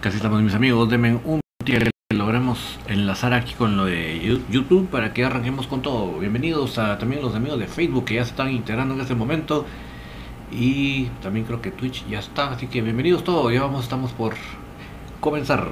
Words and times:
casi 0.00 0.16
estamos 0.16 0.42
mis 0.42 0.54
amigos, 0.54 0.88
denme 0.88 1.18
un 1.24 1.40
que 1.64 1.90
logremos 2.10 2.78
enlazar 2.88 3.32
aquí 3.32 3.54
con 3.54 3.76
lo 3.76 3.84
de 3.86 4.40
YouTube 4.50 4.88
para 4.88 5.12
que 5.12 5.24
arranquemos 5.24 5.66
con 5.66 5.82
todo. 5.82 6.18
Bienvenidos 6.18 6.78
a 6.78 6.98
también 6.98 7.22
los 7.22 7.34
amigos 7.34 7.58
de 7.58 7.66
Facebook 7.66 8.04
que 8.04 8.14
ya 8.14 8.24
se 8.24 8.30
están 8.30 8.50
integrando 8.50 8.94
en 8.94 9.00
este 9.00 9.14
momento. 9.14 9.64
Y 10.52 11.06
también 11.22 11.44
creo 11.44 11.60
que 11.60 11.70
Twitch 11.70 12.06
ya 12.08 12.20
está, 12.20 12.52
así 12.52 12.68
que 12.68 12.82
bienvenidos 12.82 13.24
todos, 13.24 13.52
ya 13.52 13.62
vamos, 13.62 13.84
estamos 13.84 14.12
por 14.12 14.34
comenzar. 15.20 15.68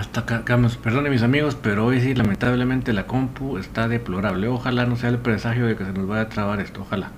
Ya 0.00 0.04
está 0.04 0.20
acá, 0.22 0.58
perdone 0.82 1.10
mis 1.10 1.22
amigos, 1.22 1.58
pero 1.62 1.84
hoy 1.84 2.00
sí 2.00 2.14
lamentablemente 2.14 2.94
la 2.94 3.06
compu 3.06 3.58
está 3.58 3.86
deplorable. 3.86 4.48
Ojalá 4.48 4.86
no 4.86 4.96
sea 4.96 5.10
el 5.10 5.18
presagio 5.18 5.66
de 5.66 5.76
que 5.76 5.84
se 5.84 5.92
nos 5.92 6.06
vaya 6.06 6.22
a 6.22 6.28
trabar 6.30 6.58
esto, 6.58 6.80
ojalá. 6.80 7.10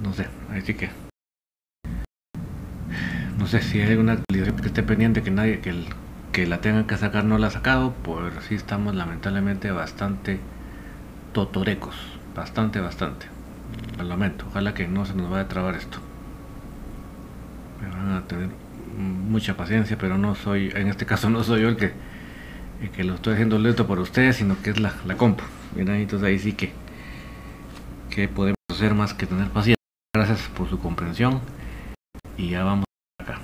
No 0.00 0.12
sé, 0.12 0.28
ahí 0.52 0.60
sí 0.60 0.74
que. 0.74 0.90
No 3.36 3.48
sé 3.48 3.62
si 3.62 3.80
hay 3.80 3.90
alguna 3.90 4.12
actualización 4.12 4.58
que 4.58 4.68
esté 4.68 4.84
pendiente 4.84 5.24
que 5.24 5.32
nadie 5.32 5.58
que, 5.58 5.70
el, 5.70 5.86
que 6.30 6.46
la 6.46 6.60
tengan 6.60 6.86
que 6.86 6.96
sacar 6.96 7.24
no 7.24 7.36
la 7.36 7.48
ha 7.48 7.50
sacado, 7.50 7.94
pues 8.04 8.32
sí 8.48 8.54
estamos 8.54 8.94
lamentablemente 8.94 9.72
bastante 9.72 10.38
totorecos, 11.32 11.96
bastante, 12.36 12.78
bastante. 12.78 13.26
Lo 13.98 14.04
lamento, 14.04 14.44
ojalá 14.48 14.72
que 14.72 14.86
no 14.86 15.04
se 15.04 15.14
nos 15.14 15.28
vaya 15.28 15.46
a 15.46 15.48
trabar 15.48 15.74
esto. 15.74 15.98
Me 17.82 17.88
van 17.88 18.12
a 18.12 18.22
tener 18.28 18.69
mucha 19.00 19.56
paciencia, 19.56 19.96
pero 19.98 20.18
no 20.18 20.34
soy, 20.34 20.70
en 20.74 20.88
este 20.88 21.06
caso 21.06 21.30
no 21.30 21.42
soy 21.42 21.62
yo 21.62 21.68
el 21.68 21.76
que, 21.76 21.92
que 22.94 23.04
lo 23.04 23.14
estoy 23.14 23.34
haciendo 23.34 23.58
lento 23.58 23.86
por 23.86 23.98
ustedes, 23.98 24.36
sino 24.36 24.60
que 24.62 24.70
es 24.70 24.80
la, 24.80 24.94
la 25.06 25.16
compu. 25.16 25.44
entonces 25.76 26.22
ahí 26.26 26.38
sí 26.38 26.52
que, 26.52 26.72
que 28.10 28.28
podemos 28.28 28.56
hacer 28.70 28.94
más 28.94 29.14
que 29.14 29.26
tener 29.26 29.48
paciencia. 29.48 29.76
Gracias 30.14 30.40
por 30.56 30.68
su 30.68 30.78
comprensión 30.80 31.40
y 32.36 32.50
ya 32.50 32.64
vamos 32.64 32.84
acá. 33.20 33.38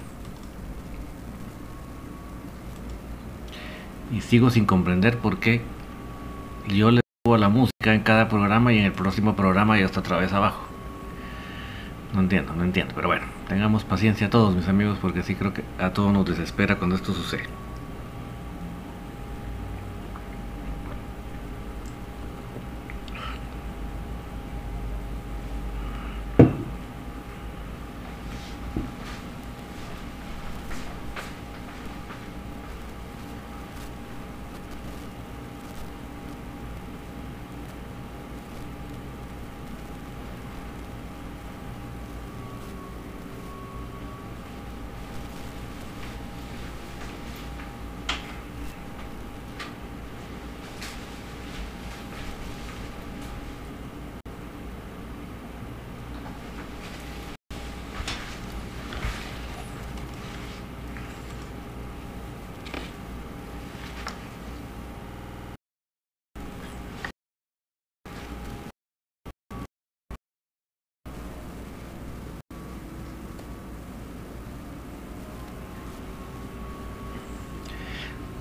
Y 4.12 4.20
sigo 4.20 4.50
sin 4.50 4.66
comprender 4.66 5.18
por 5.18 5.38
qué 5.38 5.62
yo 6.68 6.90
le 6.90 7.00
subo 7.24 7.36
la 7.36 7.48
música 7.48 7.94
en 7.94 8.02
cada 8.02 8.28
programa 8.28 8.72
y 8.72 8.78
en 8.78 8.86
el 8.86 8.92
próximo 8.92 9.36
programa 9.36 9.78
ya 9.78 9.84
está 9.84 10.00
otra 10.00 10.18
vez 10.18 10.32
abajo. 10.32 10.75
No 12.12 12.20
entiendo, 12.20 12.54
no 12.54 12.64
entiendo, 12.64 12.94
pero 12.94 13.08
bueno, 13.08 13.26
tengamos 13.48 13.84
paciencia 13.84 14.30
todos 14.30 14.54
mis 14.54 14.68
amigos 14.68 14.98
porque 15.00 15.22
sí 15.22 15.34
creo 15.34 15.52
que 15.52 15.64
a 15.78 15.90
todos 15.92 16.12
nos 16.12 16.24
desespera 16.26 16.76
cuando 16.76 16.96
esto 16.96 17.12
sucede. 17.12 17.44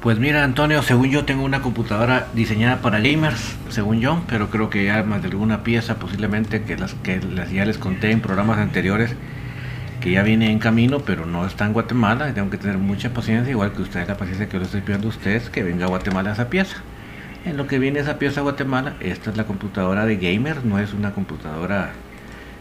Pues 0.05 0.19
mira 0.19 0.43
Antonio, 0.43 0.83
según 0.83 1.09
yo 1.09 1.25
tengo 1.25 1.43
una 1.43 1.63
computadora 1.63 2.27
diseñada 2.35 2.79
para 2.79 2.99
gamers, 2.99 3.55
según 3.69 4.01
yo, 4.01 4.21
pero 4.27 4.51
creo 4.51 4.69
que 4.69 4.85
ya 4.85 5.01
más 5.01 5.23
de 5.23 5.29
alguna 5.29 5.63
pieza 5.63 5.95
posiblemente 5.95 6.61
que 6.61 6.77
las 6.77 6.93
que 6.93 7.19
las 7.19 7.49
ya 7.49 7.65
les 7.65 7.79
conté 7.79 8.11
en 8.11 8.21
programas 8.21 8.59
anteriores 8.59 9.15
que 10.01 10.11
ya 10.11 10.21
viene 10.21 10.51
en 10.51 10.59
camino, 10.59 10.99
pero 10.99 11.25
no 11.25 11.47
está 11.47 11.65
en 11.65 11.73
Guatemala, 11.73 12.31
tengo 12.35 12.51
que 12.51 12.59
tener 12.59 12.77
mucha 12.77 13.15
paciencia, 13.15 13.49
igual 13.49 13.73
que 13.73 13.81
ustedes 13.81 14.07
la 14.07 14.15
paciencia 14.15 14.45
que 14.45 14.53
yo 14.53 14.59
les 14.59 14.67
estoy 14.67 14.81
pidiendo 14.81 15.07
a 15.07 15.09
ustedes 15.09 15.49
que 15.49 15.63
venga 15.63 15.85
a 15.85 15.89
Guatemala 15.89 16.33
esa 16.33 16.51
pieza. 16.51 16.77
En 17.43 17.57
lo 17.57 17.65
que 17.65 17.79
viene 17.79 17.97
esa 17.97 18.19
pieza 18.19 18.41
a 18.41 18.43
Guatemala, 18.43 18.93
esta 18.99 19.31
es 19.31 19.37
la 19.37 19.45
computadora 19.45 20.05
de 20.05 20.17
gamers, 20.17 20.63
no 20.63 20.77
es 20.77 20.93
una 20.93 21.15
computadora 21.15 21.93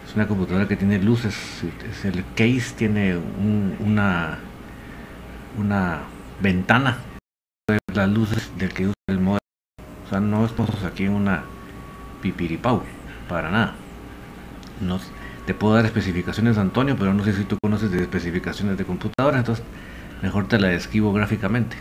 es 0.08 0.14
una 0.16 0.26
computadora 0.26 0.66
que 0.66 0.76
tiene 0.76 0.98
luces, 0.98 1.36
es 1.90 2.06
el 2.06 2.24
case 2.34 2.72
tiene 2.74 3.18
una 3.80 4.38
una 5.58 5.98
ventana 6.40 6.96
las 7.94 8.08
luces 8.08 8.50
del 8.58 8.72
que 8.72 8.86
usa 8.86 8.94
el 9.08 9.20
modelo. 9.20 9.38
O 10.06 10.10
sea, 10.10 10.20
no 10.20 10.44
estamos 10.44 10.82
aquí 10.84 11.04
en 11.04 11.12
una 11.12 11.44
pipiripau, 12.22 12.82
para 13.28 13.50
nada. 13.50 13.74
No, 14.80 14.98
te 15.46 15.54
puedo 15.54 15.74
dar 15.74 15.84
especificaciones, 15.84 16.58
Antonio, 16.58 16.96
pero 16.98 17.14
no 17.14 17.24
sé 17.24 17.32
si 17.32 17.44
tú 17.44 17.56
conoces 17.62 17.90
de 17.90 18.02
especificaciones 18.02 18.76
de 18.76 18.84
computadora, 18.84 19.38
entonces 19.38 19.64
mejor 20.22 20.48
te 20.48 20.58
la 20.58 20.68
describo 20.68 21.12
gráficamente. 21.12 21.76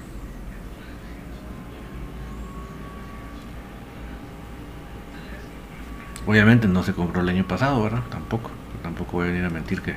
Obviamente 6.25 6.68
no 6.68 6.83
se 6.83 6.94
compró 6.94 7.21
el 7.21 7.30
año 7.30 7.45
pasado, 7.45 7.83
¿verdad? 7.83 8.04
Tampoco. 8.09 8.51
Tampoco 8.81 9.13
voy 9.13 9.27
a 9.27 9.31
venir 9.31 9.45
a 9.45 9.50
mentir 9.50 9.81
que, 9.81 9.95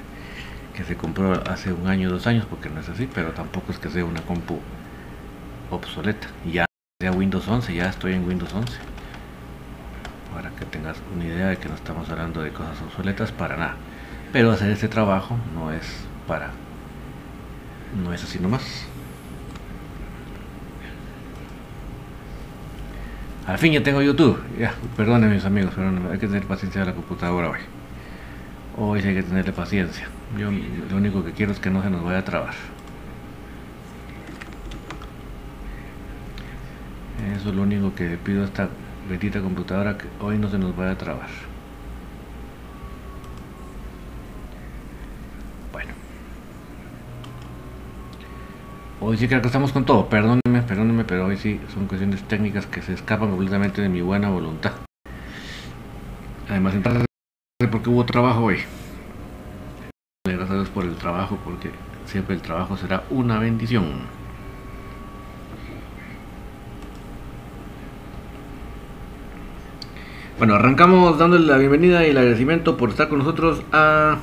que 0.74 0.84
se 0.84 0.96
compró 0.96 1.32
hace 1.48 1.72
un 1.72 1.86
año, 1.88 2.10
dos 2.10 2.26
años, 2.26 2.46
porque 2.48 2.68
no 2.68 2.80
es 2.80 2.88
así, 2.88 3.08
pero 3.12 3.30
tampoco 3.30 3.70
es 3.70 3.78
que 3.78 3.90
sea 3.90 4.04
una 4.04 4.22
compu 4.22 4.60
obsoleta. 5.70 6.28
Ya 6.50 6.66
sea 7.00 7.12
Windows 7.12 7.46
11, 7.46 7.74
ya 7.74 7.88
estoy 7.88 8.14
en 8.14 8.26
Windows 8.26 8.52
11. 8.52 8.72
Para 10.34 10.50
que 10.50 10.64
tengas 10.66 10.96
una 11.14 11.24
idea 11.24 11.48
de 11.48 11.56
que 11.56 11.68
no 11.68 11.74
estamos 11.74 12.08
hablando 12.10 12.42
de 12.42 12.50
cosas 12.50 12.80
obsoletas 12.82 13.32
para 13.32 13.56
nada. 13.56 13.76
Pero 14.32 14.50
hacer 14.50 14.70
este 14.70 14.88
trabajo 14.88 15.36
no 15.54 15.72
es 15.72 15.86
para... 16.26 16.50
No 18.02 18.12
es 18.12 18.22
así 18.22 18.38
nomás. 18.38 18.86
Al 23.46 23.58
fin 23.58 23.72
ya 23.72 23.82
tengo 23.82 24.02
YouTube. 24.02 24.42
Ya, 24.58 24.74
perdonen 24.96 25.32
mis 25.32 25.44
amigos, 25.44 25.72
pero 25.76 25.90
hay 26.10 26.18
que 26.18 26.26
tener 26.26 26.44
paciencia 26.44 26.80
de 26.80 26.88
la 26.88 26.94
computadora 26.94 27.50
hoy. 27.50 27.60
Hoy 28.76 29.00
hay 29.00 29.14
que 29.14 29.22
tenerle 29.22 29.52
paciencia. 29.52 30.08
Yo 30.36 30.50
lo 30.50 30.96
único 30.96 31.24
que 31.24 31.32
quiero 31.32 31.52
es 31.52 31.60
que 31.60 31.70
no 31.70 31.82
se 31.82 31.88
nos 31.88 32.02
vaya 32.02 32.18
a 32.18 32.24
trabar. 32.24 32.54
Eso 37.24 37.48
es 37.48 37.54
lo 37.54 37.62
único 37.62 37.94
que 37.94 38.16
pido 38.18 38.42
a 38.42 38.44
esta 38.44 38.68
bendita 39.08 39.40
computadora 39.40 39.96
que 39.96 40.06
hoy 40.20 40.38
no 40.38 40.50
se 40.50 40.58
nos 40.58 40.76
vaya 40.76 40.92
a 40.92 40.98
trabar. 40.98 41.28
Bueno. 45.72 45.92
Hoy 49.00 49.16
sí 49.16 49.28
creo 49.28 49.40
que 49.40 49.46
estamos 49.46 49.72
con 49.72 49.84
todo. 49.84 50.08
Perdónenme, 50.08 50.62
perdónenme, 50.66 51.04
pero 51.04 51.26
hoy 51.26 51.36
sí 51.36 51.60
son 51.72 51.86
cuestiones 51.86 52.22
técnicas 52.24 52.66
que 52.66 52.82
se 52.82 52.92
escapan 52.92 53.30
completamente 53.30 53.80
de 53.80 53.88
mi 53.88 54.02
buena 54.02 54.28
voluntad. 54.28 54.72
Además, 56.48 56.74
entonces, 56.74 57.06
porque 57.70 57.90
hubo 57.90 58.04
trabajo 58.04 58.44
hoy. 58.44 58.58
Gracias 60.26 60.50
a 60.50 60.54
Dios 60.54 60.68
por 60.68 60.84
el 60.84 60.96
trabajo, 60.96 61.38
porque 61.44 61.70
siempre 62.04 62.34
el 62.34 62.42
trabajo 62.42 62.76
será 62.76 63.04
una 63.10 63.38
bendición. 63.38 64.25
Bueno, 70.38 70.54
arrancamos 70.54 71.18
dándole 71.18 71.46
la 71.46 71.56
bienvenida 71.56 72.06
y 72.06 72.10
el 72.10 72.18
agradecimiento 72.18 72.76
por 72.76 72.90
estar 72.90 73.08
con 73.08 73.20
nosotros 73.20 73.62
a 73.72 74.18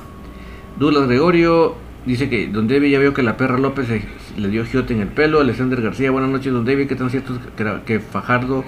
Douglas 0.78 1.08
Gregorio. 1.08 1.74
Dice 2.06 2.30
que 2.30 2.46
Don 2.46 2.68
David 2.68 2.92
ya 2.92 3.00
vio 3.00 3.12
que 3.12 3.24
la 3.24 3.36
perra 3.36 3.58
López 3.58 3.88
le 4.36 4.48
dio 4.48 4.64
giote 4.64 4.94
en 4.94 5.00
el 5.00 5.08
pelo. 5.08 5.40
Alexander 5.40 5.82
García, 5.82 6.12
buenas 6.12 6.30
noches, 6.30 6.52
Don 6.52 6.64
David. 6.64 6.86
¿Qué 6.86 6.94
tan 6.94 7.10
cierto 7.10 7.34
es 7.34 7.40
que, 7.84 7.98
Fajardo, 7.98 8.64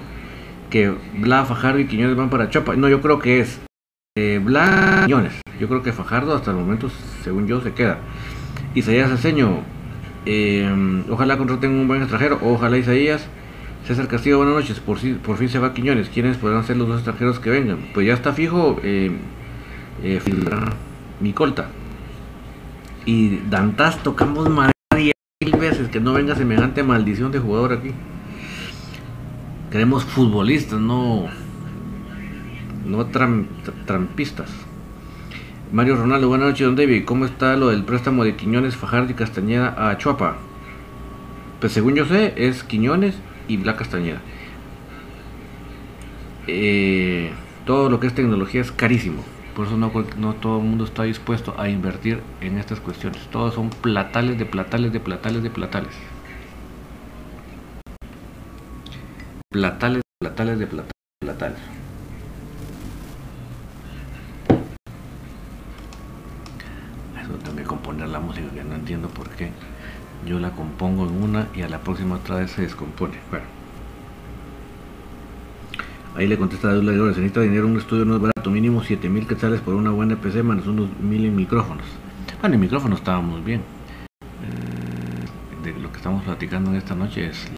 que 0.69 0.93
Bla, 1.19 1.45
Fajardo 1.45 1.79
y 1.79 1.87
Quiñones 1.87 2.17
van 2.17 2.29
para 2.29 2.49
Chopa? 2.49 2.75
No, 2.75 2.89
yo 2.89 2.99
creo 2.99 3.19
que 3.19 3.39
es 3.39 3.61
eh, 4.17 4.41
Bla 4.43 5.03
Quiñones. 5.05 5.39
Yo 5.57 5.69
creo 5.69 5.81
que 5.83 5.93
Fajardo 5.93 6.35
hasta 6.35 6.51
el 6.51 6.57
momento, 6.57 6.89
según 7.23 7.47
yo, 7.47 7.61
se 7.61 7.71
queda. 7.71 7.99
Isaías 8.75 9.09
Aceño, 9.09 9.61
eh, 10.25 10.69
ojalá 11.09 11.37
contraten 11.37 11.71
un 11.71 11.87
buen 11.87 12.01
extranjero. 12.01 12.39
Ojalá 12.41 12.77
Isaías. 12.77 13.25
César 13.87 14.09
Castillo, 14.09 14.35
buenas 14.35 14.55
noches. 14.55 14.81
Por, 14.81 14.99
por 15.19 15.37
fin 15.37 15.47
se 15.47 15.59
va 15.59 15.73
Quiñones. 15.73 16.09
¿Quiénes 16.09 16.35
podrán 16.35 16.65
ser 16.65 16.75
los 16.75 16.89
dos 16.89 16.97
extranjeros 16.97 17.39
que 17.39 17.49
vengan? 17.49 17.87
Pues 17.93 18.05
ya 18.05 18.13
está 18.15 18.33
fijo 18.33 18.81
eh, 18.83 19.11
eh, 20.03 20.19
Micolta. 21.21 21.69
Y 23.05 23.37
Dantas 23.49 24.03
tocamos 24.03 24.49
madera 24.49 24.73
mil 24.93 25.55
veces 25.57 25.87
que 25.87 26.01
no 26.01 26.11
venga 26.11 26.35
semejante 26.35 26.83
maldición 26.83 27.31
de 27.31 27.39
jugador 27.39 27.71
aquí. 27.71 27.93
Queremos 29.71 30.03
futbolistas, 30.03 30.81
no, 30.81 31.27
no 32.85 33.05
trampistas. 33.85 34.51
Mario 35.71 35.95
Ronaldo, 35.95 36.27
buenas 36.27 36.49
noches, 36.49 36.67
don 36.67 36.75
David. 36.75 37.05
¿Cómo 37.05 37.23
está 37.23 37.55
lo 37.55 37.69
del 37.69 37.85
préstamo 37.85 38.25
de 38.25 38.35
Quiñones, 38.35 38.75
Fajardo 38.75 39.11
y 39.11 39.13
Castañeda 39.13 39.89
a 39.89 39.97
Chuapa? 39.97 40.35
Pues 41.61 41.71
según 41.71 41.95
yo 41.95 42.05
sé, 42.05 42.33
es 42.35 42.65
Quiñones 42.65 43.15
y 43.47 43.57
Black 43.57 43.77
Castañeda. 43.77 44.21
Eh, 46.47 47.31
todo 47.65 47.89
lo 47.89 47.99
que 47.99 48.07
es 48.07 48.15
tecnología 48.15 48.61
es 48.61 48.71
carísimo. 48.71 49.23
Por 49.55 49.67
eso 49.67 49.75
no, 49.75 49.89
todo 50.35 50.59
el 50.59 50.63
mundo 50.63 50.85
está 50.85 51.03
dispuesto 51.03 51.55
a 51.57 51.67
invertir 51.67 52.21
en 52.41 52.57
estas 52.57 52.79
cuestiones. 52.79 53.27
Todos 53.31 53.55
son 53.55 53.69
platales 53.69 54.37
de 54.37 54.45
platales 54.45 54.93
de 54.93 54.99
platales 54.99 55.43
de 55.43 55.49
platales. 55.49 55.93
Platales, 59.49 60.03
platales 60.19 60.59
de 60.59 60.67
platales, 60.67 60.93
platales. 61.19 61.59
Eso 67.19 67.55
que 67.55 67.63
componer 67.63 68.09
la 68.09 68.19
música 68.19 68.47
que 68.53 68.63
no 68.63 68.75
entiendo 68.75 69.07
por 69.09 69.27
qué 69.31 69.51
yo 70.27 70.39
la 70.39 70.51
compongo 70.51 71.07
en 71.07 71.23
una 71.23 71.47
y 71.55 71.61
a 71.61 71.69
la 71.69 71.79
próxima 71.79 72.15
otra 72.15 72.35
vez 72.37 72.51
se 72.51 72.61
descompone. 72.61 73.15
Bueno. 73.29 73.45
Ahí 76.15 76.27
le 76.27 76.37
contesta 76.37 76.73
Dula 76.73 76.91
se 76.91 76.97
necesita 76.97 77.41
dinero, 77.41 77.67
un 77.67 77.77
estudio 77.77 78.03
no 78.03 78.15
es 78.15 78.21
barato, 78.21 78.49
mínimo 78.49 78.83
7000 78.83 79.27
quetzales 79.27 79.61
por 79.61 79.75
una 79.75 79.91
buena 79.91 80.15
PC, 80.15 80.43
menos 80.43 80.67
unos 80.67 80.89
mil 80.99 81.25
en 81.25 81.35
micrófonos. 81.35 81.85
Bueno, 82.41 82.55
en 82.55 82.61
micrófonos 82.61 82.99
estábamos 82.99 83.43
bien. 83.45 83.61
Eh, 84.21 85.63
de 85.63 85.79
lo 85.79 85.91
que 85.91 85.97
estamos 85.97 86.23
platicando 86.23 86.71
en 86.71 86.77
esta 86.77 86.95
noche 86.95 87.27
es 87.27 87.51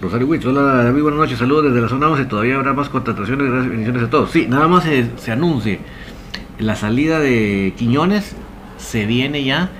Rosario 0.00 0.26
Witch, 0.26 0.44
hola 0.44 0.84
David, 0.84 1.02
buenas 1.02 1.20
noches, 1.20 1.38
saludos 1.38 1.64
desde 1.64 1.80
la 1.80 1.88
zona 1.88 2.08
11, 2.08 2.26
todavía 2.26 2.56
habrá 2.56 2.72
más 2.72 2.88
contrataciones, 2.88 3.50
gracias, 3.50 3.70
bendiciones 3.70 4.02
a 4.02 4.10
todos. 4.10 4.30
Sí, 4.30 4.46
nada 4.48 4.68
más 4.68 4.84
se, 4.84 5.16
se 5.16 5.32
anuncie 5.32 5.80
la 6.58 6.74
salida 6.74 7.20
de 7.20 7.74
Quiñones 7.76 8.34
se 8.78 9.06
viene 9.06 9.44
ya 9.44 9.70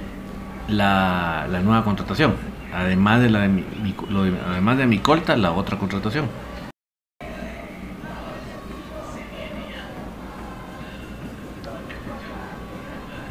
la, 0.69 1.47
nueva 1.63 1.85
contratación. 1.85 2.35
Además 2.75 3.21
de 3.23 3.31
la 3.31 3.41
de, 3.41 3.55
además 4.47 4.79
de 4.79 4.87
Micolta, 4.87 5.37
la 5.37 5.53
otra 5.53 5.79
contratación. 5.79 6.27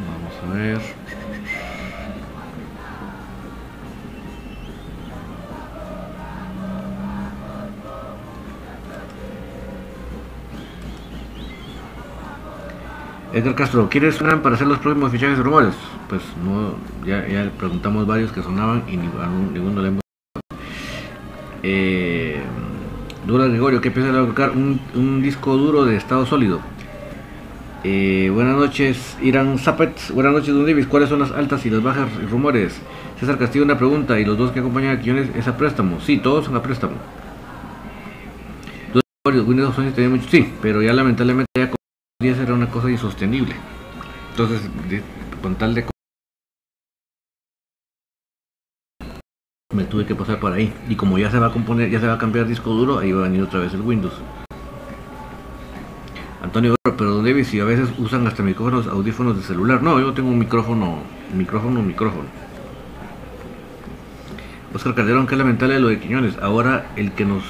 Vamos 0.00 0.34
a 0.42 0.54
ver. 0.54 1.05
Edgar 13.36 13.54
Castro, 13.54 13.90
¿quieres 13.90 14.14
sonar 14.14 14.40
para 14.40 14.54
hacer 14.54 14.66
los 14.66 14.78
próximos 14.78 15.12
fichajes 15.12 15.36
de 15.36 15.44
rumores? 15.44 15.74
Pues 16.08 16.22
no, 16.42 16.74
ya, 17.04 17.50
preguntamos 17.58 18.06
varios 18.06 18.32
que 18.32 18.42
sonaban 18.42 18.84
y 18.88 18.96
ninguno, 18.96 19.82
le 19.82 19.88
hemos. 19.88 20.00
Eh, 21.62 22.40
Dura 23.26 23.46
Gregorio, 23.46 23.82
¿qué 23.82 23.90
piensa 23.90 24.10
de 24.10 24.20
colocar 24.20 24.52
un, 24.52 25.20
disco 25.20 25.54
duro 25.58 25.84
de 25.84 25.96
estado 25.96 26.24
sólido? 26.24 26.60
Eh, 27.84 28.30
buenas 28.32 28.56
noches, 28.56 29.18
Irán 29.20 29.58
Zapet. 29.58 30.14
Buenas 30.14 30.32
noches, 30.32 30.54
Don 30.54 30.64
Davis. 30.64 30.86
¿Cuáles 30.86 31.10
son 31.10 31.18
las 31.18 31.30
altas 31.30 31.66
y 31.66 31.68
las 31.68 31.82
bajas 31.82 32.08
rumores? 32.30 32.80
César 33.20 33.36
Castillo, 33.36 33.66
una 33.66 33.76
pregunta. 33.76 34.18
¿Y 34.18 34.24
los 34.24 34.38
dos 34.38 34.50
que 34.52 34.60
acompañan 34.60 34.96
a 34.96 35.00
Quiones 35.02 35.28
es 35.36 35.46
a 35.46 35.58
préstamo? 35.58 36.00
Sí, 36.00 36.16
todos 36.16 36.46
son 36.46 36.56
a 36.56 36.62
préstamo. 36.62 36.94
Windows 39.26 39.76
mucho, 39.76 40.28
sí, 40.30 40.54
pero 40.62 40.80
ya 40.80 40.94
lamentablemente 40.94 41.50
ya 41.54 41.70
días 42.18 42.38
era 42.38 42.54
una 42.54 42.70
cosa 42.70 42.90
insostenible. 42.90 43.54
Entonces, 44.30 44.62
con 45.42 45.54
tal 45.56 45.74
de... 45.74 45.84
Me 49.74 49.84
tuve 49.84 50.06
que 50.06 50.14
pasar 50.14 50.40
para 50.40 50.56
ahí. 50.56 50.72
Y 50.88 50.96
como 50.96 51.18
ya 51.18 51.30
se 51.30 51.38
va 51.38 51.48
a 51.48 51.52
componer, 51.52 51.90
ya 51.90 52.00
se 52.00 52.06
va 52.06 52.14
a 52.14 52.18
cambiar 52.18 52.46
disco 52.46 52.70
duro, 52.70 52.98
ahí 52.98 53.12
va 53.12 53.20
a 53.20 53.28
venir 53.28 53.42
otra 53.42 53.60
vez 53.60 53.74
el 53.74 53.82
Windows. 53.82 54.14
Antonio, 56.42 56.74
pero 56.96 57.22
David, 57.22 57.44
si 57.44 57.60
a 57.60 57.64
veces 57.64 57.90
usan 57.98 58.26
hasta 58.26 58.42
micrófonos, 58.42 58.86
audífonos 58.86 59.36
de 59.36 59.42
celular. 59.42 59.82
No, 59.82 60.00
yo 60.00 60.14
tengo 60.14 60.30
un 60.30 60.38
micrófono, 60.38 61.00
micrófono, 61.34 61.82
micrófono. 61.82 62.28
Oscar 64.72 64.94
Calderón, 64.94 65.26
qué 65.26 65.36
lamentable 65.36 65.78
lo 65.80 65.88
de 65.88 66.00
Quiñones. 66.00 66.38
Ahora 66.38 66.92
el 66.96 67.12
que 67.12 67.26
nos, 67.26 67.44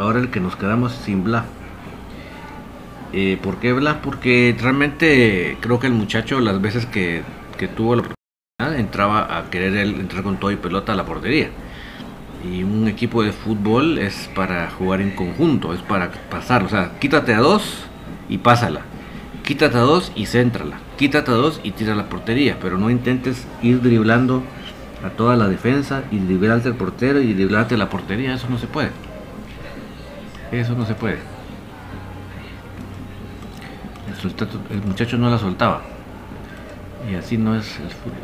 ahora 0.00 0.18
el 0.18 0.30
que 0.30 0.40
nos 0.40 0.56
quedamos 0.56 0.92
sin 0.92 1.22
bla. 1.22 1.44
Eh, 3.12 3.38
¿Por 3.42 3.58
qué 3.58 3.72
Bla? 3.72 4.02
Porque 4.02 4.56
realmente 4.60 5.56
creo 5.60 5.80
que 5.80 5.88
el 5.88 5.94
muchacho 5.94 6.40
las 6.40 6.60
veces 6.60 6.86
que, 6.86 7.22
tuvo 7.76 7.96
la 7.96 8.02
oportunidad 8.02 8.78
entraba 8.78 9.36
a 9.38 9.50
querer 9.50 9.76
entrar 9.76 10.22
con 10.22 10.38
todo 10.38 10.50
y 10.50 10.56
pelota 10.56 10.92
a 10.92 10.96
la 10.96 11.04
portería. 11.04 11.50
Y 12.44 12.62
un 12.62 12.88
equipo 12.88 13.22
de 13.22 13.32
fútbol 13.32 13.98
es 13.98 14.30
para 14.34 14.70
jugar 14.70 15.00
en 15.00 15.10
conjunto, 15.10 15.74
es 15.74 15.80
para 15.80 16.10
pasar. 16.30 16.62
O 16.62 16.68
sea, 16.68 16.92
quítate 16.98 17.34
a 17.34 17.40
dos 17.40 17.84
y 18.28 18.38
pásala. 18.38 18.82
Quítate 19.44 19.76
a 19.76 19.80
dos 19.80 20.12
y 20.14 20.26
céntrala. 20.26 20.78
Quítate 20.96 21.32
a 21.32 21.34
dos 21.34 21.60
y 21.62 21.72
tira 21.72 21.94
la 21.94 22.08
portería. 22.08 22.56
Pero 22.60 22.78
no 22.78 22.88
intentes 22.88 23.46
ir 23.62 23.82
driblando 23.82 24.42
a 25.04 25.10
toda 25.10 25.36
la 25.36 25.48
defensa 25.48 26.04
y 26.10 26.18
driblarte 26.18 26.68
al 26.68 26.76
portero 26.76 27.20
y 27.20 27.34
driblarte 27.34 27.76
la 27.76 27.90
portería. 27.90 28.34
Eso 28.34 28.48
no 28.48 28.58
se 28.58 28.68
puede. 28.68 28.90
Eso 30.52 30.74
no 30.74 30.86
se 30.86 30.94
puede. 30.94 31.18
El, 34.24 34.82
muchacho 34.82 35.16
no 35.16 35.30
la 35.30 35.38
soltaba. 35.38 35.82
Y 37.10 37.14
así 37.14 37.38
no 37.38 37.56
es 37.56 37.78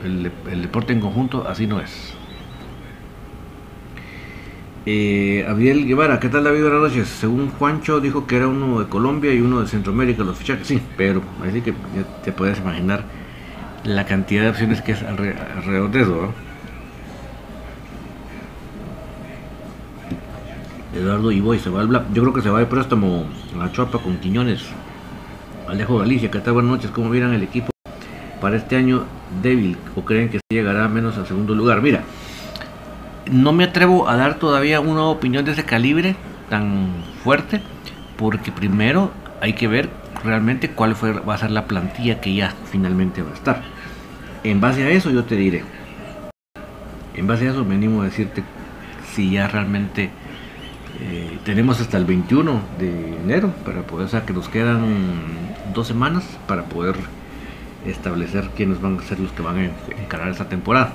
el 0.04 0.62
deporte 0.62 0.92
en 0.92 1.00
conjunto, 1.00 1.46
así 1.48 1.66
no 1.66 1.80
es. 1.80 2.16
Eh, 4.88 5.44
Abiel 5.48 5.84
Guevara, 5.84 6.20
¿qué 6.20 6.28
tal 6.28 6.44
David? 6.44 6.62
Buenas 6.62 6.80
noches. 6.80 7.08
Según 7.08 7.50
Juancho 7.50 7.98
dijo 7.98 8.28
que 8.28 8.36
era 8.36 8.46
uno 8.46 8.78
de 8.78 8.86
Colombia 8.86 9.34
y 9.34 9.40
uno 9.40 9.60
de 9.60 9.66
Centroamérica 9.66 10.22
los 10.22 10.38
fichajes. 10.38 10.68
Sí, 10.68 10.80
pero 10.96 11.22
así 11.44 11.60
que 11.60 11.74
te 12.22 12.30
puedes 12.30 12.58
imaginar 12.58 13.02
la 13.82 14.06
cantidad 14.06 14.44
de 14.44 14.50
opciones 14.50 14.82
que 14.82 14.92
es 14.92 15.02
alrededor 15.02 15.90
de 15.90 16.02
eso. 16.02 16.32
Eduardo 20.94 21.32
Iboy 21.32 21.58
se 21.58 21.68
va 21.68 21.80
al 21.80 21.90
Yo 22.14 22.22
creo 22.22 22.32
que 22.32 22.42
se 22.42 22.48
va 22.48 22.60
de 22.60 22.66
préstamo 22.66 23.24
a 23.60 23.72
Chuapa 23.72 23.98
con 23.98 24.18
Quiñones. 24.18 24.66
Alejo 25.68 25.98
Galicia, 25.98 26.30
¿qué 26.30 26.38
tal? 26.38 26.52
Buenas 26.52 26.70
noches. 26.70 26.90
¿Cómo 26.92 27.08
miran 27.08 27.34
el 27.34 27.42
equipo 27.42 27.70
para 28.40 28.56
este 28.56 28.76
año 28.76 29.04
débil? 29.42 29.76
¿O 29.96 30.04
creen 30.04 30.28
que 30.28 30.38
llegará 30.48 30.86
menos 30.86 31.18
al 31.18 31.26
segundo 31.26 31.56
lugar? 31.56 31.82
Mira, 31.82 32.04
no 33.32 33.52
me 33.52 33.64
atrevo 33.64 34.08
a 34.08 34.16
dar 34.16 34.38
todavía 34.38 34.78
una 34.78 35.06
opinión 35.06 35.44
de 35.44 35.52
ese 35.52 35.64
calibre 35.64 36.14
tan 36.48 36.88
fuerte, 37.24 37.62
porque 38.16 38.52
primero 38.52 39.10
hay 39.40 39.54
que 39.54 39.66
ver 39.66 39.90
realmente 40.22 40.70
cuál 40.70 40.94
fue, 40.94 41.12
va 41.12 41.34
a 41.34 41.38
ser 41.38 41.50
la 41.50 41.66
plantilla 41.66 42.20
que 42.20 42.32
ya 42.32 42.54
finalmente 42.70 43.22
va 43.22 43.30
a 43.30 43.34
estar. 43.34 43.62
En 44.44 44.60
base 44.60 44.84
a 44.84 44.90
eso 44.90 45.10
yo 45.10 45.24
te 45.24 45.34
diré. 45.34 45.64
En 47.14 47.26
base 47.26 47.48
a 47.48 47.50
eso 47.50 47.64
venimos 47.64 48.02
a 48.02 48.04
decirte 48.04 48.44
si 49.12 49.32
ya 49.32 49.48
realmente 49.48 50.10
eh, 51.00 51.38
tenemos 51.44 51.80
hasta 51.80 51.96
el 51.98 52.04
21 52.04 52.60
de 52.78 53.16
enero 53.16 53.52
para 53.64 53.82
poder, 53.82 54.06
o 54.06 54.08
sea 54.08 54.24
que 54.24 54.32
nos 54.32 54.48
quedan 54.48 54.96
dos 55.74 55.86
semanas 55.86 56.24
para 56.46 56.64
poder 56.64 56.96
establecer 57.86 58.50
quiénes 58.56 58.80
van 58.80 58.98
a 58.98 59.02
ser 59.02 59.20
los 59.20 59.30
que 59.32 59.42
van 59.42 59.58
a 59.58 59.64
encarar 60.02 60.28
esta 60.28 60.48
temporada. 60.48 60.92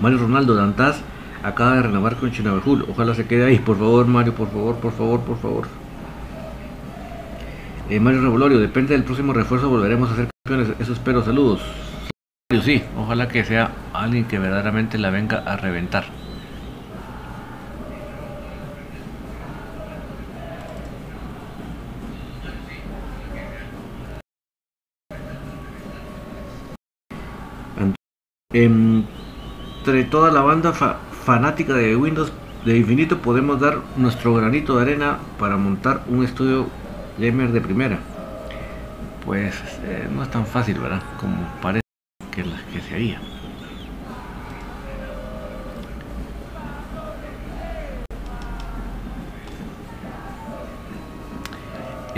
Mario 0.00 0.18
Ronaldo 0.18 0.54
Dantas 0.54 1.00
acaba 1.42 1.76
de 1.76 1.82
renovar 1.82 2.16
con 2.16 2.30
Chinabajul. 2.30 2.86
Ojalá 2.88 3.14
se 3.14 3.26
quede 3.26 3.46
ahí. 3.46 3.58
Por 3.58 3.78
favor, 3.78 4.06
Mario, 4.06 4.34
por 4.34 4.50
favor, 4.50 4.76
por 4.76 4.92
favor, 4.92 5.20
por 5.20 5.38
favor. 5.38 5.68
Eh, 7.88 8.00
Mario 8.00 8.22
Revolorio, 8.22 8.58
depende 8.58 8.94
del 8.94 9.04
próximo 9.04 9.32
refuerzo, 9.32 9.70
volveremos 9.70 10.10
a 10.10 10.16
ser 10.16 10.28
campeones. 10.44 10.74
Eso 10.80 10.92
espero. 10.92 11.24
Saludos. 11.24 11.60
Sí, 12.62 12.82
ojalá 12.96 13.28
que 13.28 13.44
sea 13.44 13.70
alguien 13.92 14.24
que 14.24 14.38
verdaderamente 14.38 14.98
la 14.98 15.10
venga 15.10 15.38
a 15.38 15.56
reventar. 15.56 16.04
Entre 28.52 30.04
toda 30.04 30.30
la 30.30 30.40
banda 30.40 30.72
fanática 30.72 31.74
de 31.74 31.96
Windows 31.96 32.32
de 32.64 32.78
Infinito 32.78 33.18
podemos 33.18 33.60
dar 33.60 33.80
nuestro 33.96 34.34
granito 34.34 34.76
de 34.76 34.82
arena 34.82 35.18
para 35.38 35.56
montar 35.56 36.04
un 36.08 36.24
estudio 36.24 36.68
gamer 37.18 37.50
de 37.52 37.60
primera. 37.60 37.98
Pues 39.24 39.54
eh, 39.84 40.08
no 40.14 40.22
es 40.22 40.30
tan 40.30 40.46
fácil, 40.46 40.78
¿verdad? 40.78 41.02
Como 41.20 41.36
parece 41.60 41.82
que, 42.30 42.44
que 42.72 42.80
se 42.80 42.94
haría. 42.94 43.20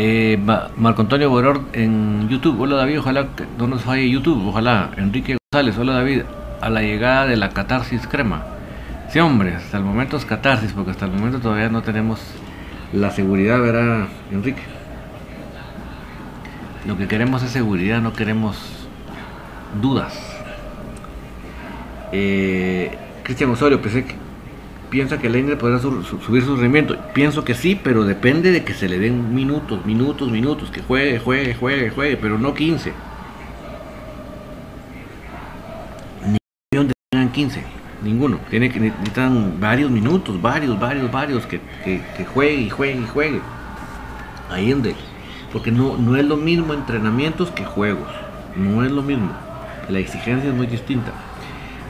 Eh, 0.01 0.39
Marco 0.77 1.03
Antonio 1.03 1.29
Boror 1.29 1.61
en 1.73 2.29
YouTube. 2.29 2.61
Hola 2.61 2.77
David, 2.77 3.01
ojalá 3.01 3.27
no 3.59 3.67
nos 3.67 3.83
falle 3.83 4.09
YouTube. 4.09 4.47
Ojalá. 4.47 4.93
Enrique 4.97 5.37
González, 5.53 5.77
hola 5.77 5.95
David. 5.95 6.23
A 6.61 6.71
la 6.71 6.83
llegada 6.83 7.27
de 7.27 7.37
la 7.37 7.51
catarsis 7.51 8.07
crema. 8.07 8.45
Sí, 9.11 9.19
hombre, 9.19 9.57
hasta 9.57 9.77
el 9.77 9.83
momento 9.83 10.17
es 10.17 10.25
catarsis, 10.25 10.73
porque 10.73 10.93
hasta 10.93 11.07
el 11.07 11.11
momento 11.11 11.41
todavía 11.41 11.69
no 11.69 11.83
tenemos 11.83 12.21
la 12.93 13.11
seguridad, 13.11 13.61
¿verdad, 13.61 14.07
Enrique? 14.31 14.63
Lo 16.87 16.97
que 16.97 17.09
queremos 17.09 17.43
es 17.43 17.51
seguridad, 17.51 18.01
no 18.01 18.13
queremos 18.13 18.57
dudas. 19.83 20.17
Eh, 22.13 22.97
Cristian 23.25 23.51
Osorio, 23.51 23.83
pensé 23.83 24.05
piensa 24.91 25.19
que 25.19 25.29
Leiner 25.29 25.59
podrá 25.59 25.79
subir 25.79 26.43
su 26.43 26.57
rendimiento. 26.57 26.97
Pienso 27.15 27.45
que 27.45 27.55
sí, 27.55 27.79
pero 27.83 28.05
depende 28.05 28.51
de 28.53 28.65
que 28.65 28.75
se 28.75 28.89
le 28.89 28.99
den 28.99 29.35
minutos, 29.35 29.85
minutos, 29.85 30.31
minutos, 30.31 30.71
que 30.71 30.83
juegue, 30.83 31.19
juegue, 31.19 31.55
juegue, 31.55 31.91
juegue, 31.91 32.17
pero 32.17 32.39
no 32.39 32.55
15. 32.55 32.93
Ni 36.27 36.39
donde 36.77 36.95
tengan 37.11 37.31
15. 37.31 37.63
Ninguno. 38.03 38.39
Tiene 38.49 38.71
que 38.71 38.79
necesitan 38.79 39.61
varios 39.61 39.91
minutos, 39.91 40.41
varios, 40.41 40.79
varios, 40.79 41.11
varios, 41.11 41.47
que, 41.47 41.61
juegue 42.35 42.63
y 42.63 42.71
juegue 42.71 43.01
y 43.01 43.07
juegue. 43.07 43.41
Ahí 44.51 44.71
donde. 44.71 44.95
Porque 45.53 45.71
no, 45.71 45.97
no 45.97 46.17
es 46.17 46.25
lo 46.25 46.37
mismo 46.37 46.75
entrenamientos 46.75 47.51
que 47.51 47.65
juegos. 47.65 48.09
No 48.57 48.85
es 48.85 48.93
lo 48.93 49.03
mismo. 49.03 49.31
La 49.89 49.99
exigencia 49.99 50.51
es 50.51 50.55
muy 50.55 50.67
distinta. 50.67 51.13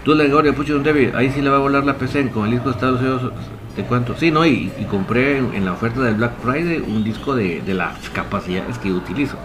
Tú, 0.08 0.14
la 0.14 0.24
Gregoria 0.24 0.54
Pucho 0.54 0.78
David, 0.78 1.14
ahí 1.14 1.30
sí 1.30 1.42
le 1.42 1.50
va 1.50 1.56
a 1.56 1.60
volar 1.60 1.84
la 1.84 1.98
PC 1.98 2.30
con 2.30 2.46
el 2.46 2.52
disco 2.52 2.70
de 2.70 2.74
Estados 2.76 2.98
Unidos. 3.02 3.30
¿De 3.76 3.82
cuánto? 3.82 4.16
Sí, 4.16 4.30
no, 4.30 4.46
y, 4.46 4.70
compré 4.90 5.36
en, 5.36 5.66
la 5.66 5.72
oferta 5.72 6.00
del 6.00 6.14
Black 6.14 6.32
Friday 6.42 6.78
un 6.78 7.04
disco 7.04 7.36
de, 7.36 7.60
de, 7.60 7.74
las 7.74 8.08
capacidades 8.08 8.78
que 8.78 8.90
utilizo. 8.90 9.36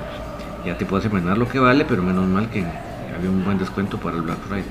Ya 0.65 0.77
te 0.77 0.85
puedes 0.85 1.05
imaginar 1.05 1.37
lo 1.37 1.49
que 1.49 1.59
vale, 1.59 1.83
pero 1.83 2.01
menos 2.01 2.25
mal 2.27 2.49
que 2.49 2.65
había 3.13 3.29
un 3.29 3.43
buen 3.43 3.57
descuento 3.57 3.97
para 3.97 4.15
el 4.15 4.21
Black 4.21 4.37
Friday. 4.47 4.63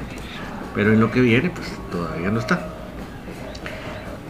Pero 0.75 0.95
en 0.95 1.01
lo 1.01 1.11
que 1.11 1.21
viene, 1.21 1.51
pues 1.51 1.71
todavía 1.91 2.31
no 2.31 2.41
está. 2.41 2.69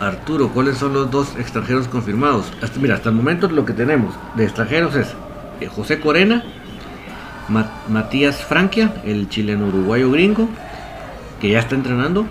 Arturo, 0.01 0.49
¿cuáles 0.49 0.79
son 0.79 0.95
los 0.95 1.13
dos 1.13 1.37
extranjeros 1.39 1.87
confirmados? 1.87 2.53
Mira, 2.81 2.97
hasta 2.97 3.11
el 3.11 3.15
momento 3.15 3.49
lo 3.49 3.65
que 3.65 3.73
tenemos 3.73 4.17
de 4.35 4.43
extranjeros 4.43 4.97
es 4.97 5.15
eh, 5.61 5.69
José 5.69 6.01
Corena, 6.01 6.43
Matías 7.89 8.45
Franquia, 8.45 8.95
el 9.05 9.29
chileno 9.29 9.69
uruguayo 9.69 10.11
gringo, 10.11 10.49
que 11.43 11.51
ya 11.51 11.59
está 11.59 11.75
entrenando, 11.75 12.25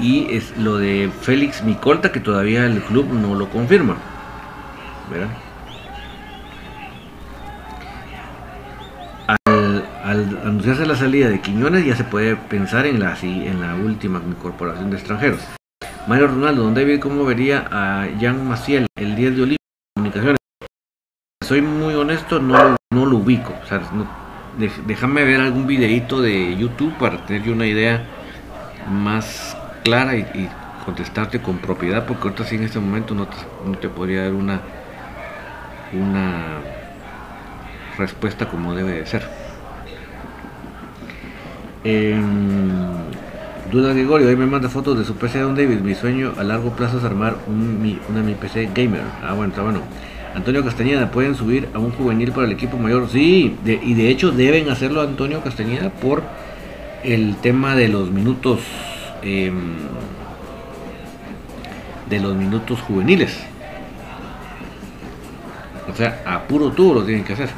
y 0.00 0.26
es 0.34 0.56
lo 0.58 0.76
de 0.76 1.08
Félix 1.20 1.62
Micolta, 1.62 2.10
que 2.10 2.18
todavía 2.18 2.66
el 2.66 2.82
club 2.82 3.06
no 3.12 3.36
lo 3.36 3.48
confirma. 3.48 3.96
¿Verdad? 5.08 5.28
al 10.04 10.40
anunciarse 10.44 10.84
la 10.84 10.96
salida 10.96 11.28
de 11.30 11.40
Quiñones 11.40 11.86
ya 11.86 11.94
se 11.94 12.02
puede 12.02 12.34
pensar 12.34 12.86
en 12.86 12.98
la, 12.98 13.16
en 13.22 13.60
la 13.60 13.76
última 13.76 14.20
incorporación 14.26 14.90
de 14.90 14.96
extranjeros. 14.96 15.40
Mario 16.08 16.26
Ronaldo, 16.26 16.64
¿dónde 16.64 16.82
David, 16.82 17.00
¿cómo 17.00 17.24
vería 17.24 17.68
a 17.70 18.08
Jan 18.20 18.46
Maciel, 18.46 18.88
el 18.96 19.14
10 19.14 19.36
de 19.36 19.42
Olimpia 19.42 19.66
Comunicaciones? 19.94 20.38
Soy 21.44 21.62
muy 21.62 21.94
honesto, 21.94 22.40
no, 22.40 22.76
no 22.90 23.06
lo 23.06 23.16
ubico. 23.18 23.54
Déjame 24.86 25.24
ver 25.24 25.40
algún 25.40 25.66
videito 25.66 26.20
de 26.20 26.56
YouTube 26.56 26.92
para 26.98 27.24
tener 27.26 27.50
una 27.50 27.66
idea 27.66 28.04
más 28.90 29.56
clara 29.84 30.16
y, 30.16 30.48
contestarte 30.84 31.40
con 31.40 31.58
propiedad, 31.58 32.06
porque 32.06 32.24
ahorita 32.24 32.44
sí 32.44 32.56
en 32.56 32.64
este 32.64 32.80
momento 32.80 33.14
no 33.14 33.28
te, 33.28 33.36
no 33.64 33.78
te 33.78 33.88
podría 33.88 34.24
dar 34.24 34.32
una, 34.32 34.60
una 35.92 36.58
respuesta 37.96 38.48
como 38.48 38.74
debe 38.74 38.90
de 38.94 39.06
ser. 39.06 39.28
Duda 43.72 43.94
Gregorio, 43.94 44.28
hoy 44.28 44.36
me 44.36 44.44
manda 44.44 44.68
fotos 44.68 44.98
de 44.98 45.04
su 45.06 45.16
PC 45.16 45.38
Don 45.38 45.54
David. 45.54 45.80
Mi 45.80 45.94
sueño 45.94 46.34
a 46.36 46.44
largo 46.44 46.76
plazo 46.76 46.98
es 46.98 47.04
armar 47.04 47.36
un, 47.46 47.80
mi, 47.80 47.98
una 48.10 48.20
mi 48.20 48.34
PC 48.34 48.68
gamer. 48.74 49.00
Ah, 49.22 49.32
bueno, 49.32 49.50
está 49.50 49.62
bueno. 49.62 49.80
Antonio 50.34 50.64
Castañeda, 50.64 51.10
¿pueden 51.10 51.34
subir 51.34 51.68
a 51.74 51.78
un 51.78 51.92
juvenil 51.92 52.32
para 52.32 52.46
el 52.46 52.52
equipo 52.52 52.78
mayor? 52.78 53.08
Sí, 53.10 53.56
y 53.64 53.94
de 53.94 54.08
hecho 54.08 54.32
deben 54.32 54.70
hacerlo 54.70 55.02
Antonio 55.02 55.42
Castañeda 55.42 55.90
por 55.90 56.22
el 57.04 57.36
tema 57.36 57.74
de 57.76 57.88
los 57.88 58.10
minutos 58.10 58.60
eh, 59.22 59.52
de 62.08 62.20
los 62.20 62.34
minutos 62.34 62.80
juveniles. 62.80 63.38
O 65.90 65.94
sea, 65.94 66.22
a 66.24 66.42
puro 66.42 66.70
tubo 66.70 66.94
lo 66.94 67.04
tienen 67.04 67.24
que 67.24 67.32
hacer. 67.34 67.50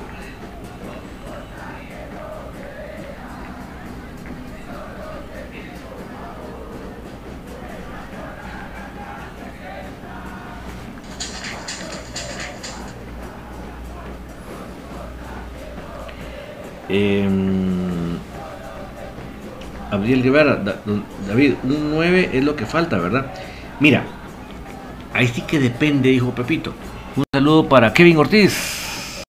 Eh, 16.96 17.28
Abriel 19.90 20.22
Rivera, 20.22 20.62
David, 21.26 21.54
un 21.64 21.90
9 21.90 22.30
es 22.32 22.44
lo 22.44 22.54
que 22.54 22.66
falta, 22.66 22.98
¿verdad? 22.98 23.32
Mira, 23.80 24.04
ahí 25.12 25.26
sí 25.26 25.40
que 25.40 25.58
depende, 25.58 26.10
dijo 26.10 26.30
Pepito. 26.30 26.72
Un 27.16 27.24
saludo 27.32 27.68
para 27.68 27.92
Kevin 27.92 28.16
Ortiz. 28.18 29.24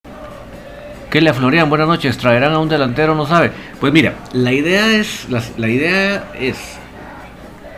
Que 1.09 1.21
le 1.21 1.31
aflorean, 1.31 1.67
buenas 1.67 1.87
noches, 1.87 2.19
traerán 2.19 2.53
a 2.53 2.59
un 2.59 2.69
delantero, 2.69 3.15
no 3.15 3.25
sabe. 3.25 3.49
Pues 3.79 3.91
mira, 3.91 4.13
la 4.31 4.53
idea 4.53 4.95
es, 4.95 5.27
la, 5.29 5.67
idea 5.67 6.31
es 6.39 6.57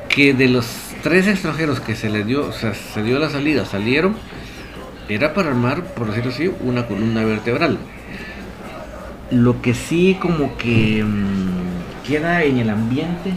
que 0.10 0.34
de 0.34 0.50
los 0.50 0.68
tres 1.02 1.28
extranjeros 1.28 1.80
que 1.80 1.96
se 1.96 2.10
les 2.10 2.26
dio, 2.26 2.52
se 2.52 3.04
dio 3.04 3.20
la 3.20 3.30
salida, 3.30 3.64
salieron, 3.64 4.18
era 5.08 5.34
para 5.34 5.48
armar, 5.48 5.84
por 5.94 6.08
decirlo 6.08 6.32
así, 6.32 6.52
una 6.60 6.88
columna 6.88 7.24
vertebral. 7.24 7.78
Lo 9.32 9.62
que 9.62 9.74
sí 9.74 10.18
como 10.22 10.56
que 10.58 11.04
mmm, 11.04 12.06
queda 12.08 12.44
en 12.44 12.60
el 12.60 12.70
ambiente 12.70 13.34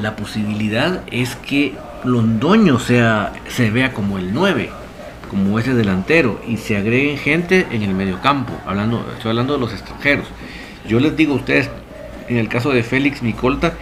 la 0.00 0.14
posibilidad 0.16 1.02
es 1.10 1.36
que 1.36 1.74
Londoño 2.04 2.78
sea, 2.78 3.32
se 3.48 3.70
vea 3.70 3.92
como 3.92 4.18
el 4.18 4.32
9, 4.32 4.70
como 5.30 5.58
ese 5.58 5.74
delantero, 5.74 6.40
y 6.46 6.58
se 6.58 6.76
agreguen 6.76 7.18
gente 7.18 7.66
en 7.70 7.82
el 7.82 7.94
mediocampo, 7.94 8.52
hablando, 8.66 9.04
estoy 9.16 9.30
hablando 9.30 9.54
de 9.54 9.60
los 9.60 9.72
extranjeros. 9.72 10.26
Yo 10.86 11.00
les 11.00 11.16
digo 11.16 11.32
a 11.32 11.36
ustedes, 11.36 11.70
en 12.28 12.36
el 12.36 12.48
caso 12.48 12.70
de 12.70 12.82
Félix 12.82 13.22
Micolta, 13.22 13.74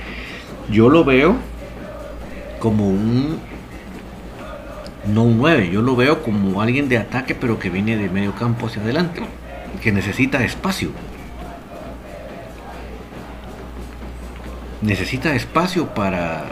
yo 0.70 0.88
lo 0.88 1.04
veo 1.04 1.36
como 2.60 2.88
un 2.88 3.38
no 5.06 5.22
un 5.24 5.38
9, 5.38 5.70
yo 5.70 5.82
lo 5.82 5.96
veo 5.96 6.22
como 6.22 6.62
alguien 6.62 6.88
de 6.88 6.98
ataque 6.98 7.34
pero 7.34 7.58
que 7.58 7.70
viene 7.70 7.96
de 7.96 8.08
medio 8.08 8.34
campo 8.34 8.66
hacia 8.66 8.82
adelante, 8.82 9.22
que 9.82 9.92
necesita 9.92 10.44
espacio. 10.44 10.90
Necesita 14.82 15.34
espacio 15.34 15.86
para 15.94 16.44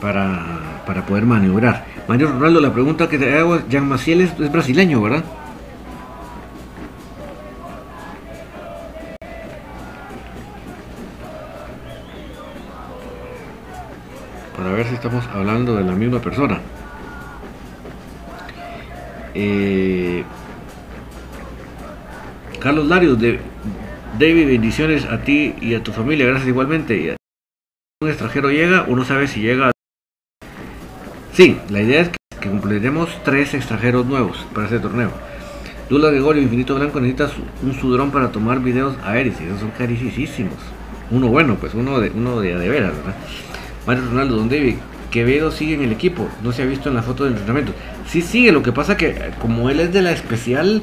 para, 0.00 0.82
para 0.84 1.06
poder 1.06 1.24
maniobrar. 1.24 1.84
Mario 2.08 2.32
Ronaldo, 2.32 2.60
la 2.60 2.72
pregunta 2.72 3.08
que 3.08 3.18
te 3.18 3.38
hago, 3.38 3.60
Jean 3.68 3.88
Maciel 3.88 4.22
es, 4.22 4.32
es 4.40 4.50
brasileño, 4.50 5.00
¿verdad? 5.00 5.24
Para 14.72 14.84
ver 14.84 14.90
si 14.90 14.94
estamos 14.94 15.26
hablando 15.34 15.76
de 15.76 15.84
la 15.84 15.92
misma 15.92 16.18
persona. 16.18 16.58
Eh, 19.34 20.24
Carlos 22.58 22.86
Larios, 22.86 23.20
de 23.20 23.38
David, 24.18 24.46
bendiciones 24.46 25.04
a 25.04 25.18
ti 25.18 25.54
y 25.60 25.74
a 25.74 25.82
tu 25.82 25.92
familia, 25.92 26.24
gracias 26.24 26.48
igualmente. 26.48 27.16
Un 28.00 28.08
extranjero 28.08 28.50
llega, 28.50 28.86
uno 28.88 29.04
sabe 29.04 29.28
si 29.28 29.42
llega. 29.42 29.72
Sí, 31.34 31.58
la 31.68 31.82
idea 31.82 32.00
es 32.00 32.08
que, 32.08 32.16
que 32.40 32.48
completemos 32.48 33.10
tres 33.24 33.52
extranjeros 33.52 34.06
nuevos 34.06 34.38
para 34.54 34.68
este 34.68 34.78
torneo. 34.78 35.10
Dula 35.90 36.08
Gregorio, 36.08 36.40
Infinito 36.40 36.76
Blanco, 36.76 36.98
necesitas 36.98 37.32
un 37.62 37.74
sudrón 37.74 38.10
para 38.10 38.32
tomar 38.32 38.60
videos 38.60 38.96
aéreos, 39.04 39.38
esos 39.38 39.60
son 39.60 39.70
carísimos. 39.72 40.56
Uno 41.10 41.28
bueno, 41.28 41.56
pues 41.56 41.74
uno 41.74 42.00
de, 42.00 42.08
uno 42.08 42.40
de, 42.40 42.56
de 42.56 42.68
veras. 42.70 42.94
Mario 43.86 44.04
Ronaldo, 44.06 44.36
Don 44.36 44.48
David, 44.48 44.76
Quevedo 45.10 45.50
sigue 45.50 45.74
en 45.74 45.82
el 45.82 45.92
equipo, 45.92 46.26
no 46.42 46.52
se 46.52 46.62
ha 46.62 46.66
visto 46.66 46.88
en 46.88 46.94
la 46.94 47.02
foto 47.02 47.24
del 47.24 47.34
entrenamiento. 47.34 47.74
Sí 48.08 48.22
sigue, 48.22 48.50
lo 48.50 48.62
que 48.62 48.72
pasa 48.72 48.96
que 48.96 49.32
como 49.40 49.68
él 49.68 49.80
es 49.80 49.92
de 49.92 50.00
la 50.00 50.12
especial, 50.12 50.82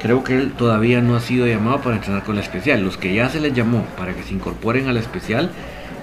creo 0.00 0.22
que 0.22 0.38
él 0.38 0.52
todavía 0.52 1.00
no 1.00 1.16
ha 1.16 1.20
sido 1.20 1.46
llamado 1.46 1.80
para 1.80 1.96
entrenar 1.96 2.22
con 2.22 2.36
la 2.36 2.40
especial. 2.40 2.84
Los 2.84 2.96
que 2.96 3.14
ya 3.14 3.28
se 3.28 3.40
les 3.40 3.52
llamó 3.52 3.84
para 3.98 4.14
que 4.14 4.22
se 4.22 4.32
incorporen 4.32 4.88
a 4.88 4.92
la 4.92 5.00
especial 5.00 5.50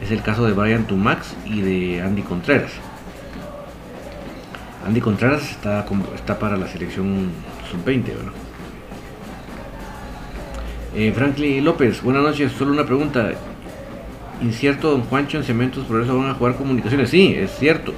es 0.02 0.12
el 0.12 0.22
caso 0.22 0.46
de 0.46 0.52
Brian 0.52 0.86
Tumax 0.86 1.34
y 1.46 1.62
de 1.62 2.02
Andy 2.02 2.24
Contreras. 2.24 2.72
Andy 4.86 5.00
Contreras 5.00 5.52
está, 5.52 5.86
está 6.16 6.40
para 6.40 6.58
la 6.58 6.68
selección 6.68 7.30
sub-20, 7.70 8.04
¿verdad? 8.06 8.34
Eh, 10.94 11.14
Franklin 11.16 11.64
López, 11.64 12.02
buenas 12.02 12.24
noches, 12.24 12.52
solo 12.52 12.74
una 12.74 12.86
pregunta 12.86 13.32
incierto 14.42 14.92
Don 14.92 15.04
Juancho 15.04 15.38
en 15.38 15.44
Cementos, 15.44 15.86
por 15.86 16.02
eso 16.02 16.18
van 16.18 16.30
a 16.30 16.34
jugar 16.34 16.56
comunicaciones. 16.56 17.10
Sí, 17.10 17.36
es 17.38 17.52
cierto. 17.58 17.94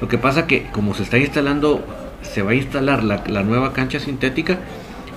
Lo 0.00 0.08
que 0.08 0.18
pasa 0.18 0.46
que 0.46 0.64
como 0.70 0.94
se 0.94 1.02
está 1.02 1.18
instalando, 1.18 1.84
se 2.22 2.42
va 2.42 2.52
a 2.52 2.54
instalar 2.54 3.02
la, 3.04 3.42
nueva 3.42 3.72
cancha 3.72 3.98
sintética, 3.98 4.58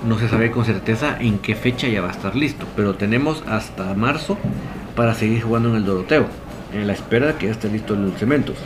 no 0.08 0.18
se 0.18 0.28
sabe 0.28 0.52
con 0.52 0.66
certeza 0.66 1.18
en 1.20 1.40
qué 1.40 1.56
fecha 1.56 1.88
ya 1.88 2.02
va 2.02 2.10
a 2.10 2.12
estar 2.12 2.36
listo. 2.36 2.66
Pero 2.76 2.96
tenemos 2.96 3.44
hasta 3.48 3.94
marzo 3.94 4.38
para 4.96 5.14
seguir 5.14 5.42
jugando 5.44 5.70
en 5.70 5.76
el 5.76 5.86
Doroteo, 5.86 6.26
en 6.74 6.88
la 6.88 6.94
espera 6.94 7.28
de 7.28 7.36
que 7.36 7.46
ya 7.46 7.52
esté 7.52 7.70
listo 7.70 7.94
el 7.94 8.14
Cementos. 8.14 8.58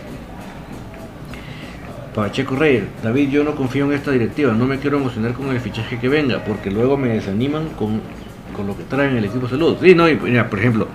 Pacheco 2.13 2.55
Reyes, 2.55 2.85
David, 3.03 3.29
yo 3.29 3.43
no 3.43 3.55
confío 3.55 3.85
en 3.85 3.91
esta 3.91 4.11
directiva, 4.11 4.53
no 4.53 4.65
me 4.65 4.79
quiero 4.79 4.97
emocionar 4.97 5.33
con 5.33 5.49
el 5.49 5.59
fichaje 5.59 5.99
que 5.99 6.07
venga, 6.07 6.45
porque 6.45 6.71
luego 6.71 6.95
me 6.95 7.09
desaniman 7.09 7.67
con, 7.77 7.99
con 8.55 8.67
lo 8.67 8.77
que 8.77 8.83
traen 8.83 9.17
el 9.17 9.25
equipo 9.25 9.49
salud. 9.49 9.75
Sí, 9.81 9.93
no, 9.95 10.07
y, 10.07 10.15
mira, 10.15 10.49
por 10.49 10.59
ejemplo, 10.59 10.87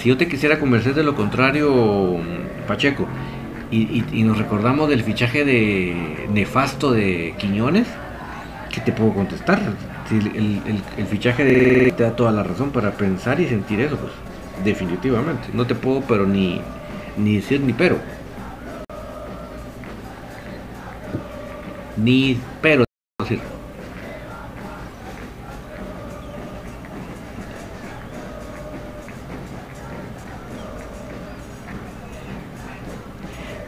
si 0.00 0.08
yo 0.08 0.16
te 0.16 0.28
quisiera 0.28 0.58
convencer 0.58 0.94
de 0.94 1.02
lo 1.02 1.14
contrario, 1.14 2.16
Pacheco, 2.66 3.06
y, 3.70 4.02
nos 4.24 4.38
recordamos 4.38 4.88
del 4.88 5.04
fichaje 5.04 5.44
de 5.44 6.26
nefasto 6.32 6.90
de 6.92 7.34
Quiñones, 7.38 7.86
¿qué 8.72 8.80
te 8.80 8.92
puedo 8.92 9.12
contestar? 9.12 9.60
El, 10.10 11.06
fichaje 11.06 11.44
de 11.44 11.92
te 11.94 12.02
da 12.02 12.16
toda 12.16 12.32
la 12.32 12.42
razón 12.42 12.70
para 12.70 12.92
pensar 12.92 13.40
y 13.40 13.46
sentir 13.46 13.80
eso, 13.80 13.96
pues 13.96 14.12
definitivamente. 14.64 15.48
No 15.52 15.66
te 15.66 15.74
puedo, 15.74 16.00
pero 16.00 16.26
ni, 16.26 16.60
ni 17.18 17.36
decir 17.36 17.60
ni 17.60 17.74
pero. 17.74 17.98
Ni 21.96 22.38
pero 22.62 22.89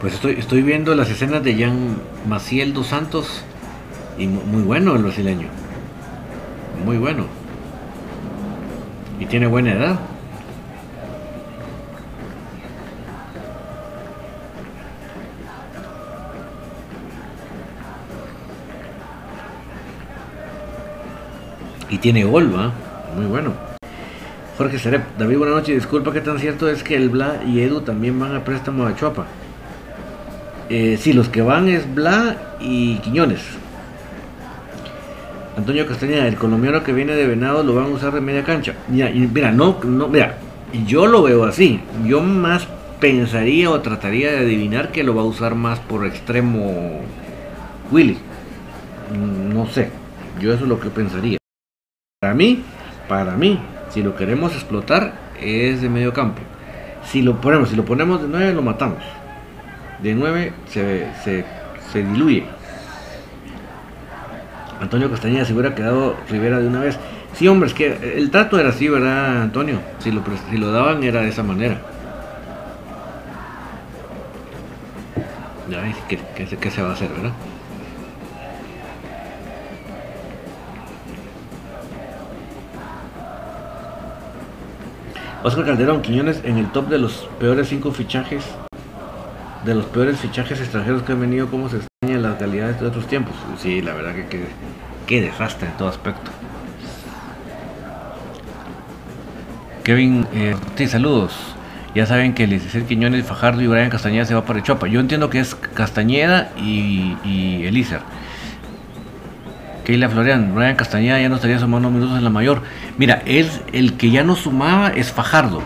Pues 0.03 0.15
estoy, 0.15 0.33
estoy 0.33 0.61
viendo 0.63 0.93
las 0.95 1.09
escenas 1.09 1.45
de 1.45 1.55
Jan 1.55 1.95
Maciel 2.27 2.73
dos 2.73 2.87
Santos 2.87 3.41
y 4.17 4.27
muy 4.27 4.61
bueno 4.61 4.97
el 4.97 5.03
brasileño. 5.03 5.47
Muy 6.83 6.97
bueno. 6.97 7.25
Y 9.17 9.25
tiene 9.27 9.47
buena 9.47 9.71
edad. 9.71 9.99
Y 21.89 21.97
tiene 21.99 22.25
gol. 22.25 22.53
Muy 23.15 23.25
bueno. 23.27 23.53
Jorge 24.57 24.79
Serep, 24.79 25.17
David, 25.17 25.37
buenas 25.37 25.55
noches. 25.55 25.75
Disculpa 25.75 26.11
que 26.11 26.19
tan 26.19 26.39
cierto 26.39 26.67
es 26.67 26.83
que 26.83 26.97
el 26.97 27.07
Bla 27.07 27.41
y 27.47 27.61
Edu 27.61 27.79
también 27.79 28.19
van 28.19 28.35
a 28.35 28.43
préstamo 28.43 28.85
a 28.85 28.93
Chuapa. 28.97 29.27
Eh, 30.75 30.97
sí, 30.97 31.13
los 31.13 31.29
que 31.29 31.43
van 31.43 31.69
es 31.69 31.93
Bla 31.93 32.55
y 32.59 32.95
Quiñones. 32.95 33.41
Antonio 35.55 35.85
Castañeda, 35.85 36.27
el 36.27 36.35
colombiano 36.35 36.83
que 36.83 36.91
viene 36.91 37.13
de 37.13 37.27
Venado 37.27 37.61
lo 37.61 37.75
van 37.75 37.85
a 37.85 37.89
usar 37.89 38.11
de 38.11 38.21
media 38.21 38.43
cancha. 38.43 38.73
Mira, 38.89 39.51
no, 39.51 39.77
no, 39.83 40.07
mira, 40.07 40.39
yo 40.87 41.05
lo 41.05 41.21
veo 41.21 41.43
así. 41.43 41.79
Yo 42.07 42.21
más 42.21 42.67
pensaría 42.99 43.69
o 43.69 43.81
trataría 43.81 44.31
de 44.31 44.39
adivinar 44.39 44.91
que 44.91 45.03
lo 45.03 45.13
va 45.13 45.21
a 45.21 45.25
usar 45.25 45.53
más 45.53 45.79
por 45.79 46.07
extremo 46.07 47.01
Willy. 47.91 48.17
No 49.53 49.67
sé. 49.67 49.91
Yo 50.41 50.53
eso 50.53 50.63
es 50.63 50.69
lo 50.69 50.79
que 50.79 50.89
pensaría. 50.89 51.37
Para 52.19 52.33
mí, 52.33 52.63
para 53.07 53.37
mí, 53.37 53.59
si 53.91 54.01
lo 54.01 54.15
queremos 54.15 54.53
explotar, 54.53 55.13
es 55.39 55.83
de 55.83 55.89
medio 55.89 56.13
campo. 56.13 56.41
Si 57.05 57.21
lo 57.21 57.39
ponemos, 57.39 57.69
si 57.69 57.75
lo 57.75 57.85
ponemos 57.85 58.23
de 58.23 58.27
9, 58.27 58.53
lo 58.55 58.63
matamos. 58.63 59.03
De 60.03 60.13
9 60.13 60.51
se, 60.67 61.07
se, 61.23 61.45
se 61.91 62.03
diluye. 62.03 62.43
Antonio 64.81 65.09
Castañeda 65.09 65.45
se 65.45 65.53
hubiera 65.53 65.73
quedado 65.73 66.17
Rivera 66.29 66.59
de 66.59 66.67
una 66.67 66.81
vez. 66.81 66.99
Sí, 67.33 67.47
hombre, 67.47 67.67
es 67.67 67.73
que 67.73 68.17
el 68.17 68.29
trato 68.29 68.59
era 68.59 68.69
así, 68.69 68.89
¿verdad, 68.89 69.41
Antonio? 69.41 69.79
Si 69.99 70.11
lo, 70.11 70.21
si 70.49 70.57
lo 70.57 70.71
daban 70.73 71.03
era 71.03 71.21
de 71.21 71.29
esa 71.29 71.41
manera. 71.41 71.79
Ya 75.69 75.81
¿qué, 76.09 76.19
qué, 76.35 76.45
qué 76.57 76.69
se 76.69 76.81
va 76.81 76.89
a 76.89 76.93
hacer, 76.93 77.09
verdad? 77.09 77.31
Oscar 85.43 85.65
Calderón, 85.65 86.01
Quiñones 86.01 86.41
en 86.43 86.57
el 86.57 86.71
top 86.71 86.89
de 86.89 86.99
los 86.99 87.29
peores 87.39 87.69
cinco 87.69 87.91
fichajes, 87.91 88.43
de 89.65 89.75
los 89.75 89.85
peores 89.85 90.19
fichajes 90.19 90.59
extranjeros 90.59 91.03
que 91.03 91.13
han 91.13 91.21
venido, 91.21 91.49
¿cómo 91.49 91.69
se 91.69 91.77
extrañan 91.77 92.21
las 92.21 92.37
calidades 92.37 92.79
de 92.79 92.87
otros 92.87 93.07
tiempos? 93.07 93.33
Sí, 93.57 93.81
la 93.81 93.93
verdad 93.93 94.13
que 94.13 94.45
qué 95.07 95.21
desastre 95.21 95.67
en 95.67 95.77
todo 95.77 95.87
aspecto. 95.87 96.31
Kevin, 99.83 100.25
eh, 100.33 100.55
sí, 100.75 100.87
saludos. 100.87 101.33
Ya 101.93 102.05
saben 102.05 102.33
que 102.33 102.45
el 102.45 102.51
licenciado 102.51 102.87
Quiñones, 102.87 103.25
Fajardo 103.25 103.61
y 103.61 103.67
Brian 103.67 103.89
Castañeda 103.89 104.25
se 104.25 104.33
va 104.33 104.45
para 104.45 104.63
Chopa. 104.63 104.87
Yo 104.87 104.99
entiendo 104.99 105.29
que 105.29 105.39
es 105.39 105.55
Castañeda 105.55 106.51
y, 106.57 107.15
y 107.23 107.65
Elícer. 107.65 107.99
Keila 109.83 110.09
Florian, 110.09 110.55
Brian 110.55 110.75
Castañeda 110.75 111.19
ya 111.19 111.29
no 111.29 111.35
estaría 111.35 111.59
sumando 111.59 111.91
minutos 111.91 112.17
en 112.17 112.23
la 112.23 112.29
mayor. 112.29 112.61
Mira, 112.97 113.21
él, 113.25 113.49
el 113.73 113.93
que 113.97 114.09
ya 114.09 114.23
no 114.23 114.35
sumaba 114.35 114.89
es 114.89 115.11
Fajardo, 115.11 115.61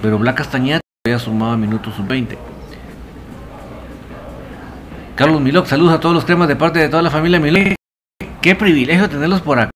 pero 0.00 0.18
Black 0.18 0.36
Castañeda 0.36 0.80
todavía 1.02 1.22
sumaba 1.22 1.56
minutos 1.56 1.94
sub-20. 1.96 2.38
Carlos 5.16 5.40
Milok, 5.40 5.64
saludos 5.64 5.94
a 5.94 6.00
todos 6.00 6.14
los 6.14 6.26
cremas 6.26 6.46
de 6.46 6.56
parte 6.56 6.78
de 6.78 6.90
toda 6.90 7.00
la 7.00 7.08
familia 7.10 7.40
Milok. 7.40 7.74
Qué 8.42 8.54
privilegio 8.54 9.08
tenerlos 9.08 9.40
por 9.40 9.58
acá, 9.58 9.70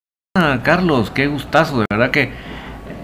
Carlos, 0.61 1.09
qué 1.09 1.25
gustazo, 1.25 1.79
de 1.79 1.85
verdad 1.89 2.11
que 2.11 2.31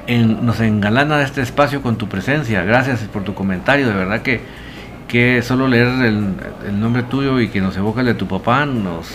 nos 0.08 0.60
engalana 0.60 1.24
este 1.24 1.42
espacio 1.42 1.82
con 1.82 1.98
tu 1.98 2.08
presencia. 2.08 2.64
Gracias 2.64 3.00
por 3.12 3.24
tu 3.24 3.34
comentario, 3.34 3.88
de 3.88 3.96
verdad 3.96 4.22
que, 4.22 4.42
que 5.08 5.42
solo 5.42 5.68
leer 5.68 5.88
el, 5.88 6.80
nombre 6.80 7.02
tuyo 7.02 7.40
y 7.40 7.48
que 7.48 7.60
nos 7.60 7.76
evoca 7.76 8.02
el 8.02 8.06
de 8.06 8.14
tu 8.14 8.28
papá 8.28 8.68
nos 8.68 9.10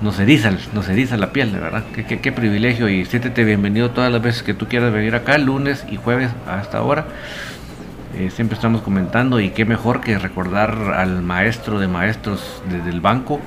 nos 0.00 0.18
eriza, 0.18 0.50
nos 0.74 0.88
eriza 0.88 1.16
la 1.16 1.30
piel, 1.32 1.52
de 1.52 1.60
verdad. 1.60 1.84
Qué, 1.94 2.18
qué, 2.18 2.32
privilegio 2.32 2.88
y 2.88 3.04
siéntete 3.04 3.44
bienvenido 3.44 3.92
todas 3.92 4.10
las 4.10 4.20
veces 4.20 4.42
que 4.42 4.54
tú 4.54 4.66
quieras 4.66 4.92
venir 4.92 5.14
acá, 5.14 5.38
lunes 5.38 5.86
y 5.88 5.94
jueves 5.94 6.32
a 6.48 6.60
esta 6.60 6.82
hora. 6.82 7.06
Eh, 8.14 8.30
siempre 8.30 8.56
estamos 8.56 8.82
comentando 8.82 9.38
y 9.38 9.50
qué 9.50 9.64
mejor 9.64 10.00
que 10.00 10.18
recordar 10.18 10.94
al 10.94 11.22
maestro 11.22 11.78
de 11.78 11.86
maestros 11.86 12.60
desde 12.68 12.90
el 12.90 13.00
banco, 13.00 13.40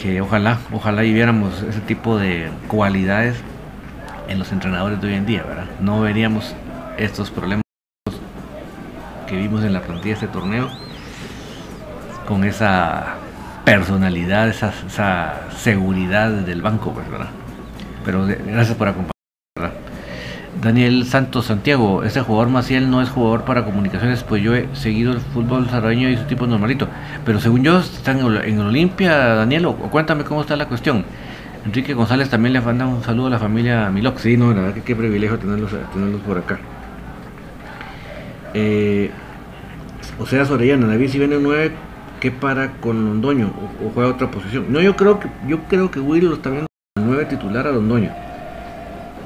que 0.00 0.20
ojalá, 0.20 0.58
ojalá 0.72 1.04
y 1.04 1.12
viéramos 1.12 1.62
ese 1.62 1.80
tipo 1.80 2.18
de 2.18 2.50
cualidades 2.66 3.36
en 4.28 4.40
los 4.40 4.50
entrenadores 4.50 5.00
de 5.00 5.08
hoy 5.08 5.14
en 5.14 5.26
día, 5.26 5.44
¿verdad? 5.44 5.66
No 5.80 6.00
veríamos 6.00 6.56
estos 6.98 7.30
problemas 7.30 7.62
que 9.28 9.36
vimos 9.36 9.62
en 9.62 9.72
la 9.72 9.80
plantilla 9.80 10.16
de 10.16 10.24
este 10.24 10.26
torneo 10.26 10.68
con 12.26 12.42
esa 12.44 13.14
personalidad, 13.64 14.48
esa, 14.48 14.72
esa 14.86 15.40
seguridad 15.56 16.30
del 16.30 16.62
banco, 16.62 16.92
pues, 16.92 17.08
¿verdad? 17.08 17.30
Pero 18.04 18.26
gracias 18.26 18.76
por 18.76 18.88
acompañarnos. 18.88 19.91
Daniel 20.60 21.06
Santos 21.06 21.46
Santiago, 21.46 22.02
ese 22.04 22.20
jugador 22.20 22.48
Maciel 22.50 22.90
no 22.90 23.00
es 23.00 23.08
jugador 23.08 23.44
para 23.44 23.64
comunicaciones, 23.64 24.22
pues 24.22 24.42
yo 24.42 24.54
he 24.54 24.68
seguido 24.74 25.12
el 25.12 25.20
fútbol 25.20 25.64
salvadoreño 25.66 26.08
y 26.10 26.16
su 26.16 26.24
tipo 26.24 26.46
normalito. 26.46 26.88
Pero 27.24 27.40
según 27.40 27.64
yo, 27.64 27.78
están 27.78 28.20
en 28.20 28.60
Olimpia, 28.60 29.16
Daniel, 29.16 29.66
o, 29.66 29.74
cuéntame 29.74 30.24
cómo 30.24 30.42
está 30.42 30.56
la 30.56 30.68
cuestión. 30.68 31.04
Enrique 31.64 31.94
González 31.94 32.28
también 32.28 32.52
le 32.52 32.60
manda 32.60 32.86
un 32.86 33.02
saludo 33.02 33.28
a 33.28 33.30
la 33.30 33.38
familia 33.38 33.88
Milox. 33.90 34.22
Sí, 34.22 34.36
no, 34.36 34.48
la 34.52 34.62
verdad 34.62 34.74
que 34.74 34.82
qué 34.82 34.96
privilegio 34.96 35.38
tenerlos, 35.38 35.70
tenerlos 35.92 36.20
por 36.22 36.38
acá. 36.38 36.58
Eh, 38.54 39.10
o 40.18 40.26
sea, 40.26 40.44
Sorellana, 40.44 40.86
David 40.86 41.08
si 41.08 41.18
viene 41.18 41.36
un 41.36 41.44
9 41.44 41.72
que 42.20 42.30
para 42.30 42.72
con 42.74 43.04
Londoño 43.04 43.52
o, 43.82 43.90
juega 43.90 44.10
otra 44.10 44.30
posición. 44.30 44.66
No, 44.68 44.80
yo 44.80 44.96
creo 44.96 45.18
que 45.18 45.28
yo 45.48 45.60
creo 45.68 45.90
que 45.90 46.00
Will 46.00 46.26
lo 46.26 46.34
está 46.34 46.50
viendo 46.50 46.66
9 47.00 47.24
titular 47.26 47.66
a 47.66 47.72
Londoño. 47.72 48.10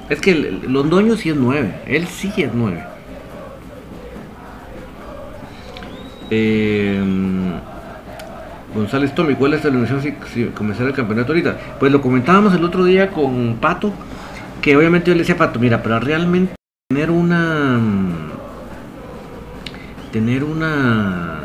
Es 0.09 0.21
que 0.21 0.35
Londoño 0.35 1.17
sí 1.17 1.31
es 1.31 1.37
9, 1.37 1.83
él 1.87 2.07
sí 2.07 2.33
es 2.37 2.55
9. 2.55 2.85
Eh, 6.31 7.03
González 8.75 9.15
Tommy, 9.15 9.35
¿cuál 9.35 9.55
es 9.55 9.65
la 9.65 9.71
ilusión 9.71 10.03
si, 10.03 10.15
si 10.33 10.45
comenzara 10.47 10.89
el 10.89 10.95
campeonato 10.95 11.33
ahorita? 11.33 11.57
Pues 11.81 11.91
lo 11.91 12.01
comentábamos 12.01 12.55
el 12.55 12.65
otro 12.65 12.85
día 12.85 13.11
con 13.11 13.57
Pato, 13.61 13.93
que 14.61 14.77
obviamente 14.77 15.09
yo 15.09 15.15
le 15.15 15.21
decía 15.21 15.35
a 15.35 15.39
Pato, 15.39 15.59
mira, 15.59 15.83
para 15.83 15.99
realmente 15.99 16.55
tener 16.89 17.11
una 17.11 17.81
tener 20.13 20.45
una 20.45 21.41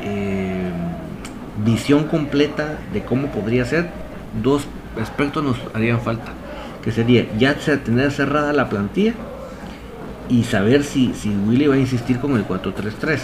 eh, 0.00 0.70
visión 1.64 2.04
completa 2.04 2.78
de 2.92 3.02
cómo 3.02 3.28
podría 3.28 3.64
ser, 3.64 3.90
dos 4.42 4.66
aspectos 5.00 5.42
nos 5.44 5.56
harían 5.74 6.00
falta. 6.00 6.32
Que 6.88 6.94
sería 6.94 7.26
ya 7.36 7.54
tener 7.84 8.10
cerrada 8.12 8.54
la 8.54 8.70
plantilla 8.70 9.12
y 10.30 10.44
saber 10.44 10.84
si, 10.84 11.12
si 11.12 11.28
Willy 11.28 11.66
va 11.66 11.74
a 11.74 11.78
insistir 11.78 12.18
con 12.18 12.34
el 12.34 12.48
4-3-3. 12.48 13.18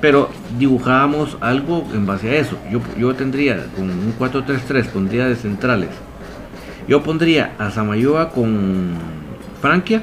Pero 0.00 0.30
dibujábamos 0.58 1.36
algo 1.42 1.86
en 1.92 2.06
base 2.06 2.30
a 2.30 2.36
eso. 2.36 2.56
Yo, 2.70 2.80
yo 2.96 3.14
tendría 3.14 3.66
con 3.76 3.90
un 3.90 4.14
4-3-3, 4.18 4.86
pondría 4.86 5.26
de 5.26 5.36
centrales. 5.36 5.90
Yo 6.88 7.02
pondría 7.02 7.52
a 7.58 7.70
Samayoa 7.70 8.30
con 8.30 8.94
Franquia, 9.60 10.00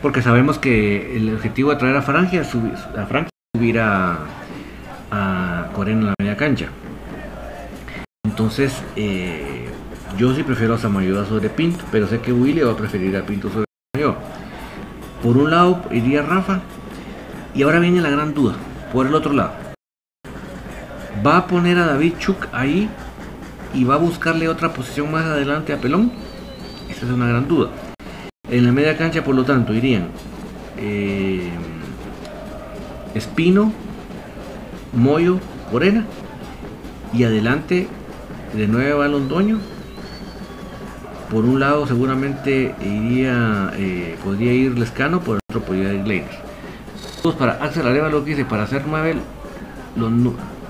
porque 0.00 0.22
sabemos 0.22 0.58
que 0.58 1.14
el 1.14 1.34
objetivo 1.34 1.72
de 1.72 1.76
traer 1.76 1.96
a 1.96 2.00
Francia, 2.00 2.40
a 2.40 3.04
Francia 3.04 3.28
subir 3.54 3.80
a, 3.80 4.16
a 5.10 5.68
en 5.86 6.06
la 6.06 6.14
media 6.18 6.38
cancha. 6.38 6.68
Entonces, 8.24 8.82
eh, 8.96 9.68
yo 10.16 10.34
sí 10.34 10.42
prefiero 10.42 10.74
a 10.74 10.78
Samayoa 10.78 11.24
sobre 11.24 11.48
Pinto, 11.48 11.84
pero 11.90 12.06
sé 12.06 12.20
que 12.20 12.32
Willy 12.32 12.60
va 12.60 12.72
a 12.72 12.76
preferir 12.76 13.16
a 13.16 13.24
Pinto 13.24 13.48
sobre 13.48 13.66
Samayoa. 13.94 14.18
Por 15.22 15.36
un 15.36 15.50
lado 15.50 15.82
iría 15.90 16.22
Rafa, 16.22 16.60
y 17.54 17.62
ahora 17.62 17.78
viene 17.78 18.00
la 18.00 18.10
gran 18.10 18.34
duda. 18.34 18.54
Por 18.92 19.06
el 19.06 19.14
otro 19.14 19.32
lado, 19.32 19.52
va 21.24 21.38
a 21.38 21.46
poner 21.46 21.78
a 21.78 21.86
David 21.86 22.14
Chuk 22.18 22.48
ahí 22.52 22.88
y 23.74 23.84
va 23.84 23.94
a 23.94 23.98
buscarle 23.98 24.48
otra 24.48 24.72
posición 24.72 25.10
más 25.10 25.24
adelante 25.24 25.72
a 25.72 25.78
Pelón. 25.78 26.12
Esa 26.88 27.06
es 27.06 27.12
una 27.12 27.28
gran 27.28 27.46
duda. 27.46 27.70
En 28.48 28.66
la 28.66 28.72
media 28.72 28.96
cancha, 28.96 29.22
por 29.22 29.34
lo 29.34 29.44
tanto, 29.44 29.72
irían 29.72 30.08
eh, 30.76 31.50
Espino, 33.14 33.72
Moyo, 34.92 35.38
Morena. 35.72 36.04
Y 37.12 37.24
adelante 37.24 37.88
de 38.54 38.68
nuevo 38.68 39.02
a 39.02 39.08
Londoño. 39.08 39.58
Por 41.30 41.44
un 41.44 41.60
lado 41.60 41.86
seguramente 41.86 42.74
iría, 42.80 43.70
eh, 43.76 44.16
podría 44.24 44.52
ir 44.52 44.78
Lescano, 44.78 45.20
por 45.20 45.38
otro 45.48 45.62
podría 45.62 45.92
ir 45.94 46.06
Leiner. 46.06 46.50
Para 47.38 47.52
Axel 47.64 47.84
lo 48.10 48.24
que 48.24 48.30
dice, 48.30 48.44
para 48.44 48.64
hacer 48.64 48.84
9, 48.86 49.14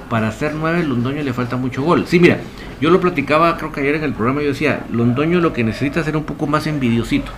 para 0.08 0.28
hacer 0.28 0.54
9 0.54 0.82
Londoño 0.84 1.22
le 1.22 1.32
falta 1.32 1.56
mucho 1.56 1.82
gol. 1.82 2.04
Sí, 2.06 2.20
mira, 2.20 2.38
yo 2.80 2.90
lo 2.90 3.00
platicaba 3.00 3.56
creo 3.56 3.72
que 3.72 3.80
ayer 3.80 3.94
en 3.94 4.04
el 4.04 4.12
programa, 4.12 4.42
yo 4.42 4.48
decía, 4.48 4.84
Londoño 4.92 5.40
lo 5.40 5.52
que 5.52 5.64
necesita 5.64 6.00
es 6.00 6.06
ser 6.06 6.16
un 6.16 6.24
poco 6.24 6.46
más 6.46 6.66
envidiosito. 6.66 7.32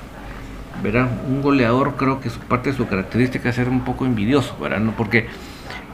¿verdad? 0.83 1.09
Un 1.29 1.43
goleador 1.43 1.95
creo 1.97 2.21
que 2.21 2.29
su 2.29 2.41
parte 2.41 2.71
de 2.73 2.77
su 2.77 2.89
característica 2.89 3.49
es 3.49 3.55
ser 3.55 3.69
un 3.69 3.85
poco 3.85 4.05
envidioso, 4.05 4.57
¿verdad? 4.61 4.81
No, 4.81 4.93
porque 4.97 5.29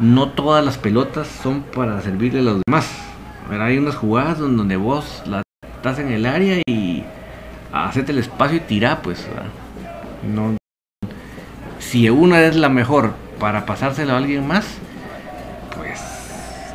no 0.01 0.31
todas 0.31 0.65
las 0.65 0.79
pelotas 0.79 1.29
son 1.43 1.63
para 1.63 2.01
servirle 2.01 2.41
a 2.41 2.43
los 2.43 2.63
demás. 2.67 2.91
Hay 3.51 3.79
unas 3.79 3.97
jugadas 3.97 4.39
donde 4.39 4.77
vos 4.77 5.23
la 5.27 5.43
estás 5.63 5.99
en 5.99 6.09
el 6.09 6.27
área 6.27 6.63
y 6.67 7.05
hacete 7.73 8.13
el 8.13 8.19
espacio 8.19 8.57
y 8.57 8.61
tira, 8.61 9.01
pues. 9.03 9.27
No, 10.35 10.57
si 11.79 12.11
una 12.11 12.43
es 12.43 12.57
la 12.57 12.69
mejor 12.69 13.15
para 13.39 13.65
pasárselo 13.65 14.13
a 14.13 14.19
alguien 14.19 14.47
más, 14.47 14.67
pues 15.77 16.01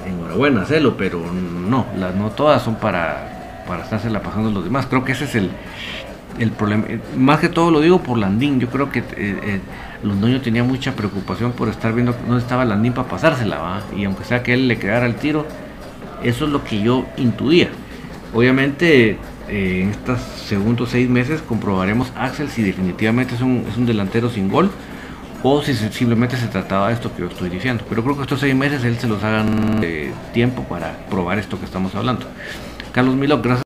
enhorabuena, 0.08 0.62
hacelo, 0.62 0.97
pero 0.97 1.19
no, 1.32 1.86
las 1.97 2.15
no 2.15 2.32
todas 2.32 2.62
son 2.63 2.75
para, 2.75 3.63
para 3.67 3.84
estársela 3.84 4.21
pasando 4.21 4.49
a 4.49 4.53
los 4.53 4.63
demás. 4.63 4.88
Creo 4.88 5.03
que 5.03 5.12
ese 5.12 5.25
es 5.25 5.36
el, 5.36 5.51
el 6.39 6.51
problema. 6.51 6.86
Más 7.15 7.39
que 7.39 7.49
todo 7.49 7.69
lo 7.69 7.82
digo 7.82 8.01
por 8.01 8.17
Landín. 8.17 8.60
Yo 8.60 8.69
creo 8.69 8.89
que 8.89 8.99
eh, 8.99 9.03
eh, 9.17 9.60
Londoño 10.03 10.41
tenía 10.41 10.63
mucha 10.63 10.93
preocupación 10.93 11.51
por 11.51 11.69
estar 11.69 11.93
viendo 11.93 12.15
dónde 12.25 12.41
estaba 12.41 12.65
Landín 12.65 12.93
para 12.93 13.08
pasársela, 13.08 13.60
¿va? 13.60 13.82
Y 13.95 14.06
aunque 14.06 14.23
sea 14.23 14.41
que 14.41 14.53
él 14.53 14.67
le 14.67 14.79
quedara 14.79 15.06
el 15.06 15.15
tiro, 15.15 15.45
eso 16.23 16.45
es 16.45 16.51
lo 16.51 16.63
que 16.63 16.82
yo 16.82 17.06
intuía. 17.17 17.69
Obviamente 18.34 19.19
eh, 19.49 19.82
en 19.84 19.89
estos 19.89 20.19
segundos 20.19 20.89
seis 20.89 21.10
meses 21.10 21.41
comprobaremos 21.41 22.12
Axel 22.15 22.49
si 22.49 22.63
definitivamente 22.63 23.36
es 23.36 23.41
un, 23.41 23.65
es 23.69 23.77
un 23.77 23.86
delantero 23.86 24.29
sin 24.29 24.49
gol 24.49 24.71
o 25.43 25.62
si 25.62 25.75
simplemente 25.75 26.38
se 26.38 26.47
trataba 26.47 26.88
de 26.88 26.93
esto 26.93 27.13
que 27.13 27.21
yo 27.21 27.27
estoy 27.27 27.49
diciendo. 27.49 27.84
Pero 27.89 28.03
creo 28.03 28.15
que 28.15 28.21
estos 28.23 28.39
seis 28.39 28.56
meses 28.56 28.84
él 28.86 28.97
se 28.97 29.08
los 29.08 29.21
hagan 29.23 29.82
eh, 29.84 30.12
tiempo 30.34 30.63
para 30.63 31.06
probar 31.10 31.38
esto 31.38 31.60
que 31.60 31.65
estamos 31.65 31.93
hablando. 31.95 32.25
Carlos 32.93 33.15
Milo, 33.15 33.41
gracias 33.41 33.63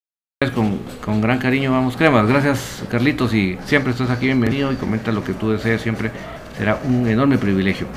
con, 0.56 0.80
con, 1.06 1.22
gran 1.22 1.38
cariño, 1.38 1.72
vamos 1.72 1.96
cremas. 1.96 2.28
Gracias 2.28 2.84
Carlitos 2.90 3.34
y 3.34 3.58
siempre 3.66 3.92
estás 3.92 4.10
aquí 4.10 4.26
bienvenido 4.26 4.72
y 4.72 4.76
comenta 4.76 5.12
lo 5.12 5.24
que 5.24 5.34
tú 5.34 5.52
desees, 5.52 5.82
siempre 5.82 6.12
será 6.58 6.80
un 6.84 7.08
enorme 7.08 7.38
privilegio. 7.38 7.88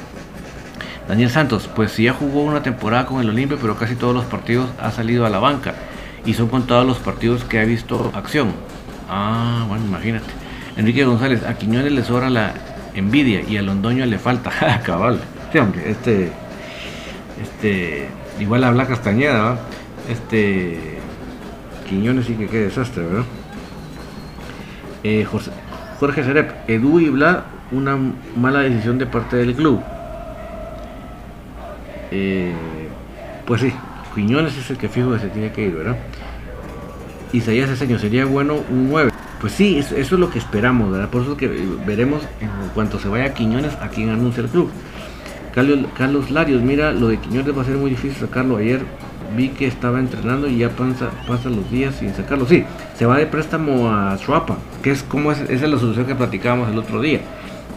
Daniel 1.08 1.30
Santos, 1.30 1.68
pues 1.74 1.92
si 1.92 2.04
ya 2.04 2.12
jugó 2.12 2.42
una 2.42 2.62
temporada 2.62 3.06
con 3.06 3.20
el 3.20 3.30
Olimpia, 3.30 3.58
pero 3.60 3.76
casi 3.76 3.96
todos 3.96 4.14
los 4.14 4.26
partidos 4.26 4.68
ha 4.78 4.90
salido 4.90 5.26
a 5.26 5.30
la 5.30 5.38
banca 5.38 5.74
y 6.24 6.34
son 6.34 6.48
contados 6.48 6.86
los 6.86 6.98
partidos 6.98 7.44
que 7.44 7.58
ha 7.58 7.64
visto 7.64 8.10
acción. 8.14 8.52
Ah, 9.08 9.64
bueno, 9.68 9.86
imagínate. 9.86 10.26
Enrique 10.76 11.04
González, 11.04 11.44
a 11.44 11.54
Quiñones 11.54 11.92
le 11.92 12.04
sobra 12.04 12.30
la 12.30 12.54
envidia 12.94 13.42
y 13.42 13.56
a 13.56 13.62
Londoño 13.62 14.06
le 14.06 14.18
falta. 14.18 14.50
Cabal. 14.86 15.20
Sí, 15.52 15.58
hombre, 15.58 15.90
este. 15.90 16.32
Este. 17.42 18.08
Igual 18.38 18.64
habla 18.64 18.86
Castañeda, 18.86 19.42
¿va? 19.42 19.58
Este. 20.08 20.98
Quiñones 21.88 22.26
sí 22.26 22.34
que 22.34 22.46
qué 22.46 22.58
desastre, 22.58 23.04
¿verdad? 23.04 23.24
Eh, 25.02 25.26
Jorge 25.98 26.22
Serep, 26.22 26.68
Edu 26.68 27.00
y 27.00 27.08
Bla, 27.08 27.44
una 27.72 27.98
mala 28.36 28.60
decisión 28.60 28.98
de 28.98 29.06
parte 29.06 29.36
del 29.36 29.54
club. 29.54 29.80
Eh, 32.12 32.52
pues 33.46 33.62
sí, 33.62 33.72
Quiñones 34.14 34.56
es 34.56 34.70
el 34.70 34.78
que 34.78 34.88
fijo 34.88 35.12
que 35.12 35.20
se 35.20 35.28
tiene 35.28 35.52
que 35.52 35.66
ir, 35.66 35.74
¿verdad? 35.74 35.96
Isaías 37.32 37.70
Eseño, 37.70 37.98
sería 37.98 38.24
bueno 38.24 38.56
un 38.70 38.90
9. 38.90 39.10
Pues 39.40 39.52
sí, 39.54 39.78
eso, 39.78 39.96
es 39.96 40.10
lo 40.10 40.30
que 40.30 40.38
esperamos, 40.38 40.90
¿verdad? 40.90 41.08
Por 41.08 41.22
eso 41.22 41.36
que 41.36 41.48
veremos 41.86 42.22
en 42.40 42.50
cuanto 42.74 42.98
se 42.98 43.08
vaya 43.08 43.32
Quiñones 43.32 43.74
a 43.80 43.88
quien 43.88 44.10
anuncia 44.10 44.42
el 44.42 44.48
club. 44.48 44.70
Carlos, 45.54 46.30
Larios, 46.30 46.62
mira, 46.62 46.92
lo 46.92 47.08
de 47.08 47.18
Quiñones 47.18 47.56
va 47.56 47.62
a 47.62 47.64
ser 47.64 47.76
muy 47.76 47.90
difícil 47.90 48.18
sacarlo. 48.18 48.56
Ayer 48.56 48.80
vi 49.36 49.48
que 49.48 49.66
estaba 49.66 49.98
entrenando 49.98 50.48
y 50.48 50.58
ya 50.58 50.70
pasa, 50.70 51.10
pasa 51.26 51.48
los 51.48 51.70
días 51.70 51.94
sin 51.94 52.12
sacarlo. 52.14 52.46
Sí, 52.46 52.64
se 52.96 53.06
va 53.06 53.18
de 53.18 53.26
préstamo 53.26 53.90
a 53.90 54.18
Suapa, 54.18 54.58
que 54.82 54.90
es 54.90 55.02
como 55.02 55.32
es, 55.32 55.40
esa 55.40 55.64
es 55.64 55.70
la 55.70 55.78
solución 55.78 56.06
que 56.06 56.14
platicábamos 56.14 56.68
el 56.68 56.78
otro 56.78 57.00
día. 57.00 57.20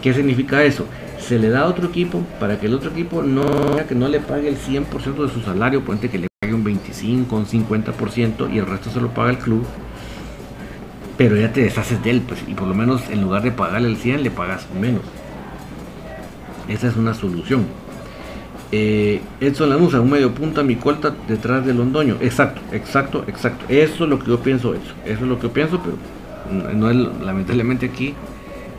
¿Qué 0.02 0.14
significa 0.14 0.64
eso? 0.64 0.86
Se 1.28 1.40
le 1.40 1.50
da 1.50 1.62
a 1.62 1.66
otro 1.68 1.88
equipo 1.88 2.22
para 2.40 2.60
que 2.60 2.66
el 2.68 2.74
otro 2.74 2.92
equipo 2.92 3.24
no, 3.24 3.44
que 3.88 3.96
no 3.96 4.08
le 4.08 4.20
pague 4.20 4.50
el 4.50 4.58
100% 4.58 5.26
de 5.26 5.34
su 5.34 5.42
salario, 5.42 5.84
puente 5.84 6.10
que 6.10 6.20
le 6.20 6.28
pague 6.40 6.54
un 6.54 6.64
25, 6.64 7.36
un 7.36 7.46
50% 7.46 8.54
y 8.54 8.58
el 8.60 8.66
resto 8.66 8.90
se 8.90 9.00
lo 9.00 9.10
paga 9.10 9.32
el 9.32 9.38
club 9.38 9.66
pero 11.18 11.36
ya 11.36 11.52
te 11.52 11.62
deshaces 11.62 12.04
de 12.04 12.10
él, 12.10 12.22
pues, 12.28 12.44
y 12.48 12.54
por 12.54 12.68
lo 12.68 12.74
menos 12.74 13.10
en 13.10 13.22
lugar 13.22 13.44
de 13.44 13.52
pagarle 13.52 13.88
el 13.88 13.98
100, 13.98 14.24
le 14.24 14.32
pagas 14.32 14.68
menos. 14.80 15.04
Esa 16.68 16.88
es 16.88 16.96
una 16.96 17.14
solución. 17.14 17.66
Eh, 18.72 19.22
Edson 19.40 19.70
Lanusa, 19.70 20.02
un 20.02 20.10
medio 20.10 20.34
punta, 20.34 20.64
mi 20.64 20.76
colta 20.76 21.14
detrás 21.28 21.66
del 21.66 21.78
Londoño. 21.78 22.18
Exacto, 22.20 22.62
exacto, 22.72 23.24
exacto. 23.28 23.66
Eso 23.70 24.06
es 24.06 24.10
lo 24.10 24.18
que 24.18 24.28
yo 24.28 24.40
pienso, 24.40 24.74
eso. 24.74 24.94
Eso 25.06 25.22
es 25.24 25.28
lo 25.30 25.38
que 25.38 25.44
yo 25.44 25.54
pienso, 25.54 25.80
pero 25.80 25.98
no 26.74 26.90
es, 26.90 26.96
lamentablemente 26.96 27.86
aquí 27.86 28.16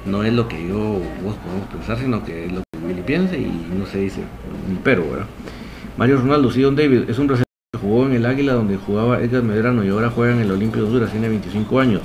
no 0.07 0.25
es 0.25 0.33
lo 0.33 0.49
que 0.49 0.69
yo 0.69 1.01
vos 1.23 1.37
podemos 1.37 1.69
pensar, 1.73 1.99
sino 1.99 2.25
que 2.25 2.47
es 2.47 2.53
lo 2.53 2.63
que 2.63 2.87
Willy 2.87 3.03
piensa 3.03 3.37
y 3.37 3.47
no 3.79 3.87
se 3.87 3.99
dice 3.99 4.21
ni 4.69 4.77
pero, 4.83 5.09
¿verdad? 5.11 5.27
Mario 5.97 6.19
Ronaldo, 6.19 6.51
Don 6.51 6.77
David, 6.77 7.09
es 7.09 7.19
un 7.19 7.29
que 7.29 7.45
jugó 7.81 8.07
en 8.07 8.13
el 8.15 8.27
Águila 8.27 8.55
donde 8.55 8.77
jugaba 8.77 9.21
Edgar 9.21 9.43
Medrano 9.43 9.85
y 9.85 9.91
ahora 9.91 10.11
juega 10.11 10.35
en 10.35 10.41
el 10.41 10.51
Olimpio 10.51 10.83
de 10.83 10.89
Honduras, 10.89 11.11
tiene 11.11 11.29
25 11.29 11.81
años. 11.81 12.03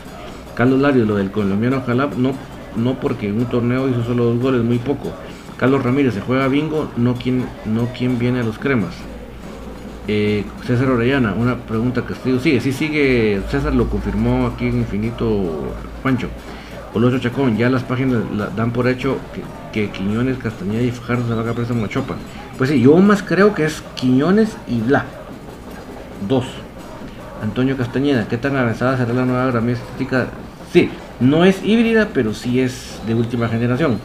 Carlos 0.55 0.79
Larios, 0.79 1.07
lo 1.07 1.15
del 1.15 1.31
colombiano 1.31 1.81
Jalap, 1.85 2.15
no, 2.15 2.33
no 2.75 2.99
porque 2.99 3.29
en 3.29 3.37
un 3.37 3.45
torneo 3.45 3.89
hizo 3.89 4.03
solo 4.03 4.25
dos 4.25 4.39
goles, 4.39 4.63
muy 4.63 4.77
poco. 4.77 5.11
Carlos 5.57 5.83
Ramírez, 5.83 6.13
se 6.13 6.21
juega 6.21 6.47
bingo, 6.47 6.91
no 6.97 7.15
quien, 7.15 7.45
no 7.65 7.87
quien 7.97 8.19
viene 8.19 8.39
a 8.39 8.43
los 8.43 8.59
cremas. 8.59 8.93
Eh, 10.07 10.43
César 10.65 10.89
Orellana, 10.89 11.33
una 11.33 11.57
pregunta 11.57 12.03
estoy, 12.09 12.39
sigue, 12.39 12.61
sí 12.61 12.71
sigue, 12.71 13.41
César 13.49 13.73
lo 13.75 13.89
confirmó 13.89 14.47
aquí 14.47 14.67
en 14.67 14.79
Infinito 14.79 15.73
Pancho. 16.01 16.29
Colosio 16.93 17.19
Chacón, 17.19 17.57
ya 17.57 17.69
las 17.69 17.83
páginas 17.83 18.23
dan 18.55 18.71
por 18.71 18.87
hecho 18.87 19.17
que, 19.71 19.89
Quiñones, 19.89 20.37
Castañeda 20.37 20.81
y 20.81 20.91
Fajardo 20.91 21.27
se 21.27 21.33
van 21.33 21.47
a 21.47 21.53
préstamo 21.53 21.85
a 21.85 21.89
Chopa. 21.89 22.15
Pues 22.57 22.69
sí, 22.69 22.81
yo 22.81 22.97
más 22.97 23.21
creo 23.21 23.53
que 23.53 23.65
es 23.65 23.83
Quiñones 23.95 24.57
y 24.67 24.79
Bla. 24.81 25.05
Dos. 26.27 26.45
Antonio 27.43 27.77
Castañeda, 27.77 28.27
¿qué 28.27 28.37
tan 28.37 28.55
avanzada 28.55 28.97
será 28.97 29.13
la 29.13 29.25
nueva 29.25 29.45
gramística 29.51 30.27
Sí, 30.71 30.89
no 31.19 31.45
es 31.45 31.63
híbrida, 31.63 32.09
pero 32.13 32.33
sí 32.33 32.59
es 32.59 32.99
de 33.07 33.15
última 33.15 33.47
generación. 33.47 33.99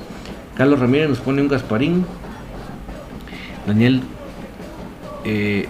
Carlos 0.57 0.79
Ramírez 0.81 1.11
nos 1.11 1.19
pone 1.19 1.43
un 1.43 1.49
Gasparín. 1.49 2.07
Daniel, 3.67 4.03
eh, 5.25 5.69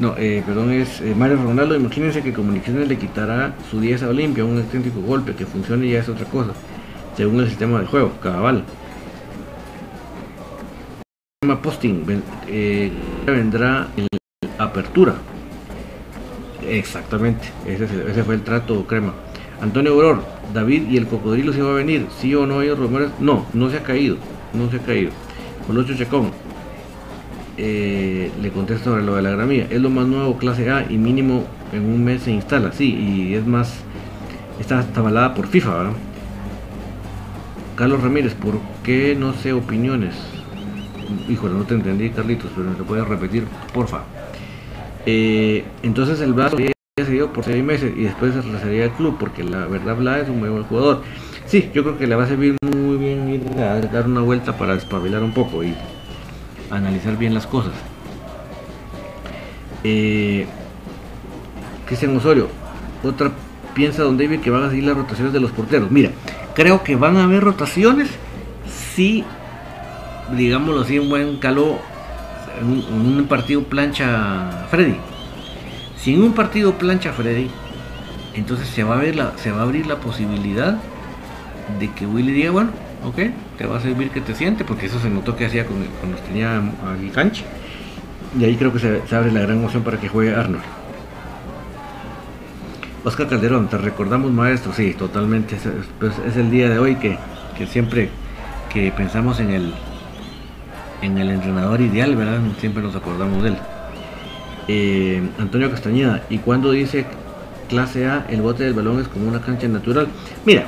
no, 0.00 0.14
eh, 0.16 0.42
perdón, 0.46 0.70
es 0.70 1.00
eh, 1.00 1.14
Mario 1.16 1.38
Ronaldo. 1.42 1.74
Imagínense 1.74 2.22
que 2.22 2.32
Comunicaciones 2.32 2.88
le 2.88 2.98
quitará 2.98 3.54
su 3.70 3.80
10 3.80 4.04
a 4.04 4.08
Olimpia, 4.08 4.44
un 4.44 4.58
auténtico 4.58 5.00
golpe 5.00 5.34
que 5.34 5.44
funcione 5.44 5.88
ya 5.88 6.00
es 6.00 6.08
otra 6.08 6.26
cosa, 6.26 6.52
según 7.16 7.40
el 7.40 7.48
sistema 7.48 7.80
de 7.80 7.86
juego, 7.86 8.12
cabal. 8.22 8.64
Posting 11.62 12.04
vendrá 13.26 13.88
en 13.96 14.06
apertura. 14.58 15.14
Exactamente, 16.68 17.48
ese, 17.66 17.84
ese 17.84 18.22
fue 18.22 18.34
el 18.34 18.42
trato 18.42 18.86
crema. 18.86 19.14
Antonio 19.60 19.94
Auror, 19.94 20.22
David 20.54 20.88
y 20.88 20.96
el 20.96 21.06
cocodrilo 21.06 21.52
se 21.52 21.62
va 21.62 21.70
a 21.70 21.74
venir, 21.74 22.06
sí 22.20 22.34
o 22.34 22.46
no 22.46 22.60
hay 22.60 22.72
rumores, 22.72 23.10
no, 23.18 23.46
no 23.52 23.70
se 23.70 23.78
ha 23.78 23.82
caído, 23.82 24.16
no 24.52 24.70
se 24.70 24.76
ha 24.76 24.80
caído. 24.80 25.10
Colocho 25.66 25.94
Chacón, 25.96 26.30
eh, 27.58 28.30
le 28.40 28.50
contesto 28.50 28.90
sobre 28.90 29.02
lo 29.02 29.16
de 29.16 29.22
la 29.22 29.30
gramía, 29.30 29.66
es 29.68 29.80
lo 29.80 29.90
más 29.90 30.06
nuevo, 30.06 30.38
clase 30.38 30.70
A 30.70 30.86
y 30.88 30.96
mínimo 30.96 31.44
en 31.72 31.84
un 31.84 32.04
mes 32.04 32.22
se 32.22 32.30
instala, 32.30 32.72
sí, 32.72 32.94
y 32.94 33.34
es 33.34 33.46
más, 33.46 33.80
está 34.60 34.86
avalada 34.94 35.34
por 35.34 35.48
FIFA. 35.48 35.90
Carlos 37.76 38.02
Ramírez, 38.02 38.34
¿por 38.34 38.58
qué 38.82 39.16
no 39.18 39.34
sé 39.34 39.52
opiniones? 39.52 40.14
Híjole, 41.28 41.54
no 41.54 41.64
te 41.64 41.74
entendí, 41.74 42.10
Carlitos, 42.10 42.50
pero 42.54 42.70
me 42.70 42.78
lo 42.78 42.84
puedes 42.84 43.06
repetir, 43.06 43.44
porfa. 43.74 44.02
Eh, 45.06 45.64
entonces 45.82 46.20
el 46.20 46.34
brazo 46.34 46.56
seguido 47.04 47.32
por 47.32 47.44
seis 47.44 47.62
meses 47.62 47.92
y 47.96 48.02
después 48.02 48.34
se 48.34 48.42
regresaría 48.42 48.84
al 48.84 48.92
club 48.92 49.16
porque 49.18 49.44
la 49.44 49.66
verdad 49.66 49.96
Bla 49.96 50.20
es 50.20 50.28
un 50.28 50.40
muy 50.40 50.48
buen 50.48 50.64
jugador. 50.64 51.02
Sí, 51.46 51.70
yo 51.72 51.82
creo 51.82 51.96
que 51.96 52.06
le 52.06 52.14
va 52.14 52.24
a 52.24 52.26
servir 52.26 52.56
muy 52.60 52.96
bien 52.96 53.28
ir 53.28 53.58
a 53.58 53.80
dar 53.80 54.06
una 54.06 54.20
vuelta 54.20 54.56
para 54.58 54.74
despabilar 54.74 55.22
un 55.22 55.32
poco 55.32 55.64
y 55.64 55.74
analizar 56.70 57.16
bien 57.16 57.34
las 57.34 57.46
cosas. 57.46 57.72
Eh, 59.84 60.46
Cristian 61.86 62.16
Osorio, 62.16 62.48
otra 63.02 63.32
piensa 63.74 64.02
Don 64.02 64.18
David 64.18 64.40
que 64.40 64.50
van 64.50 64.64
a 64.64 64.70
seguir 64.70 64.84
las 64.84 64.96
rotaciones 64.96 65.32
de 65.32 65.40
los 65.40 65.52
porteros. 65.52 65.90
Mira, 65.90 66.10
creo 66.54 66.82
que 66.82 66.96
van 66.96 67.16
a 67.16 67.24
haber 67.24 67.42
rotaciones 67.42 68.08
si, 68.94 69.24
digámoslo 70.36 70.82
así, 70.82 70.98
un 70.98 71.08
buen 71.08 71.38
caló 71.38 71.78
en 72.60 73.18
un 73.18 73.26
partido 73.28 73.62
plancha 73.62 74.66
Freddy 74.70 74.96
si 75.98 76.14
en 76.14 76.22
un 76.22 76.32
partido 76.32 76.74
plancha 76.74 77.12
Freddy, 77.12 77.50
entonces 78.34 78.68
se 78.68 78.84
va 78.84 78.94
a, 78.94 78.98
ver 78.98 79.16
la, 79.16 79.36
se 79.36 79.50
va 79.50 79.60
a 79.60 79.62
abrir 79.62 79.86
la 79.86 79.96
posibilidad 79.96 80.78
de 81.78 81.90
que 81.92 82.06
Willy 82.06 82.32
diga, 82.32 82.50
bueno, 82.50 82.70
ok, 83.04 83.32
te 83.58 83.66
va 83.66 83.76
a 83.76 83.80
servir 83.80 84.10
que 84.10 84.20
te 84.20 84.34
siente, 84.34 84.64
porque 84.64 84.86
eso 84.86 85.00
se 85.00 85.10
notó 85.10 85.36
que 85.36 85.44
hacía 85.44 85.66
cuando, 85.66 85.86
tenía 86.26 86.56
a 86.58 87.12
cancha. 87.12 87.44
Y 88.38 88.44
ahí 88.44 88.56
creo 88.56 88.72
que 88.72 88.78
se, 88.78 89.14
abre 89.14 89.32
la 89.32 89.40
gran 89.40 89.64
opción 89.64 89.82
para 89.82 89.98
que 89.98 90.08
juegue 90.08 90.34
Arnold. 90.34 90.62
Oscar 93.04 93.26
Calderón, 93.26 93.68
te 93.68 93.78
recordamos 93.78 94.30
maestro, 94.30 94.72
sí, 94.72 94.94
totalmente. 94.94 95.56
Es, 95.56 95.62
pues, 95.98 96.14
es 96.26 96.36
el 96.36 96.50
día 96.50 96.68
de 96.68 96.78
hoy 96.78 96.96
que, 96.96 97.18
que, 97.56 97.66
siempre 97.66 98.10
que 98.72 98.92
pensamos 98.92 99.40
en 99.40 99.50
el, 99.50 99.74
en 101.02 101.18
el 101.18 101.30
entrenador 101.30 101.80
ideal, 101.80 102.14
¿verdad? 102.14 102.40
Siempre 102.60 102.82
nos 102.82 102.94
acordamos 102.94 103.42
de 103.42 103.48
él. 103.48 103.56
Eh, 104.68 105.22
Antonio 105.38 105.70
Castañeda, 105.70 106.22
y 106.28 106.38
cuando 106.38 106.70
dice 106.70 107.06
clase 107.68 108.06
A, 108.06 108.26
el 108.28 108.42
bote 108.42 108.64
del 108.64 108.74
balón 108.74 109.00
es 109.00 109.08
como 109.08 109.26
una 109.28 109.40
cancha 109.40 109.66
natural. 109.66 110.08
Mira, 110.44 110.66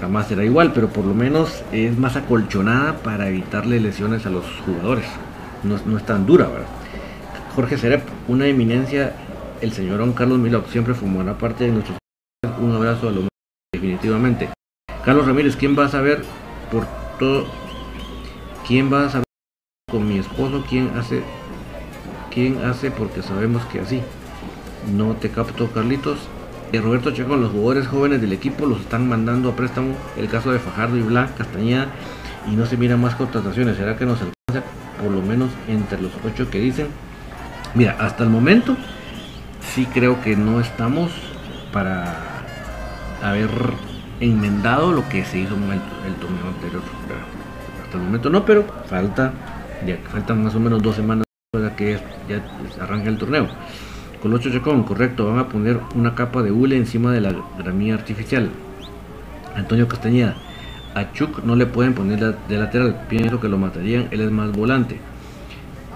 jamás 0.00 0.28
será 0.28 0.44
igual, 0.44 0.72
pero 0.72 0.88
por 0.88 1.04
lo 1.04 1.14
menos 1.14 1.62
es 1.72 1.96
más 1.98 2.16
acolchonada 2.16 2.98
para 2.98 3.28
evitarle 3.28 3.80
lesiones 3.80 4.26
a 4.26 4.30
los 4.30 4.44
jugadores. 4.64 5.06
No, 5.62 5.76
es 5.96 6.06
tan 6.06 6.26
dura, 6.26 6.46
¿verdad? 6.46 6.66
Jorge 7.54 7.78
Serep, 7.78 8.02
una 8.28 8.46
eminencia, 8.46 9.14
el 9.60 9.72
señor 9.72 9.98
Don 9.98 10.12
Carlos 10.12 10.38
Milok, 10.38 10.68
siempre 10.68 10.94
formará 10.94 11.38
parte 11.38 11.64
de 11.64 11.70
nuestro. 11.70 11.96
Un 12.60 12.72
abrazo 12.72 13.08
a 13.08 13.12
lo 13.12 13.28
definitivamente. 13.72 14.50
Carlos 15.04 15.26
Ramírez, 15.26 15.56
¿quién 15.56 15.78
va 15.78 15.86
a 15.86 15.88
saber 15.88 16.22
por 16.70 16.86
todo? 17.18 17.46
¿Quién 18.66 18.92
va 18.92 19.06
a 19.06 19.10
saber 19.10 19.24
con 19.90 20.06
mi 20.08 20.18
esposo? 20.18 20.64
¿Quién 20.68 20.90
hace 20.98 21.22
quién 22.34 22.64
hace 22.64 22.90
porque 22.90 23.22
sabemos 23.22 23.64
que 23.66 23.80
así. 23.80 24.02
No 24.92 25.14
te 25.14 25.30
capto, 25.30 25.70
Carlitos. 25.70 26.18
Roberto 26.80 27.10
Chacón, 27.10 27.40
los 27.40 27.52
jugadores 27.52 27.86
jóvenes 27.86 28.20
del 28.20 28.32
equipo 28.32 28.66
los 28.66 28.80
están 28.80 29.08
mandando 29.08 29.50
a 29.50 29.56
préstamo. 29.56 29.94
El 30.16 30.28
caso 30.28 30.52
de 30.52 30.58
Fajardo 30.58 30.96
y 30.96 31.02
Blanc, 31.02 31.34
Castañeda. 31.36 31.88
Y 32.50 32.56
no 32.56 32.66
se 32.66 32.76
miran 32.76 33.00
más 33.00 33.14
contrataciones. 33.14 33.76
¿Será 33.76 33.96
que 33.96 34.04
nos 34.04 34.20
alcanza 34.20 34.68
por 35.00 35.10
lo 35.10 35.22
menos 35.22 35.50
entre 35.68 36.00
los 36.00 36.12
ocho 36.24 36.50
que 36.50 36.60
dicen? 36.60 36.88
Mira, 37.74 37.96
hasta 37.98 38.24
el 38.24 38.30
momento 38.30 38.76
sí 39.74 39.86
creo 39.86 40.20
que 40.22 40.36
no 40.36 40.60
estamos 40.60 41.10
para 41.72 42.16
haber 43.22 43.50
enmendado 44.20 44.92
lo 44.92 45.08
que 45.08 45.24
se 45.24 45.38
hizo 45.38 45.54
en 45.54 45.62
el, 45.64 46.14
torneo 46.20 46.48
anterior. 46.48 46.82
Hasta 47.82 47.96
el 47.98 48.04
momento 48.04 48.30
no, 48.30 48.44
pero 48.44 48.64
falta, 48.86 49.32
ya 49.86 49.98
faltan 50.10 50.44
más 50.44 50.54
o 50.54 50.60
menos 50.60 50.82
dos 50.82 50.96
semanas 50.96 51.24
para 51.52 51.74
que 51.74 51.98
ya 52.28 52.42
arranque 52.80 53.08
el 53.08 53.18
torneo. 53.18 53.48
Colocho 54.24 54.50
Chacón, 54.50 54.84
correcto, 54.84 55.26
van 55.26 55.38
a 55.38 55.48
poner 55.50 55.78
una 55.94 56.14
capa 56.14 56.42
de 56.42 56.50
hule 56.50 56.78
encima 56.78 57.12
de 57.12 57.20
la 57.20 57.34
gramilla 57.58 57.92
artificial. 57.92 58.48
Antonio 59.54 59.86
Castañeda, 59.86 60.34
a 60.94 61.12
Chuck 61.12 61.44
no 61.44 61.54
le 61.56 61.66
pueden 61.66 61.92
poner 61.92 62.34
de 62.34 62.56
lateral, 62.56 63.02
pienso 63.06 63.38
que 63.38 63.50
lo 63.50 63.58
matarían, 63.58 64.08
él 64.12 64.22
es 64.22 64.30
más 64.30 64.50
volante. 64.50 64.96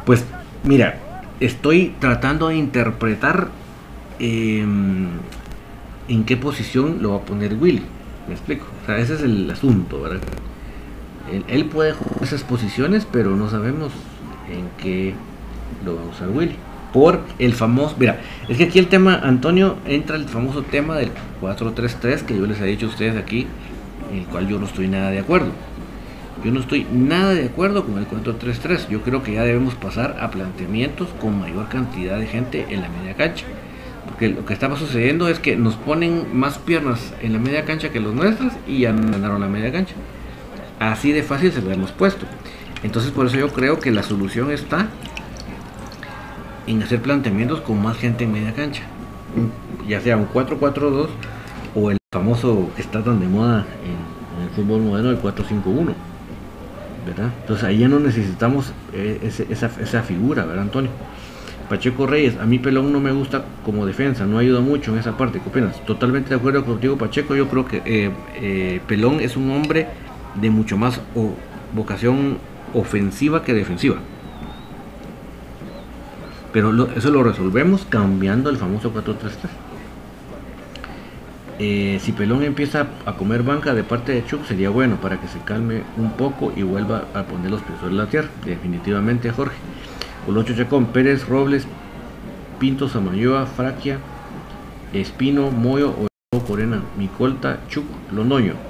Pues 0.04 0.26
mira, 0.62 0.98
estoy 1.40 1.94
tratando 2.00 2.48
de 2.48 2.56
interpretar 2.56 3.48
em, 4.18 5.06
en 6.08 6.24
qué 6.24 6.36
posición 6.36 6.98
lo 7.00 7.12
va 7.12 7.16
a 7.16 7.22
poner 7.22 7.54
Willy. 7.54 7.82
Me 8.26 8.34
explico. 8.34 8.66
O 8.82 8.84
sea, 8.84 8.98
ese 8.98 9.14
es 9.14 9.22
el 9.22 9.50
asunto, 9.50 10.02
¿verdad? 10.02 10.20
Él, 11.48 11.64
puede 11.64 11.94
jugar 11.94 12.22
esas 12.22 12.42
posiciones, 12.42 13.06
pero 13.10 13.36
no 13.36 13.48
sabemos 13.48 13.90
en 14.50 14.68
qué 14.76 15.14
lo 15.82 15.96
va 15.96 16.02
a 16.02 16.04
usar 16.04 16.28
Willy. 16.28 16.56
Por 16.92 17.20
el 17.38 17.53
famoso, 17.53 17.96
mira, 17.98 18.20
es 18.48 18.57
que 18.57 18.64
aquí 18.64 18.79
el 18.79 18.88
tema, 18.88 19.20
Antonio, 19.22 19.77
entra 19.85 20.16
el 20.16 20.24
famoso 20.24 20.62
tema 20.62 20.96
del 20.96 21.11
4-3-3 21.42 22.22
que 22.22 22.37
yo 22.37 22.46
les 22.46 22.61
he 22.61 22.64
dicho 22.64 22.87
a 22.87 22.88
ustedes 22.88 23.16
aquí, 23.16 23.46
en 24.11 24.20
el 24.20 24.24
cual 24.24 24.48
yo 24.48 24.59
no 24.59 24.66
estoy 24.66 24.88
nada 24.88 25.11
de 25.11 25.18
acuerdo. 25.18 25.53
Yo 26.44 26.53
no 26.53 26.61
estoy 26.61 26.87
nada 26.92 27.35
de 27.35 27.46
acuerdo 27.46 27.85
con 27.85 27.98
el 27.98 28.07
4-3-3. 28.09 28.88
Yo 28.88 29.03
creo 29.03 29.22
que 29.22 29.33
ya 29.35 29.42
debemos 29.42 29.74
pasar 29.74 30.16
a 30.20 30.31
planteamientos 30.31 31.09
con 31.20 31.38
mayor 31.38 31.68
cantidad 31.68 32.18
de 32.18 32.27
gente 32.27 32.66
en 32.70 32.81
la 32.81 32.88
media 32.88 33.14
cancha. 33.14 33.44
Porque 34.07 34.29
lo 34.29 34.46
que 34.46 34.55
estaba 34.55 34.79
sucediendo 34.79 35.29
es 35.29 35.40
que 35.40 35.57
nos 35.57 35.74
ponen 35.74 36.27
más 36.33 36.59
piernas 36.59 37.12
en 37.20 37.33
la 37.33 37.38
media 37.38 37.64
cancha 37.64 37.90
que 37.90 38.01
los 38.01 38.14
nuestros 38.14 38.53
y 38.66 38.81
ya 38.81 38.92
ganaron 38.92 39.40
la 39.40 39.48
media 39.48 39.72
cancha. 39.72 39.94
Así 40.79 41.12
de 41.12 41.24
fácil 41.24 41.53
se 41.53 41.61
lo 41.61 41.72
hemos 41.72 41.90
puesto. 41.90 42.24
Entonces 42.85 43.11
por 43.11 43.27
eso 43.27 43.37
yo 43.37 43.48
creo 43.48 43.81
que 43.81 43.90
la 43.90 44.05
solución 44.05 44.53
está 44.53 44.88
en 46.68 46.83
hacer 46.83 47.00
planteamientos 47.00 47.61
con 47.62 47.83
más 47.83 47.96
gente 47.96 48.24
en 48.24 48.33
media 48.33 48.52
cancha. 48.52 48.83
Ya 49.88 50.00
sea 50.00 50.16
un 50.16 50.28
4-4-2 50.28 51.09
o 51.74 51.90
el 51.90 51.98
famoso 52.12 52.70
que 52.76 52.83
está 52.83 53.02
tan 53.02 53.20
de 53.20 53.26
moda 53.26 53.66
en, 53.85 54.44
el 54.44 54.50
fútbol 54.50 54.83
moderno, 54.83 55.11
el 55.11 55.20
4-5-1. 55.20 55.94
Entonces 57.40 57.64
ahí 57.64 57.78
ya 57.78 57.88
no 57.88 57.98
necesitamos 57.98 58.72
eh, 58.92 59.18
esa, 59.48 60.02
figura, 60.02 60.44
¿verdad, 60.44 60.64
Antonio? 60.64 60.90
Pacheco 61.70 62.07
Reyes, 62.07 62.37
a 62.38 62.44
mí 62.44 62.59
Pelón 62.59 62.92
no 62.92 63.00
me 63.00 63.12
gusta 63.12 63.44
como 63.64 63.87
defensa, 63.87 64.26
no 64.26 64.38
ayuda 64.38 64.61
mucho 64.61 64.92
en 64.92 64.98
esa 64.98 65.16
parte. 65.16 65.40
¿Qué 65.40 65.48
opinas? 65.48 65.85
Totalmente 65.87 66.31
de 66.31 66.37
acuerdo 66.37 66.64
contigo, 66.64 66.96
Pacheco. 66.98 67.35
Yo 67.35 67.48
creo 67.48 67.66
que 67.66 67.83
eh, 67.85 68.11
eh, 68.37 68.81
Pelón 68.87 69.20
es 69.20 69.37
un 69.37 69.50
hombre 69.50 69.88
de 70.35 70.50
mucho 70.50 70.76
más 70.76 71.00
vocación 71.74 72.38
ofensiva 72.74 73.42
que 73.42 73.54
defensiva. 73.54 73.96
Pero 76.52 76.88
eso 76.96 77.11
lo 77.11 77.22
resolvemos 77.22 77.84
cambiando 77.88 78.50
el 78.50 78.56
famoso 78.56 78.92
4-3-3. 78.92 79.48
Eh, 81.61 81.98
si 82.00 82.12
Pelón 82.12 82.44
empieza 82.44 82.87
a 83.04 83.14
comer 83.14 83.42
banca 83.42 83.74
de 83.74 83.82
parte 83.82 84.12
de 84.12 84.24
Chuck 84.24 84.46
sería 84.46 84.70
bueno 84.70 85.00
para 85.00 85.20
que 85.20 85.26
se 85.26 85.40
calme 85.40 85.82
un 85.96 86.12
poco 86.12 86.52
y 86.54 86.62
vuelva 86.62 87.06
a 87.14 87.24
poner 87.24 87.50
los 87.50 87.62
pies 87.62 87.78
sobre 87.80 87.94
la 87.94 88.06
tierra. 88.06 88.28
Definitivamente 88.44 89.30
Jorge. 89.30 89.56
Colocho 90.24 90.54
Chacón, 90.54 90.87
Pérez, 90.87 91.26
Robles, 91.28 91.66
Pinto, 92.58 92.88
Samayoa, 92.88 93.46
Fraquia, 93.46 93.98
Espino, 94.92 95.50
Moyo, 95.50 95.94
Corena, 96.46 96.82
Micolta, 96.96 97.61
Chuc, 97.68 97.84
Lonoño. 98.12 98.67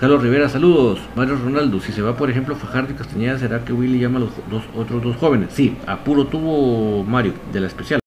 Carlos 0.00 0.22
Rivera, 0.22 0.48
saludos. 0.48 0.98
Mario 1.14 1.36
Ronaldo, 1.36 1.78
si 1.78 1.92
se 1.92 2.00
va 2.00 2.16
por 2.16 2.30
ejemplo 2.30 2.56
Fajardo 2.56 2.92
y 2.92 2.94
Castañeda, 2.94 3.38
¿será 3.38 3.66
que 3.66 3.74
Willy 3.74 3.98
llama 3.98 4.16
a 4.16 4.20
los 4.20 4.30
dos, 4.50 4.62
otros 4.74 5.02
dos 5.02 5.16
jóvenes? 5.16 5.50
Sí, 5.52 5.76
apuro 5.86 6.26
tuvo 6.26 7.04
Mario, 7.04 7.34
de 7.52 7.60
la 7.60 7.66
especial. 7.66 8.00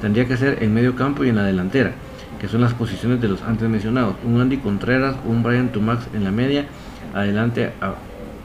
Tendría 0.00 0.26
que 0.26 0.38
ser 0.38 0.62
en 0.62 0.72
medio 0.72 0.96
campo 0.96 1.24
y 1.24 1.28
en 1.28 1.36
la 1.36 1.44
delantera 1.44 1.92
que 2.40 2.48
son 2.48 2.62
las 2.62 2.72
posiciones 2.72 3.20
de 3.20 3.28
los 3.28 3.42
antes 3.42 3.68
mencionados. 3.68 4.14
Un 4.24 4.40
Andy 4.40 4.58
Contreras, 4.58 5.16
un 5.26 5.42
Brian 5.42 5.68
Tumax 5.68 6.06
en 6.14 6.24
la 6.24 6.30
media, 6.30 6.66
adelante 7.14 7.72
a 7.82 7.94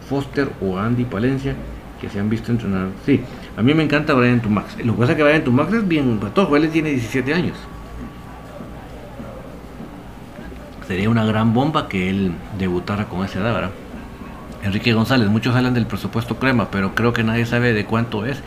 Foster 0.09 0.49
o 0.61 0.77
Andy 0.77 1.05
Palencia, 1.05 1.55
que 2.01 2.09
se 2.09 2.19
han 2.19 2.29
visto 2.29 2.51
entrenar. 2.51 2.87
Sí, 3.05 3.21
a 3.55 3.61
mí 3.61 3.73
me 3.73 3.83
encanta 3.83 4.13
Brian 4.13 4.41
Tumax. 4.41 4.83
Lo 4.83 4.93
que 4.93 4.99
pasa 4.99 5.11
es 5.13 5.17
que 5.17 5.23
Brian 5.23 5.43
Tumax 5.45 5.73
es 5.73 5.87
bien 5.87 6.19
patojo, 6.19 6.57
él 6.57 6.69
tiene 6.69 6.89
17 6.91 7.33
años. 7.33 7.57
Sería 10.91 11.09
una 11.09 11.23
gran 11.23 11.53
bomba 11.53 11.87
que 11.87 12.09
él 12.09 12.33
debutara 12.59 13.05
con 13.05 13.23
esa 13.23 13.39
edad. 13.39 13.69
Enrique 14.61 14.91
González, 14.91 15.29
muchos 15.29 15.55
hablan 15.55 15.73
del 15.73 15.85
presupuesto 15.85 16.35
crema, 16.35 16.69
pero 16.69 16.95
creo 16.95 17.13
que 17.13 17.23
nadie 17.23 17.45
sabe 17.45 17.71
de 17.71 17.85
cuánto 17.85 18.25
es 18.25 18.41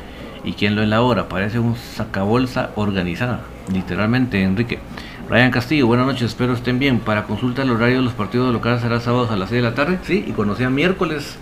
y 0.45 0.53
quién 0.53 0.77
lo 0.77 0.83
elabora. 0.83 1.27
Parece 1.27 1.59
un 1.59 1.75
sacabolsa 1.75 2.69
organizada, 2.75 3.41
literalmente, 3.73 4.43
Enrique. 4.43 4.79
Brian 5.27 5.51
Castillo, 5.51 5.87
buenas 5.87 6.07
noches, 6.07 6.25
espero 6.25 6.53
estén 6.53 6.79
bien. 6.79 6.99
Para 6.99 7.25
consulta 7.25 7.63
el 7.63 7.71
horario 7.71 7.97
de 7.97 8.03
los 8.03 8.13
partidos 8.13 8.53
locales 8.53 8.83
será 8.83 9.01
sábados 9.01 9.31
a 9.31 9.37
las 9.37 9.49
6 9.49 9.63
de 9.63 9.71
la 9.71 9.75
tarde, 9.75 9.99
sí, 10.03 10.23
y 10.29 10.33
cuando 10.33 10.55
sea 10.55 10.69
miércoles, 10.69 11.39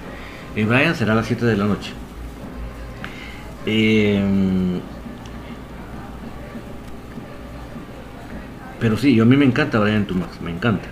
eh, 0.54 0.64
Brian 0.64 0.94
será 0.94 1.14
a 1.14 1.16
las 1.16 1.26
7 1.26 1.44
de 1.44 1.56
la 1.56 1.64
noche. 1.64 1.90
Em, 3.66 4.78
pero 8.78 8.96
sí, 8.96 9.16
yo 9.16 9.24
a 9.24 9.26
mí 9.26 9.36
me 9.36 9.46
encanta 9.46 9.80
Brian 9.80 10.04
Tumax, 10.04 10.40
me 10.40 10.52
encanta. 10.52 10.91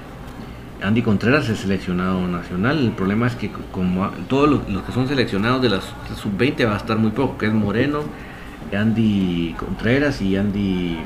Andy 0.83 1.03
Contreras 1.03 1.49
es 1.49 1.59
seleccionado 1.59 2.27
nacional. 2.27 2.79
El 2.79 2.93
problema 2.93 3.27
es 3.27 3.35
que 3.35 3.51
como 3.71 4.09
todos 4.29 4.49
los, 4.49 4.83
que 4.83 4.93
son 4.93 5.09
seleccionados 5.09 5.63
de 5.63 5.69
las 5.69 5.85
sub-20 6.17 6.67
va 6.67 6.75
a 6.75 6.79
estar 6.79 6.97
muy 6.97 7.11
poco, 7.11 7.39
que 7.39 7.47
es 7.47 7.53
Moreno, 7.53 8.03
Andy 8.73 9.55
Contreras 9.59 10.23
y 10.23 10.37
Andy 10.37 10.99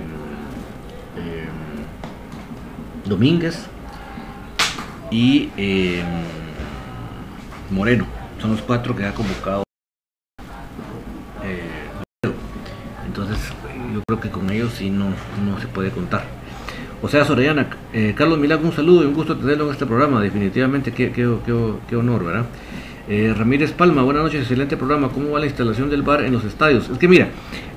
Domínguez 3.05 3.67
y 5.11 5.51
em, 5.57 6.05
Moreno. 7.71 8.07
Son 8.41 8.53
los 8.53 8.63
cuatro 8.63 8.97
que 8.97 9.05
ha 9.05 9.13
convocado. 9.13 9.63
Eh, 11.43 11.61
entonces 13.07 13.39
yo 13.93 14.03
creo 14.07 14.21
que 14.21 14.31
con 14.31 14.51
ellos 14.51 14.73
sí 14.75 14.91
no, 14.91 15.11
no 15.45 15.61
se 15.61 15.67
puede 15.67 15.91
contar. 15.91 16.25
O 17.05 17.09
sea, 17.11 17.23
Sorellana, 17.23 17.67
eh, 17.93 18.15
Carlos 18.17 18.39
Milagro, 18.39 18.67
un 18.67 18.73
saludo 18.73 19.03
y 19.03 19.07
un 19.07 19.13
gusto 19.13 19.37
tenerlo 19.37 19.67
en 19.67 19.73
este 19.73 19.85
programa. 19.85 20.23
Definitivamente, 20.23 20.91
qué, 20.91 21.13
qué, 21.13 21.97
honor, 21.97 22.25
¿verdad? 22.25 22.47
Eh, 23.11 23.35
Ramírez 23.37 23.73
Palma, 23.73 24.01
buenas 24.01 24.23
noches, 24.23 24.41
excelente 24.41 24.79
programa. 24.79 25.11
¿Cómo 25.11 25.33
va 25.33 25.41
la 25.41 25.45
instalación 25.45 25.91
del 25.91 26.01
bar 26.01 26.25
en 26.25 26.33
los 26.33 26.45
estadios? 26.45 26.89
Es 26.89 26.97
que 26.97 27.07
mira, 27.07 27.29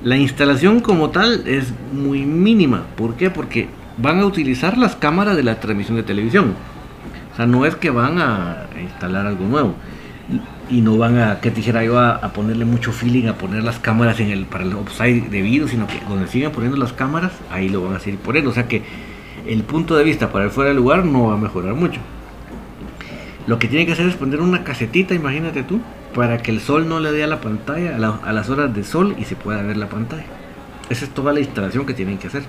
la 0.01 0.15
instalación 0.15 0.80
como 0.80 1.09
tal 1.09 1.45
es 1.45 1.73
muy 1.91 2.21
mínima. 2.23 2.86
¿Por 2.95 3.15
qué? 3.15 3.30
Porque 3.30 3.67
van 3.97 4.21
a 4.21 4.25
utilizar 4.25 4.78
las 4.78 4.95
cámaras 4.95 5.36
de 5.36 5.43
la 5.43 5.59
transmisión 5.59 5.97
de 5.97 6.03
televisión. 6.03 6.53
O 7.34 7.36
sea, 7.36 7.45
no 7.45 7.65
es 7.65 7.75
que 7.75 7.89
van 7.89 8.19
a 8.19 8.67
instalar 8.82 9.28
algo 9.28 9.45
nuevo. 9.45 9.75
Y 10.69 10.80
no 10.80 10.97
van 10.97 11.17
a, 11.17 11.41
que 11.41 11.51
dijera 11.51 11.84
yo, 11.84 11.99
a, 11.99 12.21
ponerle 12.32 12.63
mucho 12.63 12.93
feeling, 12.93 13.28
a 13.28 13.34
poner 13.34 13.61
las 13.65 13.78
cámaras 13.78 14.21
en 14.21 14.30
el, 14.30 14.45
para 14.45 14.63
el 14.63 14.71
offside 14.71 15.30
debido, 15.30 15.67
sino 15.67 15.86
que 15.86 15.99
donde 16.07 16.28
sigan 16.28 16.53
poniendo 16.53 16.78
las 16.78 16.93
cámaras, 16.93 17.34
ahí 17.51 17.67
lo 17.67 17.84
van 17.84 17.95
a 17.95 17.99
seguir 17.99 18.21
poniendo. 18.21 18.51
O 18.51 18.53
sea 18.53 18.69
que 18.69 18.84
el 19.48 19.64
punto 19.64 19.95
de 19.95 20.04
vista 20.04 20.32
para 20.32 20.45
el 20.45 20.52
fuera 20.52 20.70
del 20.70 20.78
lugar 20.78 21.06
no 21.06 21.28
va 21.28 21.34
a 21.36 21.38
mejorar 21.38 21.74
mucho. 21.74 22.00
Lo 23.48 23.60
que 23.60 23.68
tiene 23.68 23.86
que 23.86 23.93
hacer 23.93 24.08
es 24.08 24.16
poner 24.16 24.41
una 24.41 24.64
casetita, 24.64 25.14
imagínate 25.14 25.64
tú, 25.64 25.80
para 26.14 26.39
que 26.39 26.52
el 26.52 26.60
sol 26.60 26.89
no 26.89 27.00
le 27.00 27.12
dé 27.12 27.24
a 27.24 27.28
la 27.28 27.39
pantalla 27.39 27.95
a, 27.95 28.30
a 28.30 28.34
las 28.34 28.50
horas 28.50 28.74
de 28.74 28.84
sol 28.84 29.16
y 29.18 29.24
se 29.24 29.36
pueda 29.36 29.62
ver 29.62 29.78
la 29.78 29.88
pantalla. 29.88 30.26
Esa 30.89 31.06
es 31.06 31.12
toda 31.12 31.34
la 31.34 31.39
instalación 31.39 31.86
que 31.86 31.93
tienen 31.93 32.18
que 32.18 32.28
hacer. 32.28 32.43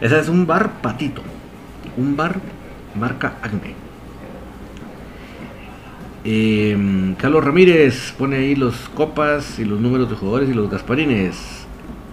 Ese 0.00 0.18
es 0.18 0.28
un 0.28 0.46
bar 0.46 0.80
patito. 0.82 1.22
Un 1.96 2.16
bar 2.16 2.40
marca 2.94 3.34
Acme. 3.42 3.74
Em, 6.24 7.14
Carlos 7.16 7.44
Ramírez 7.44 8.12
pone 8.16 8.36
ahí 8.36 8.54
los 8.54 8.88
copas 8.90 9.58
y 9.58 9.64
los 9.64 9.80
números 9.80 10.08
de 10.08 10.16
jugadores 10.16 10.48
y 10.48 10.54
los 10.54 10.70
gasparines. 10.70 11.61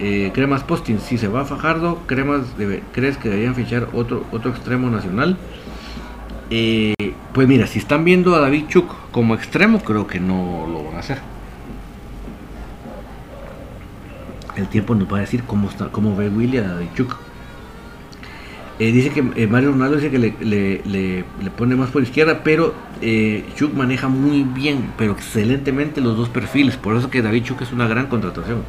Eh, 0.02 0.30
cremas 0.32 0.64
Posting, 0.64 0.98
si 0.98 1.18
se 1.18 1.28
va 1.28 1.42
a 1.42 1.44
Fajardo, 1.44 1.98
cremas 2.06 2.46
¿crees 2.92 3.18
que 3.18 3.28
deberían 3.28 3.54
fichar 3.54 3.88
otro, 3.92 4.24
otro 4.32 4.50
extremo 4.50 4.88
nacional? 4.88 5.36
Eh, 6.48 6.94
pues 7.34 7.46
mira, 7.46 7.66
si 7.66 7.78
están 7.78 8.04
viendo 8.04 8.34
a 8.34 8.40
David 8.40 8.64
Chuk 8.68 8.90
como 9.10 9.34
extremo, 9.34 9.80
creo 9.80 10.06
que 10.06 10.18
no 10.18 10.66
lo 10.66 10.84
van 10.84 10.96
a 10.96 10.98
hacer. 11.00 11.18
El 14.56 14.68
tiempo 14.68 14.94
nos 14.94 15.12
va 15.12 15.18
a 15.18 15.20
decir 15.20 15.44
cómo, 15.44 15.68
está, 15.68 15.88
cómo 15.88 16.16
ve 16.16 16.30
Willy 16.30 16.56
a 16.58 16.78
Chuk. 16.94 17.16
Eh, 18.78 18.92
dice 18.92 19.10
que 19.10 19.20
eh, 19.36 19.46
Mario 19.46 19.72
Ronaldo 19.72 19.96
dice 19.96 20.10
que 20.10 20.18
le, 20.18 21.24
pone 21.58 21.76
más 21.76 21.90
por 21.90 22.02
izquierda, 22.02 22.40
pero 22.42 22.72
Chuk 23.54 23.74
maneja 23.74 24.08
muy 24.08 24.44
bien, 24.44 24.92
pero 24.96 25.12
excelentemente 25.12 26.00
los 26.00 26.16
dos 26.16 26.30
perfiles. 26.30 26.78
Por 26.78 26.96
eso 26.96 27.10
que 27.10 27.20
David 27.20 27.44
Chuk 27.44 27.60
es 27.60 27.72
una 27.72 27.86
gran 27.86 28.06
contratación. 28.06 28.62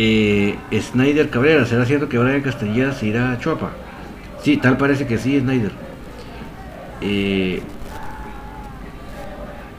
Eh, 0.00 0.56
Snyder 0.72 1.28
Cabrera, 1.28 1.66
¿será 1.66 1.84
cierto 1.84 2.08
que 2.08 2.18
Brian 2.18 2.40
Castellera 2.40 2.92
se 2.92 3.06
irá 3.06 3.32
a 3.32 3.38
Chuapa? 3.40 3.70
Sí, 4.40 4.56
tal 4.56 4.76
parece 4.76 5.08
que 5.08 5.18
sí, 5.18 5.40
Snyder. 5.40 5.72
Eh, 7.00 7.60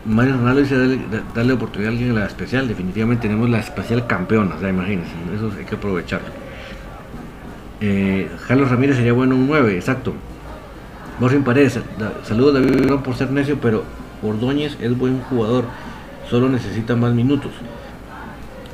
Mario 0.06 0.36
Ronaldo 0.38 0.62
dice 0.62 1.00
darle, 1.34 1.54
oportunidad 1.54 1.92
a 1.92 1.92
alguien 1.94 2.10
en 2.10 2.16
la 2.16 2.26
especial. 2.26 2.68
Definitivamente 2.68 3.30
tenemos 3.30 3.50
la 3.50 3.60
especial 3.60 4.08
campeona, 4.08 4.56
o 4.56 4.60
sea, 4.60 4.70
imagínense, 4.70 5.12
eso 5.34 5.54
hay 5.58 5.64
que 5.64 5.76
aprovecharlo. 5.76 6.28
Eh, 7.80 8.30
Ramírez 8.50 8.98
sería 8.98 9.14
bueno 9.14 9.36
un 9.36 9.48
9, 9.48 9.74
exacto. 9.74 10.14
Morfin 11.22 11.44
Paredes, 11.44 11.80
saludos 12.24 12.56
David 12.56 12.86
no 12.88 13.04
por 13.04 13.16
ser 13.16 13.32
necio, 13.32 13.58
pero 13.62 13.86
Ordóñez 14.22 14.78
es 14.82 14.98
buen 14.98 15.22
jugador, 15.22 15.64
solo 16.30 16.50
necesita 16.50 16.98
más 16.98 17.14
minutos. 17.14 17.52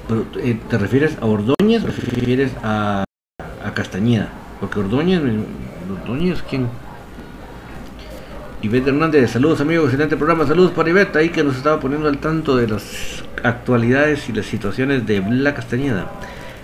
Pero, 0.07 0.25
eh, 0.37 0.59
¿Te 0.69 0.77
refieres 0.77 1.17
a 1.21 1.25
Ordóñez 1.25 1.83
o 1.83 1.87
te 1.87 2.01
refieres 2.01 2.51
a, 2.63 3.03
a 3.63 3.73
Castañeda? 3.73 4.29
Porque 4.59 4.79
Ordóñez, 4.79 5.21
Ordóñez, 6.01 6.43
¿quién? 6.49 6.67
Ivette 8.61 8.87
Hernández, 8.87 9.31
saludos 9.31 9.61
amigos, 9.61 9.85
excelente 9.85 10.17
programa, 10.17 10.47
saludos 10.47 10.71
para 10.71 10.89
Ivette, 10.89 11.17
ahí 11.17 11.29
que 11.29 11.43
nos 11.43 11.55
estaba 11.55 11.79
poniendo 11.79 12.07
al 12.07 12.17
tanto 12.17 12.55
de 12.55 12.67
las 12.67 13.23
actualidades 13.43 14.27
y 14.29 14.33
las 14.33 14.45
situaciones 14.45 15.05
de 15.05 15.21
la 15.29 15.53
Castañeda. 15.53 16.11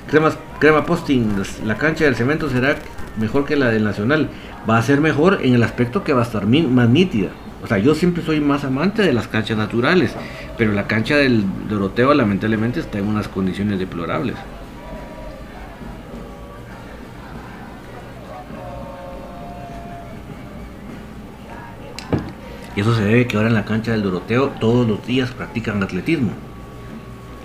Crema, 0.07 0.31
crema 0.59 0.85
Posting, 0.85 1.35
la 1.65 1.77
cancha 1.77 2.05
del 2.05 2.15
cemento 2.15 2.49
será 2.49 2.75
mejor 3.19 3.45
que 3.45 3.55
la 3.55 3.69
del 3.69 3.83
Nacional. 3.83 4.29
Va 4.69 4.77
a 4.77 4.81
ser 4.81 5.01
mejor 5.01 5.39
en 5.43 5.53
el 5.53 5.63
aspecto 5.63 6.03
que 6.03 6.13
va 6.13 6.21
a 6.21 6.25
estar 6.25 6.45
más 6.45 6.89
nítida. 6.89 7.29
O 7.63 7.67
sea, 7.67 7.77
yo 7.77 7.93
siempre 7.93 8.23
soy 8.23 8.39
más 8.39 8.63
amante 8.63 9.03
de 9.03 9.13
las 9.13 9.27
canchas 9.27 9.57
naturales, 9.57 10.15
pero 10.57 10.71
la 10.73 10.87
cancha 10.87 11.17
del 11.17 11.43
Doroteo 11.69 12.13
lamentablemente 12.13 12.79
está 12.79 12.97
en 12.97 13.07
unas 13.07 13.27
condiciones 13.27 13.77
deplorables. 13.77 14.35
Y 22.75 22.81
eso 22.81 22.95
se 22.95 23.03
debe 23.03 23.27
que 23.27 23.37
ahora 23.37 23.49
en 23.49 23.55
la 23.55 23.65
cancha 23.65 23.91
del 23.91 24.01
Doroteo 24.01 24.49
todos 24.59 24.87
los 24.87 25.05
días 25.05 25.31
practican 25.31 25.83
atletismo. 25.83 26.31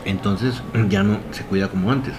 Entonces 0.05 0.63
ya 0.89 1.03
no 1.03 1.19
se 1.33 1.45
cuida 1.45 1.69
como 1.69 1.91
antes. 1.91 2.15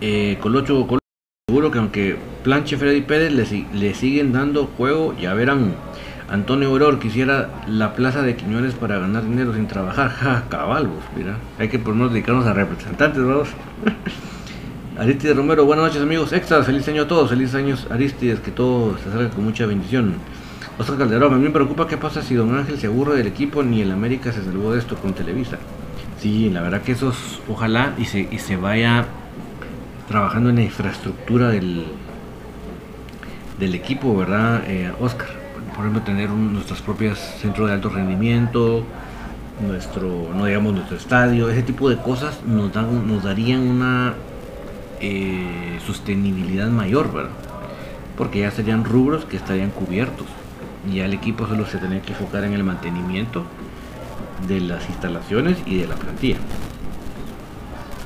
Eh, 0.00 0.38
Colocho, 0.40 0.86
seguro 1.54 1.70
que 1.70 1.78
aunque 1.78 2.16
Planche 2.42 2.76
Freddy 2.76 3.02
Pérez 3.02 3.32
le, 3.72 3.94
siguen 3.94 4.32
dando 4.32 4.66
juego, 4.76 5.14
ya 5.16 5.34
verán. 5.34 5.76
Antonio 6.28 6.68
Auror 6.70 6.98
quisiera 6.98 7.48
la 7.68 7.94
plaza 7.94 8.22
de 8.22 8.34
Quiñones 8.34 8.74
para 8.74 8.98
ganar 8.98 9.22
dinero 9.22 9.54
sin 9.54 9.68
trabajar. 9.68 10.10
Ja, 10.20 10.46
caballos, 10.48 11.04
mira. 11.16 11.36
Hay 11.60 11.68
que 11.68 11.78
por 11.78 11.94
no 11.94 12.08
dedicarnos 12.08 12.44
a 12.46 12.54
representantes, 12.54 13.22
vamos. 13.22 13.50
Aristides 14.98 15.36
Romero, 15.36 15.64
buenas 15.64 15.84
noches 15.84 16.02
amigos 16.02 16.32
extras, 16.32 16.66
feliz 16.66 16.88
año 16.88 17.02
a 17.02 17.06
todos, 17.06 17.30
feliz 17.30 17.54
años 17.54 17.86
Aristides, 17.88 18.40
que 18.40 18.50
todo 18.50 18.98
se 18.98 19.12
salga 19.12 19.30
con 19.30 19.44
mucha 19.44 19.64
bendición. 19.64 20.14
Oscar 20.76 20.98
Calderón, 20.98 21.34
a 21.34 21.36
mí 21.36 21.44
me 21.44 21.50
preocupa 21.50 21.86
qué 21.86 21.96
pasa 21.96 22.20
si 22.20 22.34
Don 22.34 22.52
Ángel 22.58 22.80
se 22.80 22.88
aburre 22.88 23.16
del 23.16 23.28
equipo 23.28 23.62
ni 23.62 23.80
el 23.80 23.92
América 23.92 24.32
se 24.32 24.42
salvó 24.42 24.72
de 24.72 24.80
esto 24.80 24.96
con 24.96 25.12
Televisa. 25.12 25.58
Sí, 26.18 26.50
la 26.50 26.62
verdad 26.62 26.82
que 26.82 26.90
eso 26.92 27.10
es, 27.10 27.40
ojalá 27.48 27.94
y 27.96 28.06
se, 28.06 28.28
y 28.28 28.38
se 28.40 28.56
vaya 28.56 29.06
trabajando 30.08 30.50
en 30.50 30.56
la 30.56 30.62
infraestructura 30.62 31.48
del, 31.48 31.84
del 33.58 33.74
equipo, 33.74 34.16
¿verdad, 34.16 34.62
eh, 34.66 34.92
Oscar? 35.00 35.28
Por 35.74 35.80
ejemplo, 35.80 36.02
tener 36.02 36.30
nuestras 36.30 36.80
propias 36.82 37.18
centros 37.40 37.68
de 37.68 37.74
alto 37.74 37.88
rendimiento, 37.88 38.84
nuestro, 39.66 40.30
no 40.34 40.44
digamos 40.46 40.74
nuestro 40.74 40.96
estadio, 40.96 41.48
ese 41.48 41.62
tipo 41.62 41.88
de 41.88 41.96
cosas 41.96 42.40
nos, 42.46 42.72
dan, 42.72 43.08
nos 43.08 43.24
darían 43.24 43.60
una 43.60 44.14
eh, 45.00 45.78
sostenibilidad 45.86 46.68
mayor, 46.68 47.12
¿verdad? 47.12 47.30
Porque 48.16 48.40
ya 48.40 48.50
serían 48.50 48.84
rubros 48.84 49.24
que 49.24 49.36
estarían 49.36 49.70
cubiertos. 49.70 50.26
Y 50.88 50.96
ya 50.96 51.06
el 51.06 51.14
equipo 51.14 51.46
solo 51.46 51.66
se 51.66 51.78
tendría 51.78 52.02
que 52.02 52.12
enfocar 52.12 52.44
en 52.44 52.52
el 52.52 52.62
mantenimiento 52.62 53.44
de 54.46 54.60
las 54.60 54.88
instalaciones 54.88 55.58
y 55.66 55.78
de 55.78 55.86
la 55.86 55.94
plantilla. 55.96 56.36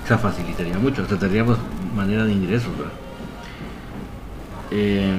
O 0.04 0.06
sea, 0.06 0.16
facilitaría 0.16 0.78
mucho, 0.78 1.02
hasta 1.02 1.18
tendríamos 1.18 1.58
manera 1.94 2.24
de 2.24 2.32
ingresos, 2.32 2.70
¿verdad? 2.76 2.92
Em, 4.70 5.16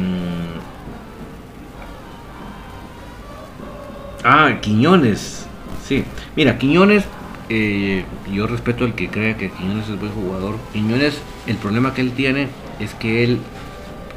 ah, 4.24 4.60
Quiñones. 4.62 5.48
Sí, 5.86 6.04
mira, 6.36 6.58
Quiñones 6.58 7.06
eh, 7.50 8.06
yo 8.32 8.46
respeto 8.46 8.86
al 8.86 8.94
que 8.94 9.10
crea 9.10 9.36
que 9.36 9.50
Quiñones 9.50 9.90
es 9.90 10.00
buen 10.00 10.12
jugador. 10.12 10.56
Quiñones, 10.72 11.20
el 11.48 11.58
problema 11.58 11.94
que 11.94 12.02
él 12.02 12.12
tiene 12.12 12.48
es 12.80 12.94
que 12.94 13.24
él 13.24 13.40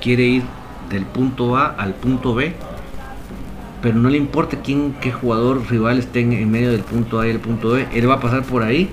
quiere 0.00 0.24
ir 0.24 0.42
del 0.90 1.06
punto 1.06 1.56
A 1.56 1.66
al 1.66 1.94
punto 1.94 2.34
B, 2.34 2.52
pero 3.80 3.96
no 3.96 4.10
le 4.10 4.18
importa 4.18 4.58
quién, 4.62 4.94
qué 5.00 5.10
jugador 5.12 5.68
rival 5.70 5.98
esté 5.98 6.20
en, 6.20 6.50
medio 6.50 6.70
del 6.70 6.82
punto 6.82 7.20
A 7.20 7.26
y 7.26 7.30
el 7.30 7.40
punto 7.40 7.70
B. 7.70 7.86
Él 7.94 8.08
va 8.08 8.14
a 8.14 8.20
pasar 8.20 8.42
por 8.42 8.62
ahí 8.62 8.90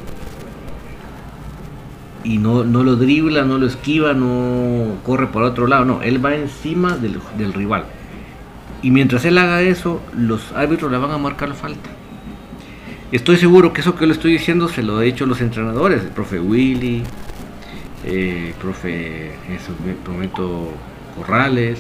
y 2.30 2.38
no, 2.38 2.64
no 2.64 2.84
lo 2.84 2.96
dribla, 2.96 3.44
no 3.44 3.58
lo 3.58 3.66
esquiva, 3.66 4.14
no 4.14 4.98
corre 5.04 5.26
por 5.26 5.42
otro 5.42 5.66
lado, 5.66 5.84
no, 5.84 6.04
él 6.04 6.24
va 6.24 6.36
encima 6.36 6.96
del, 6.96 7.20
del 7.40 7.54
rival. 7.54 7.86
Y 8.84 8.92
mientras 8.92 9.26
él 9.26 9.40
haga 9.40 9.64
eso, 9.64 10.00
los 10.16 10.52
árbitros 10.52 10.92
le 10.92 11.00
van 11.00 11.10
a 11.10 11.18
marcar 11.18 11.52
falta. 11.56 11.90
Estoy 13.12 13.38
seguro 13.38 13.74
que 13.74 13.82
eso 13.82 13.96
que 13.96 14.06
le 14.06 14.14
estoy 14.14 14.34
diciendo 14.34 14.68
se 14.68 14.84
lo 14.84 15.02
he 15.02 15.06
dicho 15.06 15.24
a 15.24 15.28
los 15.28 15.42
entrenadores, 15.42 16.04
el 16.04 16.10
profe 16.10 16.40
Willy, 16.40 17.02
el 18.06 18.54
profe 18.62 19.32
momento 20.08 20.72
Corrales. 21.18 21.80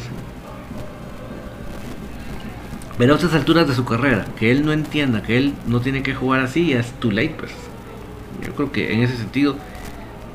Pero 2.97 3.13
a 3.13 3.15
estas 3.17 3.35
alturas 3.35 3.67
de 3.67 3.75
su 3.75 3.85
carrera, 3.85 4.25
que 4.39 4.49
él 4.49 4.65
no 4.65 4.73
entienda 4.73 5.21
que 5.21 5.37
él 5.37 5.53
no 5.67 5.79
tiene 5.79 6.01
que 6.01 6.15
jugar 6.15 6.39
así, 6.39 6.73
es 6.73 6.91
too 6.93 7.11
late, 7.11 7.35
pues. 7.37 7.51
Yo 8.43 8.55
creo 8.55 8.71
que 8.71 8.93
en 8.93 9.03
ese 9.03 9.15
sentido, 9.15 9.55